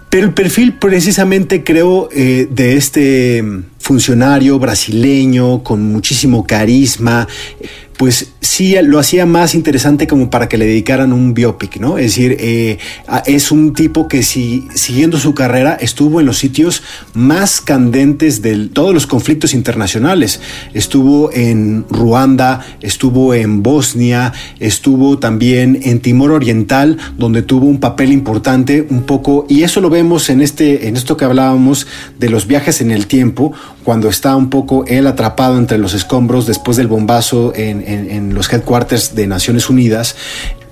Pero 0.09 0.27
el 0.27 0.33
perfil 0.33 0.75
precisamente 0.75 1.65
creo 1.65 2.07
eh, 2.13 2.47
de 2.49 2.77
este 2.77 3.43
funcionario 3.79 4.57
brasileño 4.59 5.61
con 5.61 5.91
muchísimo 5.91 6.47
carisma, 6.47 7.27
pues 7.97 8.31
sí 8.45 8.75
lo 8.83 8.99
hacía 8.99 9.25
más 9.25 9.55
interesante 9.55 10.07
como 10.07 10.29
para 10.29 10.47
que 10.47 10.57
le 10.57 10.65
dedicaran 10.65 11.13
un 11.13 11.33
biopic, 11.33 11.77
¿no? 11.77 11.97
Es 11.97 12.15
decir, 12.15 12.37
eh, 12.39 12.77
es 13.25 13.51
un 13.51 13.73
tipo 13.73 14.07
que 14.07 14.23
si, 14.23 14.67
siguiendo 14.73 15.17
su 15.17 15.33
carrera 15.33 15.77
estuvo 15.79 16.19
en 16.19 16.25
los 16.25 16.37
sitios 16.37 16.83
más 17.13 17.61
candentes 17.61 18.41
de 18.41 18.67
todos 18.69 18.93
los 18.93 19.07
conflictos 19.07 19.53
internacionales. 19.53 20.39
Estuvo 20.73 21.31
en 21.33 21.85
Ruanda, 21.89 22.65
estuvo 22.81 23.33
en 23.33 23.63
Bosnia, 23.63 24.33
estuvo 24.59 25.17
también 25.19 25.79
en 25.83 25.99
Timor 25.99 26.31
Oriental, 26.31 26.97
donde 27.17 27.41
tuvo 27.41 27.65
un 27.65 27.79
papel 27.79 28.11
importante 28.11 28.85
un 28.89 29.03
poco, 29.03 29.45
y 29.49 29.63
eso 29.63 29.81
lo 29.81 29.89
vemos 29.89 30.29
en, 30.29 30.41
este, 30.41 30.87
en 30.87 30.95
esto 30.95 31.17
que 31.17 31.25
hablábamos 31.25 31.87
de 32.19 32.29
los 32.29 32.47
viajes 32.47 32.81
en 32.81 32.91
el 32.91 33.07
tiempo, 33.07 33.53
cuando 33.83 34.09
está 34.09 34.35
un 34.35 34.49
poco 34.49 34.83
él 34.87 35.07
atrapado 35.07 35.57
entre 35.57 35.77
los 35.77 35.93
escombros 35.93 36.47
después 36.47 36.77
del 36.77 36.87
bombazo 36.87 37.53
en, 37.55 38.34
los 38.35 38.51
headquarters 38.51 39.15
de 39.15 39.27
Naciones 39.27 39.69
Unidas, 39.69 40.15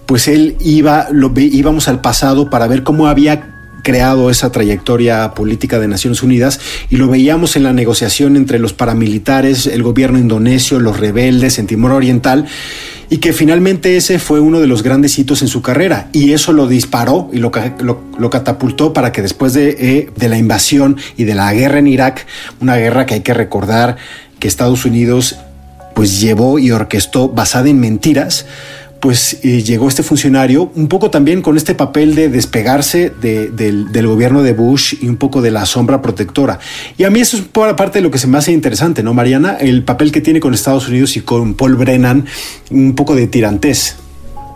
pues 0.06 0.28
él 0.28 0.56
iba, 0.60 1.08
lo, 1.12 1.32
íbamos 1.36 1.88
al 1.88 2.02
pasado 2.02 2.50
para 2.50 2.68
ver 2.68 2.84
cómo 2.84 3.08
había 3.08 3.54
creado 3.84 4.30
esa 4.30 4.52
trayectoria 4.52 5.34
política 5.34 5.78
de 5.78 5.88
Naciones 5.88 6.24
Unidas 6.24 6.60
y 6.90 6.96
lo 6.96 7.10
veíamos 7.10 7.56
en 7.56 7.64
la 7.64 7.74
negociación 7.74 8.38
entre 8.38 8.58
los 8.58 8.74
paramilitares, 8.74 9.68
el 9.68 9.84
gobierno 9.84 10.18
indonesio, 10.18 10.80
los 10.80 11.00
rebeldes 11.00 11.60
en 11.60 11.68
Timor 11.68 11.92
Oriental 11.92 12.46
y 13.10 13.18
que 13.18 13.34
finalmente 13.34 13.98
ese 13.98 14.20
fue 14.20 14.40
uno 14.40 14.60
de 14.62 14.68
los 14.68 14.82
grandes 14.82 15.20
hitos 15.20 15.42
en 15.42 15.50
su 15.50 15.62
carrera. 15.62 16.10
Y 16.14 16.32
eso 16.32 16.54
lo 16.54 16.68
disparó 16.68 17.30
y 17.34 17.38
lo, 17.38 17.52
lo, 18.18 18.30
catapultó 18.30 18.94
para 18.94 19.12
que 19.12 19.22
después 19.22 19.54
de, 19.54 19.76
eh, 19.78 20.10
de, 20.16 20.30
la 20.30 20.38
invasión 20.38 20.98
y 21.18 21.26
de 21.26 21.36
la 21.36 21.54
guerra 21.54 21.80
en 21.80 21.88
Irak, 21.88 22.26
una 22.62 22.78
guerra 22.78 23.06
que 23.06 23.16
hay 23.16 23.22
que 23.22 23.34
recordar 23.34 23.98
que 24.40 24.48
Estados 24.48 24.86
Unidos 24.86 25.36
pues 25.94 26.20
llevó 26.20 26.60
y 26.60 26.72
orquestó 26.72 27.30
basada 27.30 27.70
en 27.70 27.80
mentiras, 27.80 28.46
pues 29.04 29.40
eh, 29.44 29.62
llegó 29.64 29.90
este 29.90 30.02
funcionario 30.02 30.72
un 30.76 30.88
poco 30.88 31.12
también 31.12 31.42
con 31.42 31.58
este 31.58 31.76
papel 31.76 32.16
de 32.16 32.30
despegarse 32.30 33.10
del, 33.10 34.08
gobierno 34.08 34.44
de 34.44 34.54
Bush 34.54 34.96
y 35.02 35.10
un 35.10 35.18
poco 35.18 35.42
de 35.42 35.52
la 35.52 35.66
sombra 35.66 36.02
protectora. 36.02 36.60
Y 36.98 37.04
a 37.04 37.10
mí 37.10 37.20
eso 37.20 37.36
es 37.36 37.44
parte 37.44 38.00
de 38.00 38.02
lo 38.02 38.12
que 38.12 38.18
se 38.18 38.28
me 38.28 38.38
hace 38.38 38.54
interesante, 38.54 39.04
¿no, 39.04 39.14
Mariana? 39.14 39.58
El 39.60 39.84
papel 39.84 40.14
que 40.14 40.22
tiene 40.22 40.40
con 40.40 40.54
Estados 40.54 40.88
Unidos 40.88 41.18
y 41.18 41.20
con 41.20 41.54
Paul 41.56 41.76
Brennan, 41.76 42.26
un 42.72 42.96
poco 42.96 43.14
de 43.14 43.28
tirantés. 43.28 43.98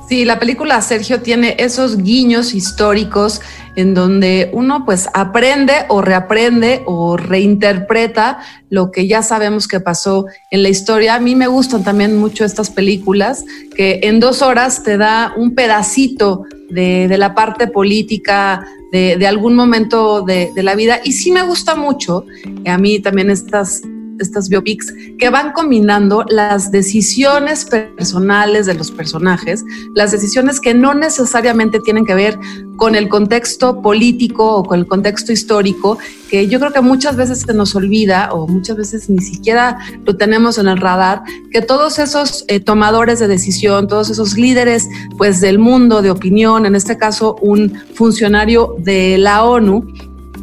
Sí, 0.08 0.24
la 0.24 0.40
película 0.40 0.82
Sergio 0.82 1.20
tiene 1.20 1.58
esos 1.60 1.98
guiños 1.98 2.54
históricos 2.54 3.42
en 3.78 3.94
donde 3.94 4.50
uno 4.54 4.84
pues 4.86 5.08
aprende 5.14 5.86
o 5.88 6.02
reaprende 6.02 6.82
o 6.88 7.16
reinterpreta 7.16 8.40
lo 8.72 8.92
que 8.92 9.08
ya 9.08 9.22
sabemos 9.22 9.68
que 9.68 9.80
pasó 9.80 10.26
en 10.50 10.64
la 10.64 10.70
historia. 10.70 11.14
A 11.14 11.20
mí 11.20 11.36
me 11.36 11.46
gustan 11.46 11.84
también 11.84 12.18
mucho 12.18 12.44
estas 12.44 12.72
películas 12.72 13.46
que 13.76 14.00
en 14.04 14.20
dos 14.20 14.42
horas 14.42 14.82
te 14.82 14.98
da 14.98 15.32
un 15.38 15.54
pedacito 15.54 16.44
de, 16.72 17.08
la 17.20 17.36
parte 17.36 17.68
política 17.68 18.66
de, 18.92 19.28
algún 19.28 19.56
momento 19.56 20.24
de, 20.24 20.52
de, 20.56 20.64
la 20.64 20.74
vida. 20.74 21.00
Y 21.04 21.12
sí 21.12 21.32
me 21.32 21.44
gusta 21.44 21.76
mucho, 21.76 22.26
a 22.66 22.78
mí 22.80 23.00
también 23.00 23.30
estas 23.30 23.84
estas 24.20 24.50
biopics 24.50 24.94
que 25.18 25.30
van 25.30 25.52
combinando 25.52 26.24
las 26.30 26.72
decisiones 26.72 27.66
personales 27.66 28.66
de 28.66 28.74
los 28.74 28.92
personajes, 28.92 29.64
las 29.96 30.12
decisiones 30.12 30.60
que 30.60 30.74
no 30.74 30.94
necesariamente 30.94 31.80
tienen 31.80 32.06
que 32.06 32.16
ver 32.16 32.40
con 32.78 32.96
el 32.96 33.10
contexto 33.10 33.82
político 33.82 34.58
o 34.58 34.64
con 34.64 34.80
el 34.80 34.88
contexto 34.88 35.32
histórico, 35.32 35.98
que 36.30 36.48
yo 36.48 36.60
creo 36.60 36.72
que 36.72 36.82
muchas 36.82 37.16
veces 37.16 37.42
se 37.42 37.54
nos 37.54 37.76
olvida 37.76 38.30
o 38.32 38.48
muchas 38.48 38.78
veces 38.78 39.10
ni 39.10 39.22
siquiera 39.22 39.78
lo 40.06 40.16
tenemos 40.16 40.58
en 40.58 40.68
el 40.68 40.78
radar, 40.78 41.24
que 41.52 41.62
todos 41.62 42.00
esos 42.00 42.46
eh, 42.48 42.60
tomadores 42.60 43.20
de 43.20 43.28
decisión, 43.28 43.88
todos 43.88 44.10
esos 44.10 44.38
líderes 44.38 44.88
pues 45.18 45.42
del 45.42 45.60
mundo 45.60 46.02
de 46.02 46.12
opinión, 46.12 46.66
en 46.66 46.76
este 46.76 46.98
caso 46.98 47.36
un 47.42 47.74
funcionario 47.94 48.76
de 48.80 49.18
la 49.18 49.44
ONU, 49.44 49.86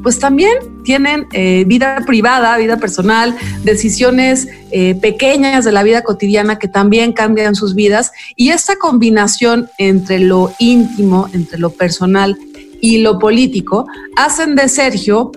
pues 0.03 0.19
también 0.19 0.74
tienen 0.85 1.27
eh, 1.33 1.65
vida 1.67 2.05
privada, 2.07 2.57
vida 2.57 2.77
personal, 2.77 3.37
decisiones 3.65 4.49
eh, 4.71 4.95
pequeñas 4.95 5.65
de 5.65 5.73
la 5.73 5.83
vida 5.83 6.03
cotidiana 6.03 6.59
que 6.59 6.69
también 6.69 7.13
cambian 7.13 7.55
sus 7.55 7.75
vidas. 7.75 8.13
Y 8.37 8.51
esta 8.51 8.77
combinación 8.77 9.69
entre 9.79 10.21
lo 10.21 10.53
íntimo, 10.59 11.29
entre 11.33 11.59
lo 11.59 11.71
personal 11.71 12.39
y 12.81 12.99
lo 12.99 13.19
político, 13.19 13.87
hacen 14.17 14.55
de 14.55 14.69
Sergio 14.69 15.33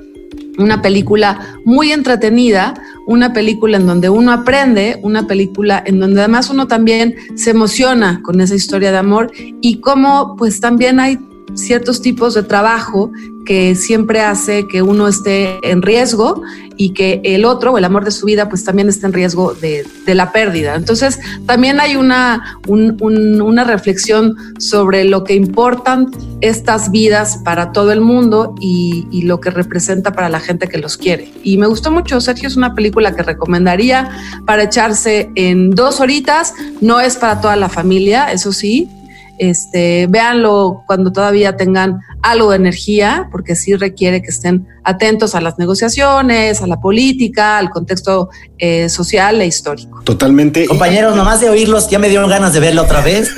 una 0.57 0.81
película 0.81 1.59
muy 1.65 1.91
entretenida, 1.91 2.73
una 3.05 3.31
película 3.31 3.77
en 3.77 3.85
donde 3.85 4.09
uno 4.09 4.31
aprende, 4.31 4.99
una 5.03 5.27
película 5.27 5.81
en 5.85 5.99
donde 5.99 6.21
además 6.21 6.49
uno 6.49 6.67
también 6.67 7.15
se 7.35 7.51
emociona 7.51 8.21
con 8.23 8.41
esa 8.41 8.55
historia 8.55 8.91
de 8.91 8.97
amor 8.97 9.31
y 9.61 9.79
cómo 9.79 10.35
pues 10.35 10.59
también 10.59 10.99
hay 10.99 11.19
ciertos 11.55 12.01
tipos 12.01 12.33
de 12.33 12.43
trabajo 12.43 13.11
que 13.45 13.75
siempre 13.75 14.21
hace 14.21 14.67
que 14.67 14.81
uno 14.81 15.07
esté 15.07 15.59
en 15.71 15.81
riesgo 15.81 16.41
y 16.75 16.89
que 16.89 17.21
el 17.23 17.45
otro 17.45 17.77
el 17.77 17.85
amor 17.85 18.03
de 18.03 18.11
su 18.11 18.25
vida 18.25 18.49
pues 18.49 18.65
también 18.65 18.89
esté 18.89 19.05
en 19.05 19.13
riesgo 19.13 19.53
de, 19.53 19.85
la 20.05 20.31
pérdida. 20.33 20.75
Entonces 20.75 21.19
también 21.45 21.79
hay 21.79 21.95
una, 21.95 22.59
una 22.67 23.63
reflexión 23.63 24.35
sobre 24.59 25.05
lo 25.05 25.23
que 25.23 25.35
importan 25.35 26.11
estas 26.41 26.91
vidas 26.91 27.39
para 27.43 27.71
todo 27.71 27.91
el 27.93 28.01
mundo 28.01 28.53
y, 28.59 29.07
y, 29.11 29.23
lo 29.23 29.39
que 29.39 29.49
representa 29.49 30.11
para 30.11 30.29
la 30.29 30.39
gente 30.39 30.67
que 30.67 30.77
los 30.77 30.97
quiere. 30.97 31.31
Y 31.43 31.57
me 31.57 31.67
gustó 31.67 31.89
mucho, 31.91 32.19
Sergio, 32.19 32.47
es 32.47 32.57
una 32.57 32.75
película 32.75 33.15
que 33.15 33.23
recomendaría 33.23 34.09
para 34.45 34.63
echarse 34.63 35.31
en 35.35 35.71
dos 35.71 35.99
horitas, 36.01 36.53
no 36.81 36.99
es 36.99 37.15
para 37.15 37.41
toda 37.41 37.55
la 37.55 37.69
familia, 37.69 38.31
eso 38.31 38.51
sí, 38.51 38.89
este, 39.37 40.07
véanlo 40.07 40.83
cuando 40.85 41.11
todavía 41.11 41.55
tengan 41.55 41.99
algo 42.21 42.51
de 42.51 42.57
energía, 42.57 43.29
porque 43.31 43.55
sí 43.55 43.75
requiere 43.75 44.21
que 44.21 44.29
estén 44.29 44.67
atentos 44.83 45.35
a 45.35 45.41
las 45.41 45.57
negociaciones, 45.57 46.61
a 46.61 46.67
la 46.67 46.79
política, 46.79 47.57
al 47.57 47.69
contexto 47.69 48.29
eh, 48.57 48.89
social 48.89 49.41
e 49.41 49.47
histórico. 49.47 50.01
Totalmente. 50.03 50.65
Compañeros, 50.65 51.15
nomás 51.15 51.39
de 51.39 51.49
oírlos, 51.49 51.89
ya 51.89 51.99
me 51.99 52.09
dieron 52.09 52.29
ganas 52.29 52.53
de 52.53 52.59
verlo 52.59 52.83
otra 52.83 53.01
vez. 53.01 53.29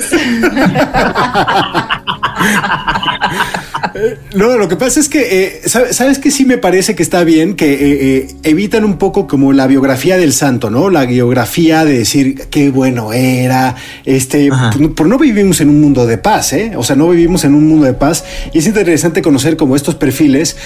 No, 4.34 4.56
lo 4.56 4.68
que 4.68 4.76
pasa 4.76 5.00
es 5.00 5.08
que, 5.08 5.44
eh, 5.44 5.60
¿sabes 5.66 6.18
que 6.18 6.30
Sí 6.30 6.44
me 6.44 6.58
parece 6.58 6.94
que 6.94 7.02
está 7.02 7.24
bien 7.24 7.54
que 7.54 8.18
eh, 8.18 8.28
evitan 8.44 8.84
un 8.84 8.98
poco 8.98 9.26
como 9.26 9.52
la 9.52 9.66
biografía 9.66 10.16
del 10.16 10.32
santo, 10.32 10.70
¿no? 10.70 10.90
La 10.90 11.04
biografía 11.04 11.84
de 11.84 11.98
decir 11.98 12.46
qué 12.50 12.70
bueno 12.70 13.12
era, 13.12 13.74
este, 14.04 14.50
por, 14.96 15.06
no 15.06 15.18
vivimos 15.18 15.60
en 15.60 15.68
un 15.68 15.80
mundo 15.80 16.06
de 16.06 16.18
paz, 16.18 16.52
¿eh? 16.52 16.72
O 16.76 16.84
sea, 16.84 16.96
no 16.96 17.08
vivimos 17.08 17.44
en 17.44 17.54
un 17.54 17.66
mundo 17.68 17.84
de 17.84 17.94
paz 17.94 18.24
y 18.52 18.58
es 18.58 18.66
interesante 18.70 19.22
conocer 19.22 19.56
como 19.56 19.76
estos 19.76 19.94
perfiles, 19.94 20.56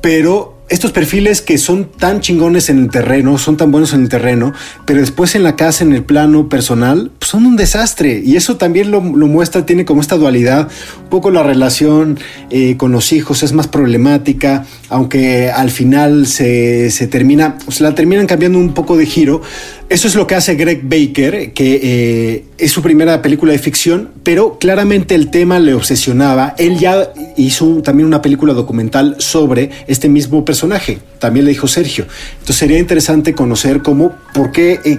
pero 0.00 0.54
estos 0.68 0.92
perfiles 0.92 1.42
que 1.42 1.58
son 1.58 1.90
tan 1.90 2.20
chingones 2.20 2.70
en 2.70 2.78
el 2.78 2.90
terreno, 2.90 3.36
son 3.36 3.58
tan 3.58 3.70
buenos 3.70 3.92
en 3.92 4.02
el 4.02 4.08
terreno, 4.08 4.54
pero 4.86 5.00
después 5.00 5.34
en 5.34 5.42
la 5.42 5.56
casa, 5.56 5.84
en 5.84 5.92
el 5.92 6.02
plano 6.02 6.48
personal, 6.48 7.10
pues 7.18 7.30
son 7.30 7.44
un 7.44 7.56
desastre. 7.56 8.22
Y 8.24 8.36
eso 8.36 8.56
también 8.56 8.90
lo, 8.90 9.00
muestra, 9.02 9.66
tiene 9.66 9.84
como 9.84 10.00
esta 10.00 10.16
dualidad. 10.16 10.68
Un 11.02 11.10
poco 11.10 11.30
la 11.30 11.42
relación 11.42 12.18
eh, 12.50 12.76
con 12.78 12.92
los 12.92 13.12
hijos 13.12 13.42
es 13.42 13.52
más 13.52 13.66
problemática, 13.66 14.64
aunque 14.88 15.50
al 15.50 15.70
final 15.70 16.26
se, 16.26 16.90
se 16.90 17.06
termina, 17.08 17.58
se 17.68 17.82
la 17.82 17.94
terminan 17.94 18.26
cambiando 18.26 18.58
un 18.58 18.72
poco 18.72 18.96
de 18.96 19.04
giro. 19.04 19.42
Eso 19.88 20.08
es 20.08 20.14
lo 20.14 20.26
que 20.26 20.34
hace 20.34 20.54
Greg 20.54 20.80
Baker, 20.82 21.52
que 21.52 21.80
eh, 21.82 22.44
es 22.58 22.72
su 22.72 22.82
primera 22.82 23.20
película 23.20 23.52
de 23.52 23.58
ficción, 23.58 24.10
pero 24.22 24.58
claramente 24.58 25.14
el 25.14 25.30
tema 25.30 25.60
le 25.60 25.74
obsesionaba. 25.74 26.54
Él 26.58 26.78
ya 26.78 27.12
hizo 27.36 27.82
también 27.82 28.06
una 28.06 28.22
película 28.22 28.54
documental 28.54 29.16
sobre 29.18 29.70
este 29.86 30.08
mismo 30.08 30.44
personaje 30.44 30.98
también 31.24 31.46
le 31.46 31.52
dijo 31.52 31.66
Sergio. 31.66 32.06
Entonces 32.32 32.56
sería 32.56 32.78
interesante 32.78 33.32
conocer 33.32 33.80
cómo, 33.80 34.14
por 34.34 34.52
qué, 34.52 34.78
eh, 34.84 34.98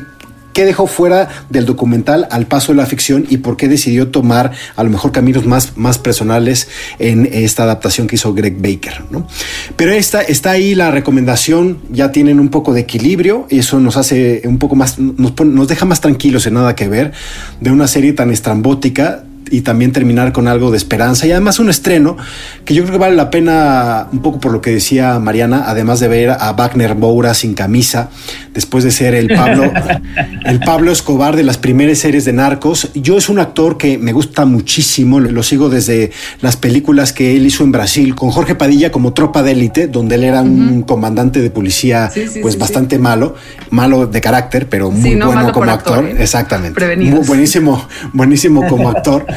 qué 0.56 0.64
dejó 0.64 0.88
fuera 0.88 1.28
del 1.50 1.66
documental 1.66 2.30
al 2.32 2.48
paso 2.48 2.72
de 2.72 2.78
la 2.78 2.86
ficción 2.86 3.28
y 3.30 3.38
por 3.38 3.58
qué 3.58 3.68
decidió 3.68 4.08
tomar 4.08 4.54
a 4.78 4.84
lo 4.84 4.90
mejor 4.90 5.12
caminos 5.12 5.46
más, 5.46 5.76
más 5.76 5.98
personales 5.98 6.70
en 6.98 7.30
esta 7.30 7.64
adaptación 7.64 8.08
que 8.08 8.16
hizo 8.16 8.34
Greg 8.34 8.56
Baker. 8.58 9.04
¿no? 9.12 9.28
Pero 9.76 9.92
esta, 9.92 10.22
está 10.22 10.52
ahí 10.52 10.74
la 10.74 10.92
recomendación, 10.92 11.80
ya 11.92 12.14
tienen 12.14 12.40
un 12.40 12.48
poco 12.48 12.74
de 12.74 12.80
equilibrio, 12.80 13.48
y 13.50 13.60
eso 13.60 13.82
nos 13.82 13.98
hace 13.98 14.44
un 14.46 14.58
poco 14.58 14.76
más, 14.76 14.98
nos, 14.98 15.34
nos 15.46 15.68
deja 15.68 15.86
más 15.86 16.00
tranquilos 16.00 16.48
en 16.48 16.54
nada 16.54 16.74
que 16.74 16.88
ver 16.88 17.12
de 17.60 17.72
una 17.72 17.90
serie 17.90 18.14
tan 18.14 18.32
estrambótica 18.32 19.26
y 19.52 19.62
también 19.62 19.92
terminar 19.92 20.32
con 20.32 20.48
algo 20.48 20.72
de 20.72 20.78
esperanza 20.78 21.28
y 21.28 21.32
además 21.32 21.60
un 21.60 21.70
estreno 21.70 22.18
que 22.64 22.74
yo 22.74 22.84
creo 22.84 22.94
que 22.94 23.00
vale 23.00 23.16
la 23.16 23.30
pena 23.30 24.08
un 24.12 24.20
poco 24.20 24.40
por 24.40 24.52
lo 24.52 24.62
que 24.62 24.72
decía 24.72 25.20
Mariana, 25.20 25.66
además 25.68 26.00
de 26.00 26.08
ver 26.08 26.32
a 26.32 26.54
Wagner 26.54 26.96
Moura 26.96 27.34
sin 27.34 27.54
camisa, 27.54 28.10
después 28.54 28.84
de 28.84 28.92
ser 28.92 29.14
el 29.14 29.28
Pablo, 29.28 29.72
el 30.46 30.60
Pablo 30.60 30.92
Escobar 30.92 31.36
de 31.36 31.44
las 31.44 31.58
primeras 31.58 32.00
series 32.00 32.26
de 32.26 32.34
Narcos. 32.34 32.90
Yo 32.94 33.18
es 33.18 33.30
un 33.30 33.40
actor 33.40 33.78
que 33.78 33.98
me 33.98 34.14
gusta 34.14 34.46
muchísimo, 34.46 35.20
lo 35.20 35.44
sigo 35.44 35.70
desde 35.70 36.12
las 36.42 36.58
películas 36.58 37.14
que 37.14 37.36
él 37.36 37.46
hizo 37.46 37.64
en 37.64 37.72
Brasil 37.72 38.16
con 38.16 38.32
Jorge 38.32 38.56
Padilla 38.56 38.92
como 38.92 39.14
Tropa 39.14 39.44
de 39.44 39.52
Élite, 39.52 39.88
donde 39.88 40.16
él 40.16 40.24
era 40.24 40.42
un 40.42 40.82
comandante 40.84 41.42
de 41.42 41.50
policía 41.50 42.12
pues 42.42 42.58
bastante 42.58 43.00
malo, 43.00 43.36
malo 43.70 44.08
de 44.08 44.22
carácter, 44.22 44.68
pero 44.70 44.92
muy 44.92 45.16
bueno 45.16 45.52
como 45.52 45.72
actor. 45.72 46.06
¿eh? 46.06 46.16
Exactamente. 46.20 46.98
Muy 46.98 47.26
buenísimo, 47.26 47.88
buenísimo 48.14 48.68
como 48.68 48.90
actor. 48.90 49.26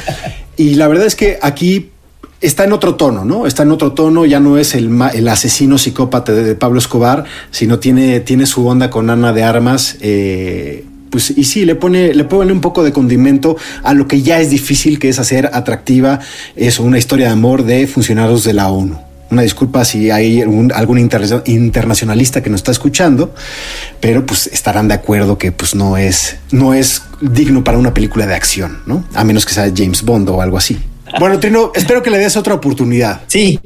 Y 0.56 0.74
la 0.74 0.88
verdad 0.88 1.06
es 1.06 1.14
que 1.14 1.38
aquí 1.40 1.90
está 2.40 2.64
en 2.64 2.72
otro 2.72 2.94
tono, 2.94 3.24
¿no? 3.24 3.46
Está 3.46 3.62
en 3.62 3.70
otro 3.70 3.92
tono, 3.92 4.26
ya 4.26 4.40
no 4.40 4.58
es 4.58 4.74
el, 4.74 4.90
el 5.14 5.28
asesino 5.28 5.78
psicópata 5.78 6.32
de, 6.32 6.54
Pablo 6.54 6.78
Escobar, 6.78 7.24
sino 7.50 7.78
tiene, 7.78 8.20
tiene 8.20 8.46
su 8.46 8.66
onda 8.66 8.90
con 8.90 9.10
Ana 9.10 9.32
de 9.32 9.44
Armas. 9.44 9.96
Eh, 10.00 10.84
pues, 11.10 11.30
y 11.30 11.44
sí, 11.44 11.64
le 11.64 11.74
pone, 11.74 12.14
le 12.14 12.24
pone 12.24 12.52
un 12.52 12.60
poco 12.60 12.84
de 12.84 12.92
condimento 12.92 13.56
a 13.82 13.94
lo 13.94 14.06
que 14.06 14.22
ya 14.22 14.40
es 14.40 14.50
difícil, 14.50 14.98
que 14.98 15.08
es 15.08 15.18
hacer 15.18 15.50
atractiva 15.52 16.20
eso, 16.56 16.82
una 16.82 16.98
historia 16.98 17.26
de 17.26 17.32
amor 17.32 17.64
de 17.64 17.86
funcionarios 17.86 18.44
de 18.44 18.52
la 18.52 18.68
ONU. 18.68 19.07
Una 19.30 19.42
disculpa 19.42 19.84
si 19.84 20.10
hay 20.10 20.40
algún 20.40 20.98
internacionalista 20.98 22.42
que 22.42 22.48
nos 22.48 22.60
está 22.60 22.70
escuchando, 22.70 23.34
pero 24.00 24.24
pues 24.24 24.46
estarán 24.46 24.88
de 24.88 24.94
acuerdo 24.94 25.36
que 25.36 25.52
pues 25.52 25.74
no 25.74 25.96
es, 25.96 26.36
no 26.50 26.72
es 26.72 27.02
digno 27.20 27.62
para 27.62 27.78
una 27.78 27.92
película 27.92 28.26
de 28.26 28.34
acción, 28.34 28.78
¿no? 28.86 29.04
A 29.14 29.24
menos 29.24 29.44
que 29.44 29.52
sea 29.52 29.70
James 29.74 30.02
Bond 30.02 30.30
o 30.30 30.40
algo 30.40 30.56
así. 30.56 30.78
Bueno, 31.18 31.38
Trino, 31.40 31.72
espero 31.74 32.02
que 32.02 32.10
le 32.10 32.18
des 32.18 32.36
otra 32.36 32.54
oportunidad. 32.54 33.22
Sí, 33.26 33.60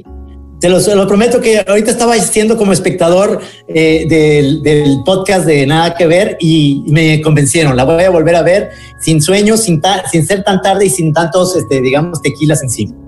te 0.63 0.69
lo, 0.69 1.07
prometo 1.07 1.41
que 1.41 1.61
ahorita 1.67 1.91
estaba 1.91 2.15
siendo 2.19 2.57
como 2.57 2.71
espectador 2.71 3.41
eh, 3.67 4.05
del, 4.07 5.03
podcast 5.03 5.45
de 5.45 5.67
Nada 5.67 5.93
que 5.93 6.07
Ver 6.07 6.37
y 6.39 6.85
me 6.87 7.21
convencieron. 7.21 7.75
La 7.75 7.83
voy 7.83 8.01
a 8.01 8.09
volver 8.09 8.37
a 8.37 8.43
ver 8.43 8.69
sin 9.01 9.21
sueños, 9.21 9.61
sin, 9.61 9.81
sin 10.09 10.25
ser 10.25 10.41
tan 10.43 10.61
tarde 10.61 10.85
y 10.85 10.89
sin 10.89 11.11
tantos, 11.11 11.57
este, 11.57 11.81
digamos, 11.81 12.21
tequilas 12.21 12.63
encima. 12.63 13.02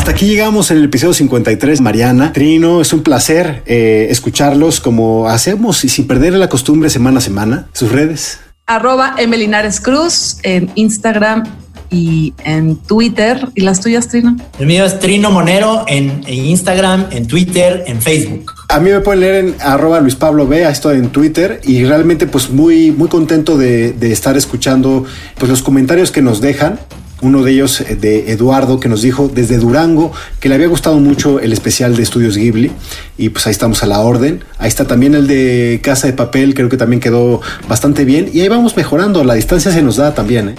Hasta 0.00 0.12
aquí 0.12 0.28
llegamos 0.28 0.70
en 0.70 0.78
el 0.78 0.84
episodio 0.84 1.12
53, 1.12 1.82
Mariana. 1.82 2.32
Trino, 2.32 2.80
es 2.80 2.94
un 2.94 3.02
placer 3.02 3.62
eh, 3.66 4.06
escucharlos 4.08 4.80
como 4.80 5.28
hacemos 5.28 5.84
y 5.84 5.90
sin 5.90 6.06
perder 6.06 6.32
la 6.32 6.48
costumbre 6.48 6.88
semana 6.88 7.18
a 7.18 7.20
semana. 7.20 7.66
Sus 7.74 7.92
redes. 7.92 8.40
Arroba 8.64 9.16
Emelinares 9.18 9.78
Cruz 9.78 10.38
en 10.42 10.70
Instagram 10.74 11.42
y 11.90 12.32
en 12.44 12.76
Twitter. 12.76 13.46
¿Y 13.54 13.60
las 13.60 13.80
tuyas, 13.80 14.08
Trino? 14.08 14.38
El 14.58 14.68
mío 14.68 14.86
es 14.86 14.98
Trino 15.00 15.30
Monero 15.30 15.84
en, 15.86 16.26
Instagram, 16.26 17.08
en 17.10 17.26
Twitter, 17.26 17.84
en 17.86 18.00
Facebook. 18.00 18.54
A 18.70 18.80
mí 18.80 18.88
me 18.88 19.00
pueden 19.00 19.20
leer 19.20 19.44
en 19.44 19.54
arroba 19.60 20.00
Luis 20.00 20.14
Pablo 20.14 20.46
B, 20.46 20.66
esto 20.66 20.92
en 20.92 21.10
Twitter 21.10 21.60
y 21.62 21.84
realmente 21.84 22.26
pues 22.26 22.48
muy, 22.48 22.90
muy 22.90 23.08
contento 23.08 23.58
de, 23.58 23.92
de 23.92 24.12
estar 24.12 24.34
escuchando 24.38 25.04
pues 25.36 25.50
los 25.50 25.62
comentarios 25.62 26.10
que 26.10 26.22
nos 26.22 26.40
dejan 26.40 26.80
uno 27.22 27.42
de 27.42 27.52
ellos 27.52 27.80
eh, 27.80 27.96
de 27.96 28.32
Eduardo 28.32 28.80
que 28.80 28.88
nos 28.88 29.02
dijo 29.02 29.30
desde 29.32 29.58
Durango 29.58 30.12
que 30.40 30.48
le 30.48 30.54
había 30.54 30.68
gustado 30.68 30.96
mucho 30.98 31.40
el 31.40 31.52
especial 31.52 31.96
de 31.96 32.02
Estudios 32.02 32.36
Ghibli 32.36 32.72
y 33.18 33.28
pues 33.30 33.46
ahí 33.46 33.52
estamos 33.52 33.82
a 33.82 33.86
la 33.86 34.00
orden. 34.00 34.44
Ahí 34.58 34.68
está 34.68 34.86
también 34.86 35.14
el 35.14 35.26
de 35.26 35.80
Casa 35.82 36.06
de 36.06 36.12
Papel, 36.12 36.54
creo 36.54 36.68
que 36.68 36.76
también 36.76 37.00
quedó 37.00 37.40
bastante 37.68 38.04
bien 38.04 38.30
y 38.32 38.40
ahí 38.40 38.48
vamos 38.48 38.76
mejorando, 38.76 39.24
la 39.24 39.34
distancia 39.34 39.72
se 39.72 39.82
nos 39.82 39.96
da 39.96 40.14
también. 40.14 40.50
¿eh? 40.50 40.54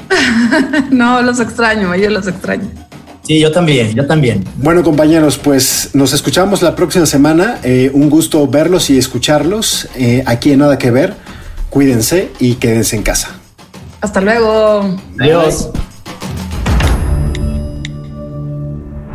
no, 0.92 1.22
los 1.22 1.40
extraño, 1.40 1.96
yo 1.96 2.10
los 2.10 2.28
extraño. 2.28 2.68
Sí, 3.24 3.40
yo 3.40 3.52
también, 3.52 3.94
yo 3.94 4.08
también. 4.08 4.44
Bueno, 4.58 4.84
compañeros, 4.84 5.38
pues 5.38 5.92
nos 5.94 6.12
escuchamos 6.12 6.64
la 6.64 6.76
próxima 6.76 7.06
semana. 7.06 7.60
Eh, 7.64 7.92
un 7.94 8.10
gusto 8.10 8.48
verlos 8.48 8.90
y 8.90 8.98
escucharlos. 8.98 9.88
aquí 10.26 10.52
en 10.52 10.60
Nada 10.60 10.78
que 10.78 10.90
Ver. 10.90 11.14
Cuídense 11.70 12.32
y 12.40 12.56
quédense 12.56 12.96
en 12.96 13.04
casa. 13.04 13.30
Hasta 14.02 14.20
luego. 14.20 14.98
Adiós. 15.20 15.70